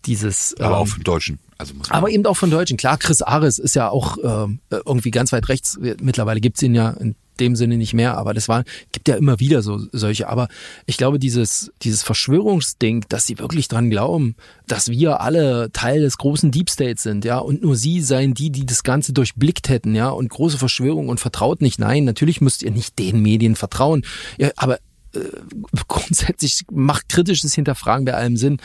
dieses, 0.06 0.56
aber 0.60 0.78
ähm, 0.78 0.82
auch 0.82 0.98
im 0.98 1.04
Deutschen. 1.04 1.40
Also 1.58 1.74
muss 1.76 1.90
man 1.90 1.98
aber 1.98 2.10
eben 2.10 2.26
auch 2.26 2.38
von 2.38 2.52
Deutschen. 2.52 2.78
Klar, 2.78 2.98
Chris 2.98 3.22
Ares 3.22 3.58
ist 3.58 3.76
ja 3.76 3.90
auch 3.90 4.18
ähm, 4.24 4.60
irgendwie 4.70 5.12
ganz 5.12 5.32
weit 5.32 5.50
rechts. 5.50 5.80
Mittlerweile 6.02 6.42
gibt's 6.42 6.62
ihn 6.62 6.76
ja 6.76 6.90
in 6.92 7.16
dem 7.40 7.56
Sinne 7.56 7.78
nicht 7.78 7.94
mehr, 7.94 8.18
aber 8.18 8.34
das 8.34 8.48
war, 8.48 8.64
gibt 8.92 9.08
ja 9.08 9.16
immer 9.16 9.40
wieder 9.40 9.62
so 9.62 9.80
solche. 9.92 10.30
Aber 10.30 10.48
ich 10.86 10.98
glaube, 10.98 11.20
dieses, 11.20 11.72
dieses 11.82 12.04
Verschwörungsding, 12.04 13.06
dass 13.10 13.26
sie 13.26 13.40
wirklich 13.40 13.68
dran 13.68 13.90
glauben, 13.90 14.36
dass 14.68 14.90
wir 14.90 15.22
alle 15.22 15.72
Teil 15.72 16.02
des 16.02 16.18
großen 16.18 16.52
Deep 16.52 16.70
States 16.70 17.04
sind, 17.04 17.26
ja, 17.26 17.38
und 17.38 17.64
nur 17.64 17.76
sie 17.76 18.02
seien 18.02 18.34
die, 18.34 18.52
die 18.52 18.66
das 18.66 18.84
Ganze 18.84 19.14
durchblickt 19.14 19.70
hätten, 19.70 19.96
ja, 19.96 20.10
und 20.10 20.30
große 20.30 20.58
Verschwörung 20.58 21.10
und 21.10 21.20
vertraut 21.20 21.62
nicht. 21.62 21.80
Nein, 21.80 22.04
natürlich 22.06 22.42
müsst 22.42 22.64
ihr 22.64 22.72
nicht 22.72 23.00
den 23.00 23.22
Medien 23.22 23.56
vertrauen. 23.56 24.04
Ja, 24.38 24.52
aber 24.56 24.78
äh, 25.14 25.20
grundsätzlich 25.88 26.62
macht 26.72 27.10
kritisches 27.10 27.54
Hinterfragen 27.54 28.06
bei 28.06 28.14
allem 28.14 28.38
Sinn. 28.38 28.60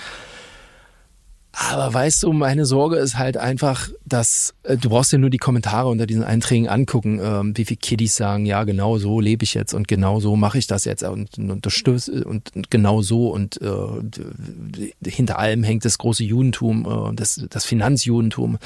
Aber 1.60 1.92
weißt 1.92 2.22
du, 2.22 2.32
meine 2.32 2.66
Sorge 2.66 2.96
ist 2.96 3.18
halt 3.18 3.36
einfach, 3.36 3.88
dass 4.04 4.54
äh, 4.62 4.76
du 4.76 4.90
brauchst 4.90 5.12
dir 5.12 5.18
nur 5.18 5.28
die 5.28 5.38
Kommentare 5.38 5.88
unter 5.88 6.06
diesen 6.06 6.22
Einträgen 6.22 6.68
angucken, 6.68 7.20
ähm, 7.20 7.56
wie 7.56 7.64
viele 7.64 7.78
Kiddies 7.78 8.14
sagen, 8.14 8.46
ja, 8.46 8.62
genau 8.62 8.98
so 8.98 9.18
lebe 9.18 9.42
ich 9.42 9.54
jetzt 9.54 9.74
und 9.74 9.88
genau 9.88 10.20
so 10.20 10.36
mache 10.36 10.58
ich 10.58 10.68
das 10.68 10.84
jetzt 10.84 11.02
und, 11.02 11.36
und 11.36 11.50
und, 11.50 12.54
und 12.54 12.70
genau 12.70 13.02
so 13.02 13.30
und 13.30 13.60
äh, 13.60 15.10
hinter 15.10 15.40
allem 15.40 15.64
hängt 15.64 15.84
das 15.84 15.98
große 15.98 16.22
Judentum, 16.22 16.86
äh, 16.86 17.14
das, 17.16 17.44
das 17.50 17.64
Finanzjudentum. 17.64 18.58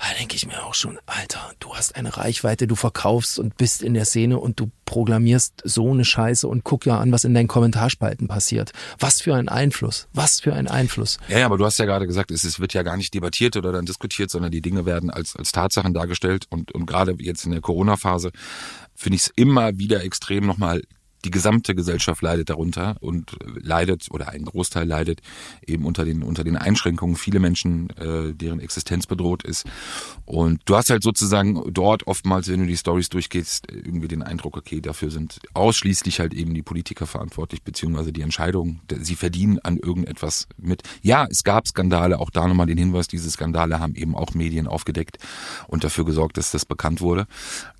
Da 0.00 0.06
denke 0.18 0.34
ich 0.34 0.44
mir 0.44 0.64
auch 0.64 0.74
schon, 0.74 0.98
Alter, 1.06 1.52
du 1.60 1.74
hast 1.74 1.94
eine 1.94 2.16
Reichweite, 2.16 2.66
du 2.66 2.74
verkaufst 2.74 3.38
und 3.38 3.56
bist 3.56 3.82
in 3.82 3.94
der 3.94 4.04
Szene 4.04 4.38
und 4.38 4.58
du 4.58 4.68
programmierst 4.84 5.62
so 5.64 5.92
eine 5.92 6.04
Scheiße 6.04 6.48
und 6.48 6.64
guck 6.64 6.86
ja 6.86 6.98
an, 6.98 7.12
was 7.12 7.22
in 7.22 7.34
deinen 7.34 7.46
Kommentarspalten 7.46 8.26
passiert. 8.26 8.72
Was 8.98 9.22
für 9.22 9.34
ein 9.34 9.48
Einfluss, 9.48 10.08
was 10.12 10.40
für 10.40 10.54
ein 10.54 10.66
Einfluss. 10.66 11.18
Ja, 11.28 11.38
ja, 11.38 11.46
aber 11.46 11.56
du 11.56 11.64
hast 11.64 11.78
ja 11.78 11.84
gerade 11.84 12.06
gesagt, 12.06 12.31
es, 12.32 12.44
es 12.44 12.60
wird 12.60 12.74
ja 12.74 12.82
gar 12.82 12.96
nicht 12.96 13.14
debattiert 13.14 13.56
oder 13.56 13.72
dann 13.72 13.86
diskutiert, 13.86 14.30
sondern 14.30 14.50
die 14.50 14.62
Dinge 14.62 14.86
werden 14.86 15.10
als, 15.10 15.36
als 15.36 15.52
Tatsachen 15.52 15.94
dargestellt. 15.94 16.46
Und, 16.50 16.72
und 16.72 16.86
gerade 16.86 17.14
jetzt 17.18 17.44
in 17.44 17.52
der 17.52 17.60
Corona-Phase 17.60 18.32
finde 18.94 19.16
ich 19.16 19.22
es 19.22 19.32
immer 19.36 19.78
wieder 19.78 20.02
extrem 20.02 20.46
nochmal, 20.46 20.82
die 21.24 21.30
gesamte 21.30 21.74
Gesellschaft 21.74 22.22
leidet 22.22 22.50
darunter 22.50 22.96
und 23.00 23.36
leidet 23.60 24.08
oder 24.10 24.28
ein 24.30 24.44
Großteil 24.44 24.86
leidet 24.86 25.20
eben 25.66 25.84
unter 25.84 26.04
den 26.04 26.22
unter 26.22 26.44
den 26.44 26.56
Einschränkungen. 26.56 27.16
Viele 27.16 27.40
Menschen, 27.40 27.90
äh, 27.90 28.34
deren 28.34 28.60
Existenz 28.60 29.06
bedroht 29.06 29.44
ist. 29.44 29.64
Und 30.24 30.60
du 30.64 30.76
hast 30.76 30.90
halt 30.90 31.02
sozusagen 31.02 31.72
dort 31.72 32.06
oftmals, 32.06 32.48
wenn 32.48 32.60
du 32.60 32.66
die 32.66 32.76
Stories 32.76 33.08
durchgehst, 33.08 33.70
irgendwie 33.70 34.08
den 34.08 34.22
Eindruck, 34.22 34.56
okay, 34.56 34.80
dafür 34.80 35.10
sind 35.10 35.40
ausschließlich 35.54 36.20
halt 36.20 36.34
eben 36.34 36.54
die 36.54 36.62
Politiker 36.62 37.06
verantwortlich, 37.06 37.62
beziehungsweise 37.62 38.12
die 38.12 38.22
Entscheidung, 38.22 38.80
sie 39.00 39.16
verdienen 39.16 39.58
an 39.60 39.76
irgendetwas 39.76 40.46
mit. 40.56 40.82
Ja, 41.02 41.26
es 41.30 41.44
gab 41.44 41.68
Skandale, 41.68 42.18
auch 42.18 42.30
da 42.30 42.46
nochmal 42.48 42.66
den 42.66 42.78
Hinweis, 42.78 43.08
diese 43.08 43.30
Skandale 43.30 43.80
haben 43.80 43.94
eben 43.94 44.14
auch 44.14 44.34
Medien 44.34 44.66
aufgedeckt 44.66 45.18
und 45.68 45.84
dafür 45.84 46.04
gesorgt, 46.04 46.36
dass 46.36 46.50
das 46.50 46.64
bekannt 46.64 47.00
wurde. 47.00 47.26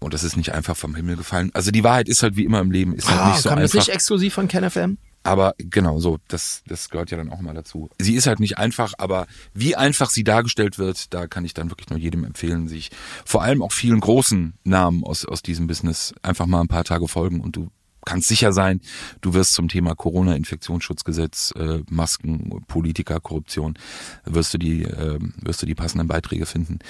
Und 0.01 0.15
das 0.15 0.25
ist 0.25 0.37
nicht 0.37 0.53
einfach 0.53 0.77
vom 0.77 0.95
Himmel 0.95 1.17
gefallen. 1.17 1.51
Also 1.55 1.71
die 1.71 1.85
Wahrheit 1.85 2.09
ist 2.09 2.23
halt 2.23 2.37
wie 2.37 2.45
immer 2.45 2.61
im 2.61 2.71
Leben, 2.71 2.95
ist 2.95 3.09
halt 3.09 3.21
Ah, 3.21 3.32
nicht 3.33 3.43
so 3.43 3.49
kam 3.49 3.61
das 3.61 3.73
einfach. 3.73 3.87
nicht 3.87 3.95
exklusiv 3.95 4.35
von 4.35 4.49
KenFM? 4.49 4.99
Aber 5.25 5.55
genau 5.59 6.01
so, 6.01 6.19
das, 6.29 6.63
das 6.67 6.89
gehört 6.89 7.11
ja 7.13 7.17
dann 7.17 7.31
auch 7.31 7.41
mal 7.41 7.55
dazu. 7.55 7.89
Sie 8.01 8.15
ist 8.15 8.27
halt 8.27 8.41
nicht 8.41 8.59
einfach, 8.59 8.95
aber 8.99 9.27
wie 9.55 9.77
einfach 9.77 10.11
sie 10.11 10.25
dargestellt 10.25 10.79
wird, 10.79 11.15
da 11.15 11.29
kann 11.29 11.45
ich 11.45 11.55
dann 11.55 11.71
wirklich 11.71 11.91
nur 11.91 11.99
jedem 11.99 12.25
empfehlen, 12.25 12.67
sich 12.67 12.91
vor 13.25 13.43
allem 13.43 13.63
auch 13.63 13.73
vielen 13.73 14.01
großen 14.01 14.55
Namen 14.65 15.05
aus, 15.05 15.25
aus 15.25 15.43
diesem 15.43 15.69
Business 15.69 16.13
einfach 16.23 16.47
mal 16.47 16.61
ein 16.61 16.69
paar 16.69 16.85
Tage 16.85 17.07
folgen 17.07 17.41
und 17.41 17.55
du 17.55 17.71
kannst 18.05 18.27
sicher 18.27 18.53
sein, 18.53 18.81
du 19.21 19.33
wirst 19.33 19.55
zum 19.55 19.69
Thema 19.69 19.95
Corona, 19.95 20.35
Infektionsschutzgesetz, 20.35 21.53
äh, 21.57 21.83
Masken, 21.89 22.65
Politiker, 22.67 23.21
Korruption, 23.21 23.79
wirst 24.25 24.55
du 24.55 24.59
die, 24.59 24.83
äh, 24.83 25.21
wirst 25.37 25.63
du 25.63 25.67
die 25.67 25.77
passenden 25.77 26.09
Beiträge 26.09 26.47
finden. 26.47 26.81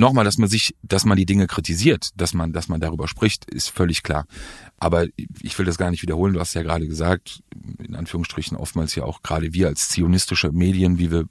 Nochmal, 0.00 0.24
dass 0.24 0.38
man 0.38 0.48
sich, 0.48 0.74
dass 0.82 1.04
man 1.04 1.18
die 1.18 1.26
Dinge 1.26 1.46
kritisiert, 1.46 2.08
dass 2.16 2.32
man, 2.32 2.54
dass 2.54 2.68
man 2.68 2.80
darüber 2.80 3.06
spricht, 3.06 3.44
ist 3.44 3.68
völlig 3.68 4.02
klar. 4.02 4.24
Aber 4.78 5.04
ich 5.42 5.58
will 5.58 5.66
das 5.66 5.76
gar 5.76 5.90
nicht 5.90 6.00
wiederholen. 6.00 6.32
Du 6.32 6.40
hast 6.40 6.54
ja 6.54 6.62
gerade 6.62 6.88
gesagt, 6.88 7.42
in 7.78 7.94
Anführungsstrichen 7.94 8.56
oftmals 8.56 8.94
ja 8.94 9.04
auch 9.04 9.22
gerade 9.22 9.52
wir 9.52 9.68
als 9.68 9.90
zionistische 9.90 10.52
Medien, 10.52 10.98
wie 10.98 11.10
wir 11.10 11.26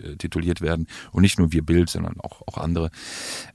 äh, 0.00 0.14
tituliert 0.14 0.60
werden 0.60 0.86
und 1.10 1.22
nicht 1.22 1.40
nur 1.40 1.50
wir 1.50 1.62
Bild, 1.62 1.90
sondern 1.90 2.20
auch 2.20 2.42
auch 2.46 2.56
andere. 2.56 2.92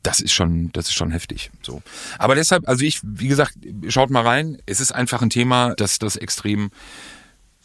Das 0.03 0.19
ist 0.19 0.33
schon 0.33 0.73
das 0.73 0.87
ist 0.87 0.93
schon 0.93 1.11
heftig. 1.11 1.51
So, 1.61 1.81
aber 2.17 2.35
deshalb, 2.35 2.67
also 2.67 2.83
ich, 2.83 2.99
wie 3.01 3.29
gesagt, 3.29 3.53
schaut 3.87 4.09
mal 4.09 4.23
rein. 4.23 4.57
Es 4.65 4.81
ist 4.81 4.91
einfach 4.91 5.21
ein 5.21 5.29
Thema, 5.29 5.73
dass 5.75 5.99
das 5.99 6.17
extrem 6.17 6.69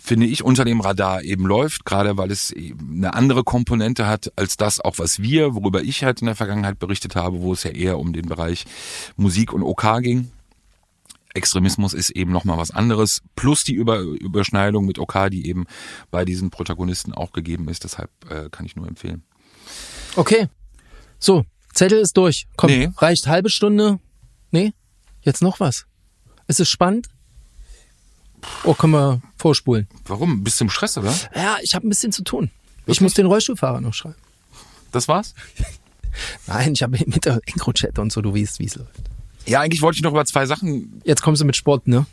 finde 0.07 0.27
ich, 0.27 0.45
unter 0.45 0.67
dem 0.67 0.83
Radar 0.83 1.23
eben 1.23 1.47
läuft, 1.47 1.87
gerade 1.87 2.19
weil 2.19 2.31
es 2.31 2.53
eine 2.55 3.15
andere 3.15 3.43
Komponente 3.43 4.07
hat 4.07 4.31
als 4.37 4.59
das 4.59 4.79
auch, 4.79 4.99
was 4.99 5.23
wir, 5.23 5.55
worüber 5.55 5.83
ich 5.83 6.05
halt 6.05 6.21
in 6.21 6.27
der 6.27 6.35
Vergangenheit 6.37 6.79
berichtet 6.79 7.17
habe, 7.17 7.41
wo 7.41 7.55
es 7.55 7.63
ja 7.63 7.71
eher 7.71 7.99
um 7.99 8.13
den 8.13 8.27
Bereich 8.27 8.67
Musik 9.17 9.55
und 9.55 9.63
OK 9.63 10.03
ging. 10.03 10.31
Extremismus 11.33 11.95
ist 11.95 12.11
eben 12.11 12.33
nochmal 12.33 12.59
was 12.59 12.71
anderes, 12.71 13.23
plus 13.35 13.65
die 13.65 13.73
Über 13.73 14.01
Überschneidung 14.01 14.85
mit 14.85 14.99
OK, 14.99 15.31
die 15.31 15.49
eben 15.49 15.65
bei 16.11 16.27
diesen 16.27 16.51
Protagonisten 16.51 17.15
auch 17.15 17.33
gegeben 17.33 17.67
ist. 17.71 17.83
Deshalb 17.85 18.11
äh, 18.31 18.51
kann 18.51 18.67
ich 18.67 18.77
nur 18.77 18.87
empfehlen. 18.87 19.23
Okay. 20.17 20.49
So, 21.19 21.47
Zettel 21.73 21.99
ist 21.99 22.19
durch. 22.19 22.47
Komm, 22.57 22.71
Nee. 22.71 22.91
reicht 22.99 23.27
halbe 23.27 23.49
Stunde. 23.49 23.99
Nee? 24.51 24.75
Jetzt 25.23 25.41
noch 25.41 25.61
was. 25.61 25.87
Ist 26.47 26.61
es 26.61 26.69
spannend? 26.69 27.09
Oh, 28.65 28.75
können 28.75 28.93
wir 28.93 29.21
vorspulen. 29.37 29.89
Warum? 30.07 30.43
Bist 30.43 30.61
du 30.61 30.65
im 30.65 30.71
Stress, 30.71 30.97
oder? 30.97 31.15
Ja, 31.35 31.59
ich 31.63 31.75
habe 31.75 31.87
ein 31.87 31.91
bisschen 31.91 32.13
zu 32.13 32.23
tun. 32.23 32.51
Ich 32.87 33.01
muss 33.01 33.15
den 33.15 33.27
Rollstuhlfahrer 33.27 33.81
noch 33.81 33.95
schreiben. 33.95 34.17
Das 34.93 35.09
war's? 35.09 35.35
Nein, 36.47 36.73
ich 36.75 36.83
habe 36.83 36.93
mit 37.07 37.25
der 37.25 37.41
Encrochat 37.47 37.99
und 37.99 38.13
so, 38.13 38.21
du 38.23 38.35
weißt, 38.35 38.59
wie 38.59 38.67
es 38.67 38.77
läuft. 38.77 38.91
Ja, 39.47 39.61
eigentlich 39.61 39.83
wollte 39.83 39.97
ich 39.97 40.03
noch 40.03 40.13
über 40.13 40.25
zwei 40.25 40.47
Sachen. 40.47 41.01
Jetzt 41.05 41.23
kommst 41.23 41.43
du 41.43 41.45
mit 41.45 41.57
Sport, 41.57 41.87
ne? 41.89 42.07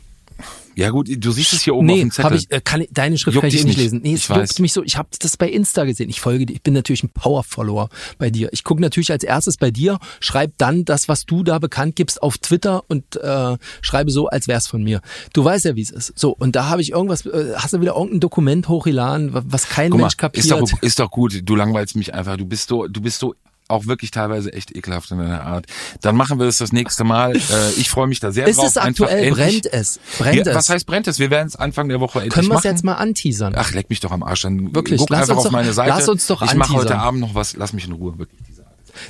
Ja 0.74 0.88
gut, 0.88 1.06
du 1.14 1.32
siehst 1.32 1.52
es 1.52 1.60
hier 1.62 1.74
oben 1.74 1.88
auf 1.90 1.94
Nee, 1.96 2.00
dem 2.00 2.10
Zettel. 2.10 2.24
habe 2.24 2.36
ich, 2.36 2.50
äh, 2.50 2.60
kann 2.62 2.82
deine 2.90 3.18
Schrift 3.18 3.34
Juckt 3.34 3.42
kann 3.46 3.54
ich 3.54 3.60
eh 3.60 3.64
nicht 3.64 3.76
lesen. 3.76 4.00
Nee, 4.02 4.14
es 4.14 4.20
Ich 4.22 4.28
juckt 4.28 4.40
weiß. 4.40 4.58
mich 4.60 4.72
so. 4.72 4.82
Ich 4.82 4.96
habe 4.96 5.08
das 5.18 5.36
bei 5.36 5.48
Insta 5.50 5.84
gesehen. 5.84 6.08
Ich 6.08 6.20
folge 6.22 6.46
dir. 6.46 6.54
Ich 6.54 6.62
bin 6.62 6.72
natürlich 6.72 7.02
ein 7.02 7.10
Power-Follower 7.10 7.90
bei 8.16 8.30
dir. 8.30 8.48
Ich 8.52 8.64
gucke 8.64 8.80
natürlich 8.80 9.12
als 9.12 9.22
erstes 9.22 9.58
bei 9.58 9.70
dir, 9.70 9.98
schreib 10.20 10.52
dann 10.56 10.86
das, 10.86 11.08
was 11.08 11.26
du 11.26 11.42
da 11.44 11.58
bekannt 11.58 11.96
gibst, 11.96 12.22
auf 12.22 12.38
Twitter 12.38 12.84
und 12.88 13.16
äh, 13.16 13.56
schreibe 13.82 14.10
so, 14.10 14.28
als 14.28 14.48
wär's 14.48 14.66
von 14.66 14.82
mir. 14.82 15.02
Du 15.34 15.44
weißt 15.44 15.66
ja, 15.66 15.76
wie 15.76 15.82
es 15.82 15.90
ist. 15.90 16.18
So, 16.18 16.30
und 16.30 16.56
da 16.56 16.70
habe 16.70 16.80
ich 16.80 16.92
irgendwas, 16.92 17.26
äh, 17.26 17.52
hast 17.56 17.74
du 17.74 17.80
wieder 17.82 17.94
irgendein 17.96 18.20
Dokument 18.20 18.68
hochgeladen, 18.68 19.34
wa- 19.34 19.42
was 19.46 19.68
kein 19.68 19.90
mal, 19.90 19.98
Mensch 19.98 20.16
kapiert. 20.16 20.44
ist 20.46 20.50
doch, 20.50 20.82
ist 20.82 20.98
doch 20.98 21.10
gut. 21.10 21.42
Du 21.44 21.54
langweilst 21.54 21.96
mich 21.96 22.14
einfach. 22.14 22.38
Du 22.38 22.46
bist 22.46 22.68
so, 22.70 22.86
du 22.88 23.00
bist 23.02 23.18
so 23.18 23.34
auch 23.72 23.86
wirklich 23.86 24.10
teilweise 24.10 24.52
echt 24.52 24.74
ekelhaft 24.76 25.10
in 25.10 25.18
deiner 25.18 25.42
Art. 25.44 25.66
Dann 26.00 26.16
machen 26.16 26.38
wir 26.38 26.46
es 26.46 26.58
das 26.58 26.72
nächste 26.72 27.04
Mal. 27.04 27.34
Äh, 27.36 27.40
ich 27.76 27.90
freue 27.90 28.06
mich 28.06 28.20
da 28.20 28.30
sehr 28.32 28.46
ist 28.46 28.56
drauf. 28.58 28.66
es 28.66 28.76
aktuell? 28.76 29.24
Einfach 29.26 29.38
endlich- 29.44 29.62
Brennt 29.62 29.72
es? 29.74 30.00
Brennt 30.18 30.36
ja, 30.46 30.52
es? 30.52 30.54
Was 30.56 30.68
heißt 30.68 30.86
brennt 30.86 31.06
es? 31.08 31.18
Wir 31.18 31.30
werden 31.30 31.48
es 31.48 31.56
Anfang 31.56 31.88
der 31.88 32.00
Woche 32.00 32.18
endlich 32.20 32.34
Können 32.34 32.48
wir 32.48 32.56
es 32.58 32.64
jetzt 32.64 32.84
mal 32.84 32.94
anteasern? 32.94 33.54
Ach, 33.56 33.72
leck 33.72 33.90
mich 33.90 34.00
doch 34.00 34.12
am 34.12 34.22
Arsch. 34.22 34.42
Dann 34.42 34.74
Wirklich, 34.74 34.98
guck 35.00 35.10
lass 35.10 35.22
einfach 35.22 35.36
uns 35.36 35.38
auf 35.38 35.44
doch- 35.46 35.52
meine 35.52 35.72
Seite. 35.72 35.88
lass 35.90 36.08
uns 36.08 36.26
doch 36.26 36.42
Ich 36.42 36.54
mache 36.54 36.74
heute. 36.74 36.98
Abend 36.98 37.20
noch 37.20 37.34
was. 37.34 37.56
Lass 37.56 37.72
mich 37.72 37.86
in 37.86 37.92
Ruhe. 37.92 38.18
Wirklich. 38.18 38.38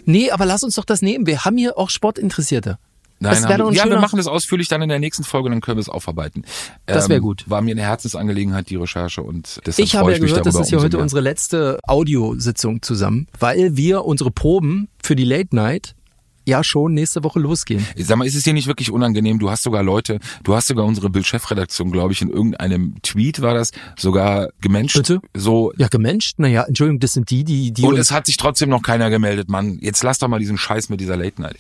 Nee, 0.05 0.31
aber 0.31 0.47
lass 0.47 0.63
uns 0.63 0.77
doch 0.77 0.85
das 0.85 1.03
nehmen. 1.03 1.27
Wir 1.27 1.45
haben 1.45 1.57
hier 1.57 1.77
auch 1.77 1.91
Sportinteressierte. 1.91 2.79
Nein, 3.23 3.31
Das 3.35 3.43
wär 3.45 3.51
haben 3.51 3.59
doch 3.61 3.67
ein 3.69 3.75
wir- 3.75 3.85
ja, 3.85 3.89
wir 3.91 4.01
machen 4.01 4.17
das 4.17 4.27
ausführlich 4.27 4.69
dann 4.69 4.83
in 4.83 4.89
der 4.89 4.99
nächsten 4.99 5.23
Folge, 5.25 5.49
dann 5.49 5.61
können 5.61 5.77
wir 5.77 5.81
es 5.83 5.89
aufarbeiten. 5.89 6.43
Das 6.87 7.09
wär 7.09 7.21
gut. 7.21 7.45
War 7.49 7.63
mir 7.63 7.71
eine 7.71 7.83
Herzensangelegenheit, 7.83 8.69
die 8.69 8.77
Recherche 8.77 9.23
und 9.23 9.61
deshalb 9.65 9.87
Ich 9.87 9.95
habe 9.97 10.11
ja 10.11 10.17
ich 10.19 10.23
gehört, 10.25 10.45
das 10.45 10.57
ist 10.59 10.71
ja 10.73 10.79
heute 10.81 10.97
mehr. 10.97 11.03
unsere 11.03 11.21
letzte 11.21 11.79
Audiositzung 11.87 12.83
zusammen, 12.83 13.29
weil 13.39 13.77
wir 13.77 14.05
unsere 14.05 14.31
Proben 14.31 14.89
für 15.03 15.15
die 15.17 15.25
Late 15.25 15.55
Night 15.55 15.95
ja 16.47 16.65
schon 16.65 16.95
nächste 16.95 17.25
Woche 17.25 17.39
losgehen. 17.39 17.87
Sag 17.97 18.17
mal, 18.17 18.27
ist 18.27 18.35
es 18.35 18.43
dir 18.43 18.53
nicht 18.53 18.67
wirklich 18.67 18.91
unangenehm? 18.91 19.39
Du 19.39 19.51
hast 19.51 19.63
sogar 19.63 19.83
Leute, 19.83 20.19
du 20.43 20.55
hast 20.55 20.69
sogar 20.69 20.85
unsere 20.85 21.11
Bildchefredaktion, 21.11 21.93
glaube 21.93 22.13
ich, 22.13 22.23
in 22.23 22.31
irgendeinem 22.31 22.97
Tweet 23.03 23.43
war 23.43 23.55
das, 23.55 23.73
sogar 23.97 24.51
gemenscht. 24.61 24.97
Bitte? 24.97 25.21
So, 25.35 25.73
Ja, 25.77 25.89
gemenscht, 25.89 26.39
naja, 26.39 26.65
Entschuldigung, 26.65 27.01
das 27.01 27.13
sind 27.13 27.31
die, 27.31 27.45
die, 27.45 27.73
die 27.73 27.83
und 27.83 27.97
es 27.97 28.11
hat 28.11 28.27
sich 28.27 28.37
trotzdem 28.37 28.69
noch 28.69 28.83
keiner 28.83 29.11
gemeldet, 29.11 29.49
Mann. 29.49 29.79
Jetzt 29.81 30.03
lass 30.03 30.19
doch 30.19 30.29
mal 30.29 30.39
diesen 30.39 30.59
Scheiß 30.59 30.89
mit 30.89 31.01
dieser 31.01 31.17
Late 31.17 31.41
Night. 31.41 31.57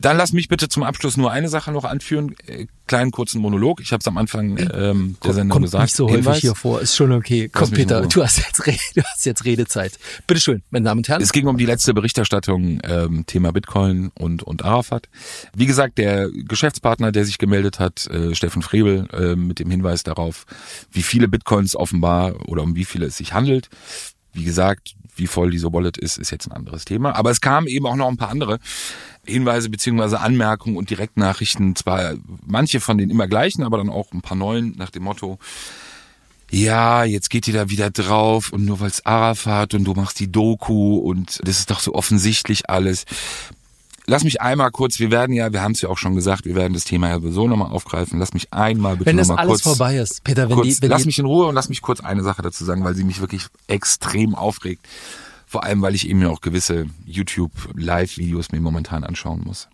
Dann 0.00 0.16
lass 0.16 0.32
mich 0.32 0.48
bitte 0.48 0.68
zum 0.68 0.82
Abschluss 0.82 1.16
nur 1.16 1.30
eine 1.30 1.48
Sache 1.48 1.72
noch 1.72 1.84
anführen. 1.84 2.34
Äh, 2.46 2.66
kleinen 2.88 3.10
kurzen 3.12 3.40
Monolog. 3.40 3.80
Ich 3.80 3.92
habe 3.92 4.00
es 4.00 4.06
am 4.08 4.16
Anfang 4.16 4.58
ähm, 4.58 5.16
der 5.22 5.34
Sendung 5.34 5.50
kommt 5.50 5.66
gesagt. 5.66 5.84
nicht 5.84 5.94
so 5.94 6.06
häufig 6.06 6.16
Hinweis. 6.16 6.38
hier 6.38 6.54
vor, 6.54 6.80
ist 6.80 6.96
schon 6.96 7.12
okay. 7.12 7.48
Komm, 7.52 7.70
Peter, 7.70 8.06
du 8.06 8.22
hast, 8.22 8.38
jetzt 8.38 8.66
Re 8.66 8.74
du 8.94 9.02
hast 9.02 9.26
jetzt 9.26 9.44
Redezeit. 9.44 9.98
Bitteschön, 10.26 10.62
meine 10.70 10.86
Damen 10.86 11.00
und 11.00 11.08
Herren. 11.08 11.22
Es 11.22 11.32
ging 11.32 11.46
um 11.46 11.56
die 11.56 11.66
letzte 11.66 11.94
Berichterstattung 11.94 12.80
ähm, 12.82 13.24
Thema 13.26 13.52
Bitcoin 13.52 14.10
und, 14.18 14.42
und 14.42 14.64
Arafat. 14.64 15.08
Wie 15.54 15.66
gesagt, 15.66 15.98
der 15.98 16.28
Geschäftspartner, 16.30 17.12
der 17.12 17.24
sich 17.24 17.38
gemeldet 17.38 17.78
hat, 17.78 18.06
äh, 18.08 18.34
Steffen 18.34 18.62
Frebel, 18.62 19.08
äh, 19.12 19.36
mit 19.36 19.58
dem 19.58 19.70
Hinweis 19.70 20.02
darauf, 20.02 20.44
wie 20.90 21.02
viele 21.02 21.28
Bitcoins 21.28 21.76
offenbar 21.76 22.48
oder 22.48 22.62
um 22.62 22.74
wie 22.76 22.84
viele 22.84 23.06
es 23.06 23.16
sich 23.16 23.32
handelt. 23.32 23.68
Wie 24.32 24.44
gesagt, 24.44 24.94
wie 25.16 25.26
voll 25.26 25.50
diese 25.50 25.72
Wallet 25.72 25.96
ist, 25.96 26.18
ist 26.18 26.30
jetzt 26.30 26.46
ein 26.46 26.52
anderes 26.52 26.84
Thema. 26.84 27.14
Aber 27.16 27.30
es 27.30 27.40
kamen 27.40 27.66
eben 27.66 27.86
auch 27.86 27.96
noch 27.96 28.08
ein 28.08 28.16
paar 28.16 28.30
andere 28.30 28.58
Hinweise 29.26 29.68
beziehungsweise 29.68 30.20
Anmerkungen 30.20 30.76
und 30.76 30.90
Direktnachrichten. 30.90 31.74
Zwar 31.76 32.14
manche 32.46 32.80
von 32.80 32.98
den 32.98 33.10
immer 33.10 33.26
gleichen, 33.26 33.62
aber 33.62 33.78
dann 33.78 33.90
auch 33.90 34.12
ein 34.12 34.22
paar 34.22 34.36
neuen 34.36 34.74
nach 34.76 34.90
dem 34.90 35.04
Motto, 35.04 35.38
ja, 36.50 37.04
jetzt 37.04 37.28
geht 37.28 37.46
ihr 37.46 37.54
da 37.54 37.68
wieder 37.68 37.90
drauf 37.90 38.52
und 38.52 38.64
nur 38.64 38.80
weil's 38.80 39.04
Arafat 39.04 39.74
und 39.74 39.84
du 39.84 39.92
machst 39.92 40.18
die 40.18 40.32
Doku 40.32 40.96
und 40.96 41.40
das 41.46 41.58
ist 41.58 41.70
doch 41.70 41.80
so 41.80 41.94
offensichtlich 41.94 42.70
alles. 42.70 43.04
Lass 44.10 44.24
mich 44.24 44.40
einmal 44.40 44.70
kurz, 44.70 44.98
wir 44.98 45.10
werden 45.10 45.34
ja, 45.34 45.52
wir 45.52 45.60
haben 45.60 45.72
es 45.72 45.82
ja 45.82 45.90
auch 45.90 45.98
schon 45.98 46.14
gesagt, 46.14 46.46
wir 46.46 46.54
werden 46.54 46.72
das 46.72 46.84
Thema 46.84 47.10
ja 47.10 47.20
sowieso 47.20 47.46
nochmal 47.46 47.70
aufgreifen. 47.70 48.18
Lass 48.18 48.32
mich 48.32 48.50
einmal 48.54 48.96
bitte 48.96 49.10
wenn 49.10 49.18
das 49.18 49.28
alles 49.28 49.62
kurz, 49.62 49.76
vorbei 49.76 49.98
ist, 49.98 50.24
Peter, 50.24 50.48
wenn 50.48 50.56
kurz 50.56 50.76
die, 50.76 50.82
wenn 50.82 50.88
lass 50.88 51.02
die, 51.02 51.08
mich 51.08 51.18
in 51.18 51.26
Ruhe 51.26 51.46
und 51.46 51.54
lass 51.54 51.68
mich 51.68 51.82
kurz 51.82 52.00
eine 52.00 52.22
Sache 52.22 52.40
dazu 52.40 52.64
sagen, 52.64 52.82
weil 52.84 52.94
sie 52.94 53.04
mich 53.04 53.20
wirklich 53.20 53.44
extrem 53.66 54.34
aufregt. 54.34 54.88
Vor 55.46 55.62
allem, 55.62 55.82
weil 55.82 55.94
ich 55.94 56.08
eben 56.08 56.22
ja 56.22 56.30
auch 56.30 56.40
gewisse 56.40 56.86
YouTube-Live-Videos 57.04 58.50
mir 58.50 58.60
momentan 58.60 59.04
anschauen 59.04 59.42
muss. 59.44 59.68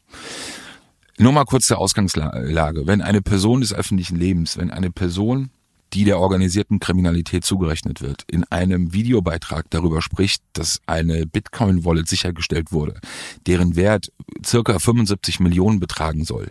Nur 1.16 1.30
mal 1.30 1.44
kurz 1.44 1.66
zur 1.66 1.78
Ausgangslage. 1.78 2.88
Wenn 2.88 3.02
eine 3.02 3.22
Person 3.22 3.60
des 3.60 3.72
öffentlichen 3.72 4.16
Lebens, 4.16 4.58
wenn 4.58 4.72
eine 4.72 4.90
Person, 4.90 5.50
die 5.94 6.04
der 6.04 6.18
organisierten 6.18 6.80
Kriminalität 6.80 7.44
zugerechnet 7.44 8.00
wird, 8.00 8.24
in 8.30 8.44
einem 8.44 8.92
Videobeitrag 8.92 9.66
darüber 9.70 10.02
spricht, 10.02 10.42
dass 10.52 10.80
eine 10.86 11.26
Bitcoin-Wallet 11.26 12.08
sichergestellt 12.08 12.72
wurde, 12.72 13.00
deren 13.46 13.76
Wert 13.76 14.12
circa 14.44 14.78
75 14.78 15.40
Millionen 15.40 15.78
betragen 15.80 16.24
soll. 16.24 16.50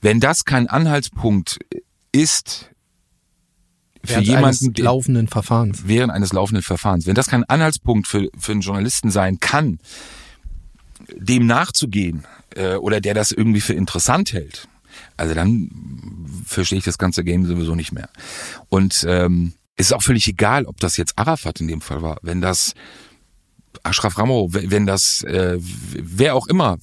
Wenn 0.00 0.20
das 0.20 0.44
kein 0.44 0.68
Anhaltspunkt 0.68 1.58
ist 2.12 2.70
für 4.04 4.14
während 4.24 4.30
eines 4.30 4.60
jemanden, 4.60 4.72
der- 4.74 4.84
laufenden 4.84 5.28
Verfahrens. 5.28 5.82
während 5.86 6.12
eines 6.12 6.32
laufenden 6.32 6.62
Verfahrens. 6.62 7.06
Wenn 7.06 7.14
das 7.14 7.26
kein 7.26 7.44
Anhaltspunkt 7.44 8.06
für, 8.06 8.28
für 8.38 8.52
einen 8.52 8.60
Journalisten 8.62 9.10
sein 9.10 9.38
kann, 9.40 9.78
dem 11.14 11.46
nachzugehen 11.46 12.24
äh, 12.54 12.76
oder 12.76 13.00
der 13.00 13.14
das 13.14 13.32
irgendwie 13.32 13.60
für 13.60 13.74
interessant 13.74 14.32
hält, 14.32 14.68
also 15.16 15.34
dann 15.34 15.70
verstehe 16.44 16.78
ich 16.78 16.84
das 16.84 16.98
ganze 16.98 17.24
Game 17.24 17.46
sowieso 17.46 17.74
nicht 17.74 17.92
mehr. 17.92 18.08
Und 18.68 19.04
ähm, 19.08 19.52
es 19.76 19.86
ist 19.86 19.92
auch 19.92 20.02
völlig 20.02 20.26
egal, 20.26 20.64
ob 20.64 20.80
das 20.80 20.96
jetzt 20.96 21.18
Arafat 21.18 21.60
in 21.60 21.68
dem 21.68 21.80
Fall 21.80 22.02
war, 22.02 22.18
wenn 22.22 22.40
das 22.40 22.74
Ashraf 23.82 24.18
Ramo, 24.18 24.48
wenn 24.50 24.86
das 24.86 25.22
äh, 25.24 25.58
wer 25.60 26.34
auch 26.34 26.46
immer, 26.46 26.78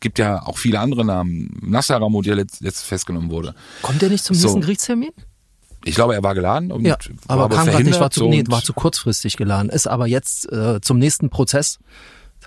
gibt 0.00 0.18
ja 0.18 0.42
auch 0.42 0.58
viele 0.58 0.80
andere 0.80 1.04
Namen, 1.04 1.58
Nasser 1.62 1.96
Ramo, 2.00 2.22
der 2.22 2.36
letzt, 2.36 2.60
letzt 2.60 2.84
festgenommen 2.84 3.30
wurde. 3.30 3.54
Kommt 3.82 4.02
der 4.02 4.10
nicht 4.10 4.24
zum 4.24 4.36
So. 4.36 4.46
nächsten 4.46 4.60
Gerichtstermin? 4.60 5.10
Ich 5.84 5.94
glaube, 5.94 6.14
er 6.14 6.22
war 6.22 6.34
geladen 6.34 6.72
und 6.72 6.84
Ja, 6.84 6.98
war 7.26 7.38
aber 7.38 7.54
kam 7.54 7.66
gerade 7.66 7.84
nicht, 7.84 7.94
verhindert 7.94 8.00
war 8.00 8.10
zu, 8.10 8.28
nee, 8.28 8.42
war 8.48 8.62
zu 8.62 8.72
kurzfristig 8.72 9.36
geladen. 9.36 9.70
Ist 9.70 9.86
aber 9.86 10.08
jetzt 10.08 10.50
äh, 10.52 10.80
zum 10.80 10.98
nächsten 10.98 11.30
Prozess. 11.30 11.78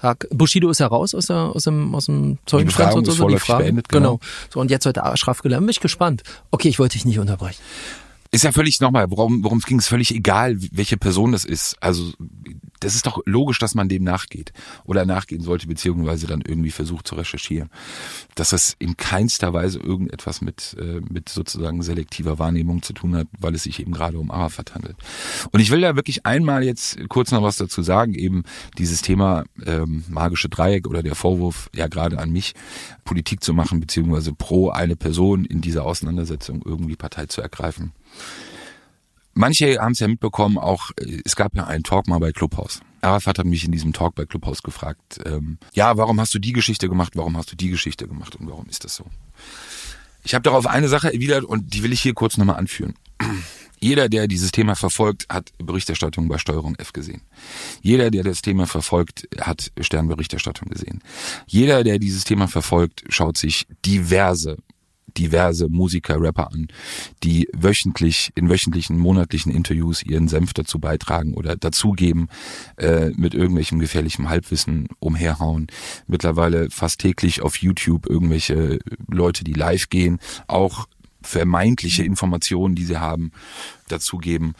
Tag. 0.01 0.27
Bushido 0.31 0.69
ist 0.69 0.79
ja 0.79 0.87
raus 0.87 1.13
aus, 1.13 1.27
der, 1.27 1.37
aus 1.37 1.63
dem, 1.63 1.93
aus 1.95 2.05
dem 2.05 2.37
Zeugenstand 2.45 2.95
und 2.95 3.05
so. 3.05 3.11
so, 3.11 3.27
die 3.27 3.37
Fragen. 3.37 3.63
beendet, 3.63 3.89
genau. 3.89 4.17
genau. 4.17 4.19
So, 4.53 4.59
und 4.59 4.71
jetzt 4.71 4.85
heute 4.85 5.03
Ashraf 5.03 5.41
gelernt. 5.41 5.65
Bin 5.65 5.71
ich 5.71 5.79
gespannt. 5.79 6.23
Okay, 6.51 6.69
ich 6.69 6.79
wollte 6.79 6.93
dich 6.93 7.05
nicht 7.05 7.19
unterbrechen. 7.19 7.61
Ist 8.31 8.43
ja 8.43 8.51
völlig 8.51 8.79
nochmal, 8.79 9.09
worum 9.09 9.43
worum 9.43 9.57
es 9.57 9.65
ging, 9.65 9.79
ist 9.79 9.87
völlig 9.87 10.13
egal, 10.13 10.55
welche 10.71 10.97
Person 10.97 11.31
das 11.31 11.45
ist. 11.45 11.75
Also 11.81 12.11
das 12.79 12.95
ist 12.95 13.05
doch 13.05 13.21
logisch, 13.25 13.59
dass 13.59 13.75
man 13.75 13.89
dem 13.89 14.03
nachgeht 14.03 14.53
oder 14.85 15.05
nachgehen 15.05 15.41
sollte, 15.41 15.67
beziehungsweise 15.67 16.27
dann 16.27 16.41
irgendwie 16.41 16.71
versucht 16.71 17.07
zu 17.07 17.15
recherchieren. 17.15 17.69
Dass 18.35 18.49
das 18.49 18.75
in 18.79 18.97
keinster 18.97 19.53
Weise 19.53 19.79
irgendetwas 19.79 20.41
mit, 20.41 20.75
äh, 20.79 21.01
mit 21.09 21.29
sozusagen 21.29 21.81
selektiver 21.81 22.39
Wahrnehmung 22.39 22.81
zu 22.81 22.93
tun 22.93 23.15
hat, 23.15 23.27
weil 23.37 23.55
es 23.55 23.63
sich 23.63 23.79
eben 23.79 23.91
gerade 23.91 24.17
um 24.17 24.31
Arafat 24.31 24.75
handelt. 24.75 24.97
Und 25.51 25.59
ich 25.59 25.71
will 25.71 25.81
da 25.81 25.95
wirklich 25.95 26.25
einmal 26.25 26.63
jetzt 26.63 26.97
kurz 27.09 27.31
noch 27.31 27.43
was 27.43 27.57
dazu 27.57 27.81
sagen, 27.81 28.13
eben 28.13 28.43
dieses 28.77 29.01
Thema 29.01 29.43
ähm, 29.65 30.03
magische 30.07 30.49
Dreieck 30.49 30.87
oder 30.87 31.03
der 31.03 31.15
Vorwurf, 31.15 31.69
ja 31.75 31.87
gerade 31.87 32.19
an 32.19 32.31
mich, 32.31 32.53
Politik 33.03 33.43
zu 33.43 33.53
machen, 33.53 33.79
beziehungsweise 33.79 34.33
pro 34.33 34.69
eine 34.69 34.95
Person 34.95 35.45
in 35.45 35.61
dieser 35.61 35.85
Auseinandersetzung 35.85 36.61
irgendwie 36.65 36.95
Partei 36.95 37.25
zu 37.25 37.41
ergreifen. 37.41 37.93
Manche 39.33 39.79
haben 39.79 39.93
es 39.93 39.99
ja 39.99 40.07
mitbekommen, 40.07 40.57
auch 40.57 40.91
äh, 40.99 41.21
es 41.25 41.35
gab 41.35 41.55
ja 41.55 41.65
einen 41.65 41.83
Talk 41.83 42.07
mal 42.07 42.19
bei 42.19 42.31
Clubhouse. 42.31 42.81
Arafat 43.01 43.39
hat 43.39 43.45
mich 43.45 43.63
in 43.63 43.71
diesem 43.71 43.93
Talk 43.93 44.15
bei 44.15 44.25
Clubhouse 44.25 44.63
gefragt, 44.63 45.19
ähm, 45.25 45.57
ja, 45.73 45.95
warum 45.97 46.19
hast 46.19 46.33
du 46.33 46.39
die 46.39 46.53
Geschichte 46.53 46.89
gemacht, 46.89 47.13
warum 47.15 47.37
hast 47.37 47.51
du 47.51 47.55
die 47.55 47.69
Geschichte 47.69 48.07
gemacht 48.07 48.35
und 48.35 48.49
warum 48.49 48.67
ist 48.67 48.83
das 48.83 48.95
so? 48.95 49.05
Ich 50.23 50.33
habe 50.33 50.43
darauf 50.43 50.67
eine 50.67 50.89
Sache 50.89 51.13
erwidert 51.13 51.45
und 51.45 51.73
die 51.73 51.83
will 51.83 51.93
ich 51.93 52.01
hier 52.01 52.13
kurz 52.13 52.37
nochmal 52.37 52.57
anführen. 52.57 52.95
Jeder, 53.79 54.09
der 54.09 54.27
dieses 54.27 54.51
Thema 54.51 54.75
verfolgt, 54.75 55.25
hat 55.29 55.53
Berichterstattung 55.57 56.27
bei 56.27 56.37
Steuerung 56.37 56.75
F 56.75 56.91
gesehen. 56.91 57.21
Jeder, 57.81 58.11
der 58.11 58.23
das 58.23 58.41
Thema 58.41 58.67
verfolgt, 58.67 59.29
hat 59.39 59.71
Sternberichterstattung 59.79 60.67
gesehen. 60.67 61.01
Jeder, 61.47 61.85
der 61.85 61.97
dieses 61.97 62.25
Thema 62.25 62.49
verfolgt, 62.49 63.05
schaut 63.07 63.37
sich 63.37 63.67
diverse 63.85 64.57
diverse 65.17 65.67
Musiker, 65.69 66.19
Rapper 66.19 66.51
an, 66.51 66.67
die 67.23 67.47
wöchentlich, 67.53 68.31
in 68.35 68.49
wöchentlichen, 68.49 68.97
monatlichen 68.97 69.51
Interviews 69.51 70.03
ihren 70.03 70.27
Senf 70.27 70.53
dazu 70.53 70.79
beitragen 70.79 71.33
oder 71.33 71.55
dazugeben, 71.55 72.29
äh, 72.77 73.09
mit 73.15 73.33
irgendwelchem 73.33 73.79
gefährlichem 73.79 74.29
Halbwissen 74.29 74.87
umherhauen. 74.99 75.67
Mittlerweile 76.07 76.69
fast 76.69 76.99
täglich 76.99 77.41
auf 77.41 77.57
YouTube 77.57 78.07
irgendwelche 78.07 78.79
Leute, 79.07 79.43
die 79.43 79.53
live 79.53 79.89
gehen, 79.89 80.19
auch 80.47 80.87
vermeintliche 81.21 82.03
Informationen, 82.03 82.75
die 82.75 82.85
sie 82.85 82.97
haben, 82.97 83.31
dazugeben. 83.87 84.53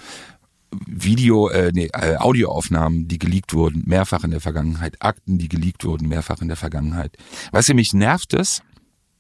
Video, 0.86 1.50
äh, 1.50 1.72
nee, 1.74 1.90
äh, 1.94 2.18
Audioaufnahmen, 2.18 3.08
die 3.08 3.18
geleakt 3.18 3.54
wurden, 3.54 3.84
mehrfach 3.88 4.24
in 4.24 4.32
der 4.32 4.40
Vergangenheit, 4.42 4.98
Akten, 5.00 5.40
die 5.40 5.50
geleakt 5.50 5.84
wurden, 5.84 6.08
mehrfach 6.08 6.42
in 6.42 6.48
der 6.48 6.58
Vergangenheit. 6.58 7.18
Weißt 7.52 7.74
mich 7.74 7.94
nervt 7.94 8.36
es, 8.36 8.62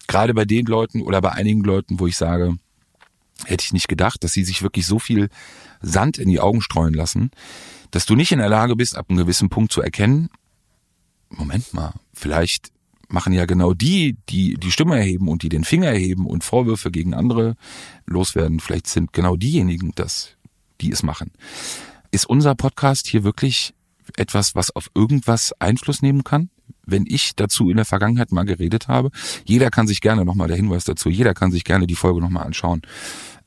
gerade 0.10 0.34
bei 0.34 0.44
den 0.44 0.66
Leuten 0.66 1.02
oder 1.02 1.22
bei 1.22 1.32
einigen 1.32 1.62
Leuten, 1.62 2.00
wo 2.00 2.08
ich 2.08 2.18
sage, 2.18 2.58
hätte 3.46 3.64
ich 3.64 3.74
nicht 3.74 3.88
gedacht, 3.88 4.24
dass 4.24 4.34
sie 4.34 4.44
sich 4.44 4.62
wirklich 4.62 4.86
so 4.86 5.00
viel 5.00 5.30
Sand 5.82 6.18
in 6.18 6.28
die 6.28 6.42
Augen 6.42 6.62
streuen 6.62 6.94
lassen, 6.94 7.32
dass 7.92 8.06
du 8.06 8.16
nicht 8.16 8.32
in 8.32 8.40
der 8.40 8.50
Lage 8.50 8.76
bist, 8.76 8.98
ab 8.98 9.06
einem 9.10 9.20
gewissen 9.20 9.50
Punkt 9.50 9.72
zu 9.72 9.82
erkennen, 9.82 10.30
Moment 11.30 11.74
mal, 11.76 11.94
vielleicht 12.12 12.72
machen 13.08 13.34
ja 13.34 13.46
genau 13.46 13.74
die, 13.74 14.18
die 14.30 14.56
die 14.56 14.72
Stimme 14.72 14.98
erheben 14.98 15.28
und 15.28 15.44
die 15.44 15.50
den 15.50 15.64
Finger 15.64 15.88
erheben 15.88 16.26
und 16.26 16.44
Vorwürfe 16.44 16.90
gegen 16.90 17.14
andere 17.14 17.56
loswerden, 18.08 18.60
vielleicht 18.60 18.88
sind 18.88 19.14
genau 19.14 19.36
diejenigen 19.36 19.92
das, 19.94 20.36
die 20.82 20.92
es 20.92 21.04
machen. 21.04 21.32
Ist 22.12 22.28
unser 22.28 22.56
Podcast 22.56 23.06
hier 23.06 23.24
wirklich 23.24 23.76
etwas, 24.18 24.56
was 24.56 24.76
auf 24.76 24.90
irgendwas 24.96 25.54
Einfluss 25.60 26.02
nehmen 26.02 26.24
kann? 26.24 26.50
Wenn 26.92 27.06
ich 27.08 27.36
dazu 27.36 27.70
in 27.70 27.78
der 27.78 27.86
Vergangenheit 27.86 28.32
mal 28.32 28.46
geredet 28.46 28.88
habe. 28.88 29.10
Jeder 29.46 29.70
kann 29.70 29.88
sich 29.88 30.02
gerne 30.02 30.26
nochmal 30.26 30.48
der 30.48 30.58
Hinweis 30.58 30.86
dazu, 30.86 31.10
jeder 31.10 31.34
kann 31.34 31.52
sich 31.52 31.64
gerne 31.64 31.88
die 31.88 31.96
Folge 31.96 32.22
nochmal 32.22 32.46
anschauen, 32.46 32.82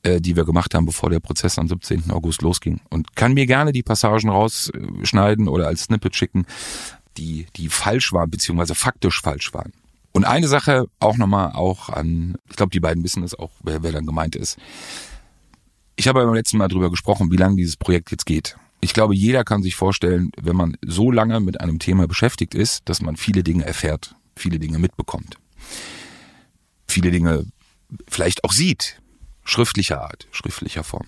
äh, 0.02 0.20
die 0.20 0.36
wir 0.36 0.44
gemacht 0.44 0.74
haben, 0.74 0.86
bevor 0.86 1.10
der 1.10 1.20
Prozess 1.20 1.58
am 1.58 1.68
17. 1.68 2.10
August 2.10 2.42
losging. 2.42 2.80
Und 2.90 3.16
kann 3.16 3.34
mir 3.34 3.46
gerne 3.46 3.72
die 3.72 3.82
Passagen 3.82 4.28
rausschneiden 4.28 5.48
oder 5.48 5.66
als 5.66 5.84
Snippet 5.84 6.16
schicken, 6.16 6.46
die, 7.16 7.46
die 7.56 7.68
falsch 7.68 8.12
waren, 8.12 8.30
beziehungsweise 8.30 8.74
faktisch 8.74 9.20
falsch 9.20 9.52
waren. 9.52 9.72
Und 10.12 10.24
eine 10.24 10.48
Sache 10.48 10.86
auch 11.00 11.16
nochmal 11.16 11.52
auch 11.52 11.88
an, 11.88 12.36
ich 12.50 12.56
glaube, 12.56 12.70
die 12.70 12.80
beiden 12.80 13.02
wissen 13.02 13.22
es 13.22 13.34
auch, 13.34 13.50
wer, 13.62 13.82
wer 13.82 13.92
dann 13.92 14.06
gemeint 14.06 14.36
ist. 14.36 14.58
Ich 15.96 16.08
habe 16.08 16.24
beim 16.24 16.34
letzten 16.34 16.58
Mal 16.58 16.68
drüber 16.68 16.90
gesprochen, 16.90 17.30
wie 17.30 17.36
lange 17.36 17.56
dieses 17.56 17.76
Projekt 17.76 18.10
jetzt 18.10 18.26
geht 18.26 18.56
ich 18.82 18.92
glaube, 18.94 19.14
jeder 19.14 19.44
kann 19.44 19.62
sich 19.62 19.76
vorstellen, 19.76 20.32
wenn 20.40 20.56
man 20.56 20.76
so 20.84 21.12
lange 21.12 21.38
mit 21.38 21.60
einem 21.60 21.78
Thema 21.78 22.08
beschäftigt 22.08 22.54
ist, 22.54 22.88
dass 22.88 23.00
man 23.00 23.16
viele 23.16 23.44
Dinge 23.44 23.64
erfährt, 23.64 24.16
viele 24.36 24.58
Dinge 24.58 24.80
mitbekommt, 24.80 25.36
viele 26.88 27.12
Dinge 27.12 27.46
vielleicht 28.08 28.42
auch 28.42 28.52
sieht, 28.52 29.00
schriftlicher 29.44 30.02
Art, 30.02 30.26
schriftlicher 30.32 30.82
Form. 30.82 31.06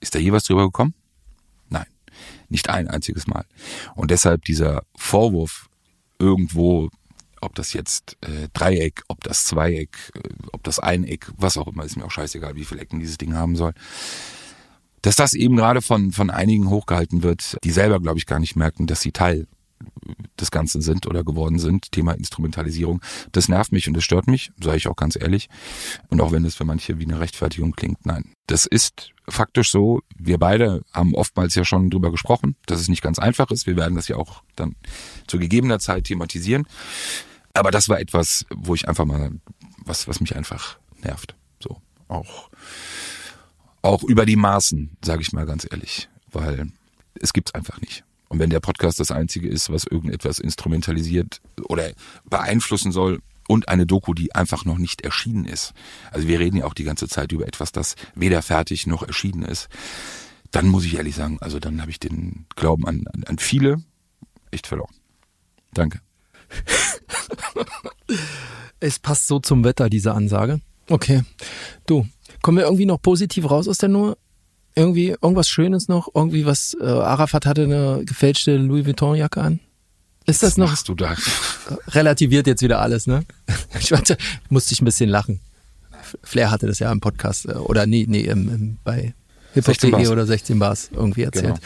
Ist 0.00 0.14
da 0.14 0.18
je 0.18 0.32
was 0.32 0.44
drüber 0.44 0.66
gekommen? 0.66 0.92
Nein, 1.70 1.86
nicht 2.50 2.68
ein 2.68 2.88
einziges 2.88 3.26
Mal. 3.26 3.46
Und 3.94 4.10
deshalb 4.10 4.44
dieser 4.44 4.84
Vorwurf 4.96 5.70
irgendwo, 6.18 6.90
ob 7.40 7.54
das 7.54 7.72
jetzt 7.72 8.18
äh, 8.20 8.48
Dreieck, 8.52 9.02
ob 9.08 9.24
das 9.24 9.46
Zweieck, 9.46 9.96
äh, 10.14 10.28
ob 10.52 10.62
das 10.62 10.78
Eineck, 10.78 11.32
was 11.38 11.56
auch 11.56 11.68
immer, 11.68 11.84
ist 11.84 11.96
mir 11.96 12.04
auch 12.04 12.10
scheißegal, 12.10 12.54
wie 12.54 12.66
viele 12.66 12.82
Ecken 12.82 13.00
dieses 13.00 13.16
Ding 13.16 13.34
haben 13.34 13.56
soll 13.56 13.72
dass 15.04 15.16
das 15.16 15.34
eben 15.34 15.56
gerade 15.56 15.82
von, 15.82 16.12
von 16.12 16.30
einigen 16.30 16.70
hochgehalten 16.70 17.22
wird, 17.22 17.58
die 17.62 17.70
selber, 17.70 18.00
glaube 18.00 18.18
ich, 18.18 18.24
gar 18.24 18.38
nicht 18.38 18.56
merken, 18.56 18.86
dass 18.86 19.02
sie 19.02 19.12
Teil 19.12 19.46
des 20.40 20.50
Ganzen 20.50 20.80
sind 20.80 21.06
oder 21.06 21.24
geworden 21.24 21.58
sind. 21.58 21.92
Thema 21.92 22.12
Instrumentalisierung. 22.12 23.02
Das 23.30 23.50
nervt 23.50 23.70
mich 23.70 23.86
und 23.86 23.92
das 23.92 24.02
stört 24.02 24.28
mich, 24.28 24.50
sage 24.58 24.78
ich 24.78 24.88
auch 24.88 24.96
ganz 24.96 25.14
ehrlich. 25.16 25.50
Und 26.08 26.22
auch 26.22 26.32
wenn 26.32 26.42
das 26.42 26.54
für 26.54 26.64
manche 26.64 26.98
wie 26.98 27.04
eine 27.04 27.20
Rechtfertigung 27.20 27.72
klingt, 27.72 28.06
nein. 28.06 28.32
Das 28.46 28.64
ist 28.64 29.12
faktisch 29.28 29.70
so. 29.70 30.00
Wir 30.16 30.38
beide 30.38 30.80
haben 30.90 31.14
oftmals 31.14 31.54
ja 31.54 31.66
schon 31.66 31.90
drüber 31.90 32.10
gesprochen, 32.10 32.56
dass 32.64 32.80
es 32.80 32.88
nicht 32.88 33.02
ganz 33.02 33.18
einfach 33.18 33.50
ist. 33.50 33.66
Wir 33.66 33.76
werden 33.76 33.96
das 33.96 34.08
ja 34.08 34.16
auch 34.16 34.42
dann 34.56 34.74
zu 35.26 35.38
gegebener 35.38 35.80
Zeit 35.80 36.04
thematisieren. 36.04 36.66
Aber 37.52 37.70
das 37.70 37.90
war 37.90 38.00
etwas, 38.00 38.46
wo 38.54 38.74
ich 38.74 38.88
einfach 38.88 39.04
mal, 39.04 39.32
was, 39.84 40.08
was 40.08 40.20
mich 40.20 40.34
einfach 40.34 40.78
nervt. 41.02 41.34
So. 41.62 41.76
Auch 42.08 42.48
auch 43.84 44.02
über 44.02 44.24
die 44.24 44.36
Maßen, 44.36 44.96
sage 45.04 45.22
ich 45.22 45.32
mal 45.32 45.46
ganz 45.46 45.66
ehrlich, 45.70 46.08
weil 46.32 46.72
es 47.20 47.32
gibt's 47.32 47.54
einfach 47.54 47.80
nicht. 47.80 48.04
Und 48.28 48.38
wenn 48.38 48.50
der 48.50 48.60
Podcast 48.60 48.98
das 48.98 49.10
einzige 49.10 49.48
ist, 49.48 49.70
was 49.70 49.84
irgendetwas 49.84 50.38
instrumentalisiert 50.38 51.40
oder 51.68 51.92
beeinflussen 52.28 52.90
soll 52.90 53.20
und 53.46 53.68
eine 53.68 53.86
Doku, 53.86 54.14
die 54.14 54.34
einfach 54.34 54.64
noch 54.64 54.78
nicht 54.78 55.02
erschienen 55.02 55.44
ist. 55.44 55.74
Also 56.10 56.26
wir 56.26 56.40
reden 56.40 56.56
ja 56.56 56.64
auch 56.64 56.74
die 56.74 56.84
ganze 56.84 57.08
Zeit 57.08 57.30
über 57.30 57.46
etwas, 57.46 57.72
das 57.72 57.94
weder 58.14 58.40
fertig 58.40 58.86
noch 58.86 59.02
erschienen 59.02 59.42
ist. 59.42 59.68
Dann 60.50 60.66
muss 60.66 60.84
ich 60.84 60.96
ehrlich 60.96 61.14
sagen, 61.14 61.38
also 61.40 61.60
dann 61.60 61.80
habe 61.82 61.90
ich 61.90 62.00
den 62.00 62.46
Glauben 62.56 62.86
an, 62.86 63.06
an, 63.12 63.24
an 63.24 63.38
viele 63.38 63.82
echt 64.50 64.66
verloren. 64.66 64.94
Danke. 65.74 66.00
es 68.80 68.98
passt 68.98 69.26
so 69.26 69.40
zum 69.40 69.62
Wetter, 69.62 69.90
diese 69.90 70.14
Ansage. 70.14 70.60
Okay. 70.88 71.22
Du, 71.86 72.06
Kommen 72.44 72.58
wir 72.58 72.64
irgendwie 72.64 72.84
noch 72.84 73.00
positiv 73.00 73.50
raus 73.50 73.68
aus 73.68 73.78
der 73.78 73.88
Nummer? 73.88 74.18
Irgendwie 74.74 75.16
irgendwas 75.18 75.48
Schönes 75.48 75.88
noch? 75.88 76.08
Irgendwie 76.14 76.44
was, 76.44 76.76
äh, 76.78 76.84
Arafat 76.84 77.46
hatte 77.46 77.62
eine 77.62 78.02
gefälschte 78.04 78.58
Louis 78.58 78.84
Vuitton 78.84 79.16
Jacke 79.16 79.40
an? 79.40 79.60
Ist 80.26 80.42
das 80.42 80.50
was 80.50 80.56
noch? 80.58 80.68
Machst 80.68 80.86
du 80.90 80.94
da? 80.94 81.16
Relativiert 81.88 82.46
jetzt 82.46 82.60
wieder 82.60 82.82
alles, 82.82 83.06
ne? 83.06 83.24
Ich 83.80 83.92
warte, 83.92 84.18
musste 84.50 84.74
ich 84.74 84.82
ein 84.82 84.84
bisschen 84.84 85.08
lachen. 85.08 85.40
Flair 86.22 86.50
hatte 86.50 86.66
das 86.66 86.80
ja 86.80 86.92
im 86.92 87.00
Podcast, 87.00 87.46
äh, 87.46 87.52
oder 87.52 87.86
nee, 87.86 88.04
nee, 88.06 88.20
im, 88.20 88.50
im, 88.50 88.76
bei 88.84 89.14
hiphop.de 89.54 90.08
oder 90.08 90.26
16 90.26 90.58
Bars 90.58 90.90
irgendwie 90.92 91.22
erzählt. 91.22 91.54
Genau. 91.54 91.58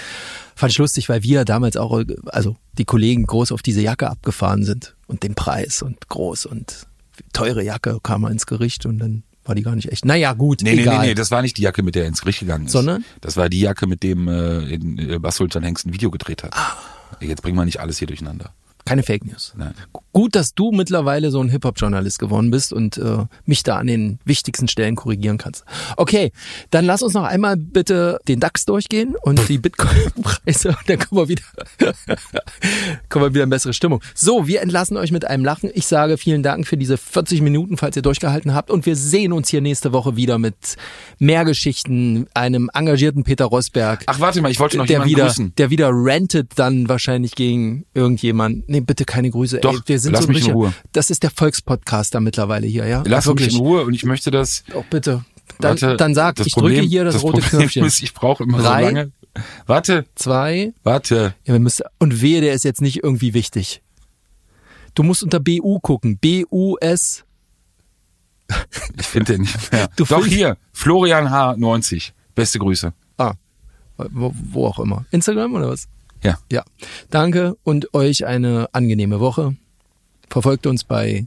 Fand 0.54 0.70
ich 0.70 0.78
lustig, 0.78 1.08
weil 1.08 1.24
wir 1.24 1.44
damals 1.44 1.76
auch, 1.76 2.04
also 2.26 2.56
die 2.74 2.84
Kollegen 2.84 3.26
groß 3.26 3.50
auf 3.50 3.62
diese 3.62 3.80
Jacke 3.80 4.08
abgefahren 4.08 4.62
sind 4.62 4.94
und 5.08 5.24
den 5.24 5.34
Preis 5.34 5.82
und 5.82 6.08
groß 6.08 6.46
und 6.46 6.86
teure 7.32 7.64
Jacke 7.64 7.98
kam 8.00 8.20
mal 8.20 8.30
ins 8.30 8.46
Gericht 8.46 8.86
und 8.86 9.00
dann 9.00 9.24
war 9.48 9.54
die 9.54 9.62
gar 9.62 9.74
nicht 9.74 9.90
echt. 9.90 10.04
Naja, 10.04 10.32
gut, 10.34 10.62
nee, 10.62 10.72
egal. 10.72 10.84
Nee, 10.84 11.00
nee, 11.00 11.06
nee, 11.08 11.14
das 11.14 11.30
war 11.30 11.42
nicht 11.42 11.56
die 11.56 11.62
Jacke, 11.62 11.82
mit 11.82 11.94
der 11.94 12.02
er 12.02 12.08
ins 12.08 12.20
Gericht 12.20 12.40
gegangen 12.40 12.66
ist. 12.66 12.72
Sondern? 12.72 13.04
Das 13.20 13.36
war 13.36 13.48
die 13.48 13.60
Jacke, 13.60 13.86
mit 13.86 14.02
dem 14.02 14.28
äh, 14.28 14.60
in, 14.74 14.98
äh, 14.98 15.18
Bas 15.18 15.36
Sultan 15.36 15.62
Hengst 15.62 15.86
ein 15.86 15.92
Video 15.92 16.10
gedreht 16.10 16.42
hat. 16.44 16.54
Ah. 16.54 16.76
Jetzt 17.20 17.42
bringen 17.42 17.56
wir 17.56 17.64
nicht 17.64 17.80
alles 17.80 17.98
hier 17.98 18.06
durcheinander. 18.06 18.52
Keine 18.88 19.02
Fake 19.02 19.26
News. 19.26 19.52
Nein. 19.56 19.74
Gut, 20.12 20.34
dass 20.34 20.54
du 20.54 20.72
mittlerweile 20.72 21.30
so 21.30 21.40
ein 21.40 21.50
Hip-Hop-Journalist 21.50 22.18
geworden 22.18 22.50
bist 22.50 22.72
und 22.72 22.96
äh, 22.96 23.26
mich 23.44 23.62
da 23.62 23.76
an 23.76 23.86
den 23.86 24.18
wichtigsten 24.24 24.66
Stellen 24.66 24.96
korrigieren 24.96 25.36
kannst. 25.36 25.64
Okay, 25.96 26.32
dann 26.70 26.86
lass 26.86 27.02
uns 27.02 27.12
noch 27.12 27.24
einmal 27.24 27.56
bitte 27.56 28.18
den 28.26 28.40
DAX 28.40 28.64
durchgehen 28.64 29.14
und 29.20 29.48
die 29.48 29.58
Bitcoin-Preise. 29.58 30.74
Dann 30.86 30.98
kommen 30.98 31.20
wir 31.20 31.28
wieder, 31.28 31.42
kommen 33.10 33.26
wir 33.26 33.34
wieder 33.34 33.44
in 33.44 33.50
bessere 33.50 33.74
Stimmung. 33.74 34.02
So, 34.14 34.46
wir 34.46 34.62
entlassen 34.62 34.96
euch 34.96 35.12
mit 35.12 35.26
einem 35.26 35.44
Lachen. 35.44 35.70
Ich 35.74 35.86
sage 35.86 36.16
vielen 36.16 36.42
Dank 36.42 36.66
für 36.66 36.78
diese 36.78 36.96
40 36.96 37.42
Minuten, 37.42 37.76
falls 37.76 37.94
ihr 37.94 38.02
durchgehalten 38.02 38.54
habt. 38.54 38.70
Und 38.70 38.86
wir 38.86 38.96
sehen 38.96 39.32
uns 39.32 39.50
hier 39.50 39.60
nächste 39.60 39.92
Woche 39.92 40.16
wieder 40.16 40.38
mit 40.38 40.76
mehr 41.18 41.44
Geschichten, 41.44 42.26
einem 42.32 42.70
engagierten 42.72 43.22
Peter 43.22 43.44
Rosberg. 43.44 44.04
Ach, 44.06 44.18
warte 44.18 44.40
mal, 44.40 44.50
ich 44.50 44.58
wollte 44.58 44.78
noch 44.78 44.86
der 44.86 44.94
jemanden 44.94 45.14
wieder, 45.14 45.26
grüßen. 45.26 45.52
Der 45.58 45.70
wieder 45.70 45.90
rantet 45.92 46.52
dann 46.56 46.88
wahrscheinlich 46.88 47.34
gegen 47.34 47.84
irgendjemand. 47.94 48.68
Nee, 48.68 48.77
bitte 48.86 49.04
keine 49.04 49.30
Grüße. 49.30 49.58
Doch, 49.60 49.74
Ey, 49.74 49.80
wir 49.86 49.98
sind 49.98 50.12
lass 50.12 50.24
so 50.24 50.32
mich 50.32 50.46
in. 50.46 50.54
Ruhe. 50.54 50.72
Das 50.92 51.10
ist 51.10 51.22
der 51.22 51.30
Volkspodcaster 51.30 52.20
mittlerweile 52.20 52.66
hier, 52.66 52.86
ja? 52.86 53.02
Lass 53.06 53.26
ja, 53.26 53.34
mich 53.34 53.52
in 53.52 53.56
Ruhe 53.56 53.84
und 53.84 53.94
ich 53.94 54.04
möchte 54.04 54.30
das. 54.30 54.64
Auch 54.74 54.84
bitte. 54.84 55.24
Dann, 55.60 55.80
Warte, 55.80 55.96
dann 55.96 56.14
sag, 56.14 56.36
das 56.36 56.46
ich 56.46 56.52
Problem, 56.52 56.76
drücke 56.76 56.88
hier 56.88 57.04
das, 57.04 57.22
rote 57.22 57.40
Problem 57.40 57.60
Knöpfchen. 57.60 57.84
Ist, 57.84 58.02
ich 58.02 58.14
brauche 58.14 58.44
immer 58.44 58.58
Drei, 58.58 58.80
so 58.80 58.86
lange. 58.86 59.12
Warte, 59.66 60.06
zwei, 60.14 60.72
warte. 60.82 61.34
ja, 61.44 61.54
wir 61.54 61.60
müssen, 61.60 61.84
und 61.98 62.20
wehe, 62.20 62.40
der 62.40 62.54
ist 62.54 62.64
jetzt 62.64 62.80
nicht 62.80 63.02
irgendwie 63.02 63.34
wichtig. 63.34 63.82
Du 64.94 65.02
musst 65.02 65.22
unter 65.22 65.40
BU 65.40 65.78
gucken. 65.80 66.18
B-U-S. 66.18 67.24
Ich 68.98 69.06
finde 69.06 69.32
den 69.34 69.42
nicht 69.42 69.72
mehr. 69.72 69.88
Du 69.96 70.04
Doch 70.04 70.26
hier, 70.26 70.56
Florian 70.72 71.28
H90. 71.28 72.12
Beste 72.34 72.58
Grüße. 72.58 72.92
Ah, 73.16 73.34
wo, 73.96 74.32
wo 74.34 74.66
auch 74.66 74.78
immer. 74.78 75.04
Instagram 75.10 75.54
oder 75.54 75.68
was? 75.70 75.88
Ja. 76.22 76.38
Ja. 76.50 76.64
Danke 77.10 77.56
und 77.64 77.94
euch 77.94 78.26
eine 78.26 78.68
angenehme 78.72 79.20
Woche. 79.20 79.56
Verfolgt 80.28 80.66
uns 80.66 80.84
bei 80.84 81.26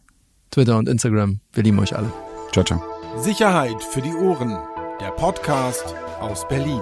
Twitter 0.52 0.78
und 0.78 0.88
Instagram. 0.90 1.40
Wir 1.54 1.64
lieben 1.64 1.80
euch 1.80 1.96
alle. 1.96 2.12
Ciao, 2.52 2.64
ciao. 2.64 2.82
Sicherheit 3.18 3.82
für 3.84 4.02
die 4.02 4.14
Ohren. 4.14 4.58
Der 5.00 5.12
Podcast 5.12 5.96
aus 6.20 6.48
Berlin. 6.48 6.82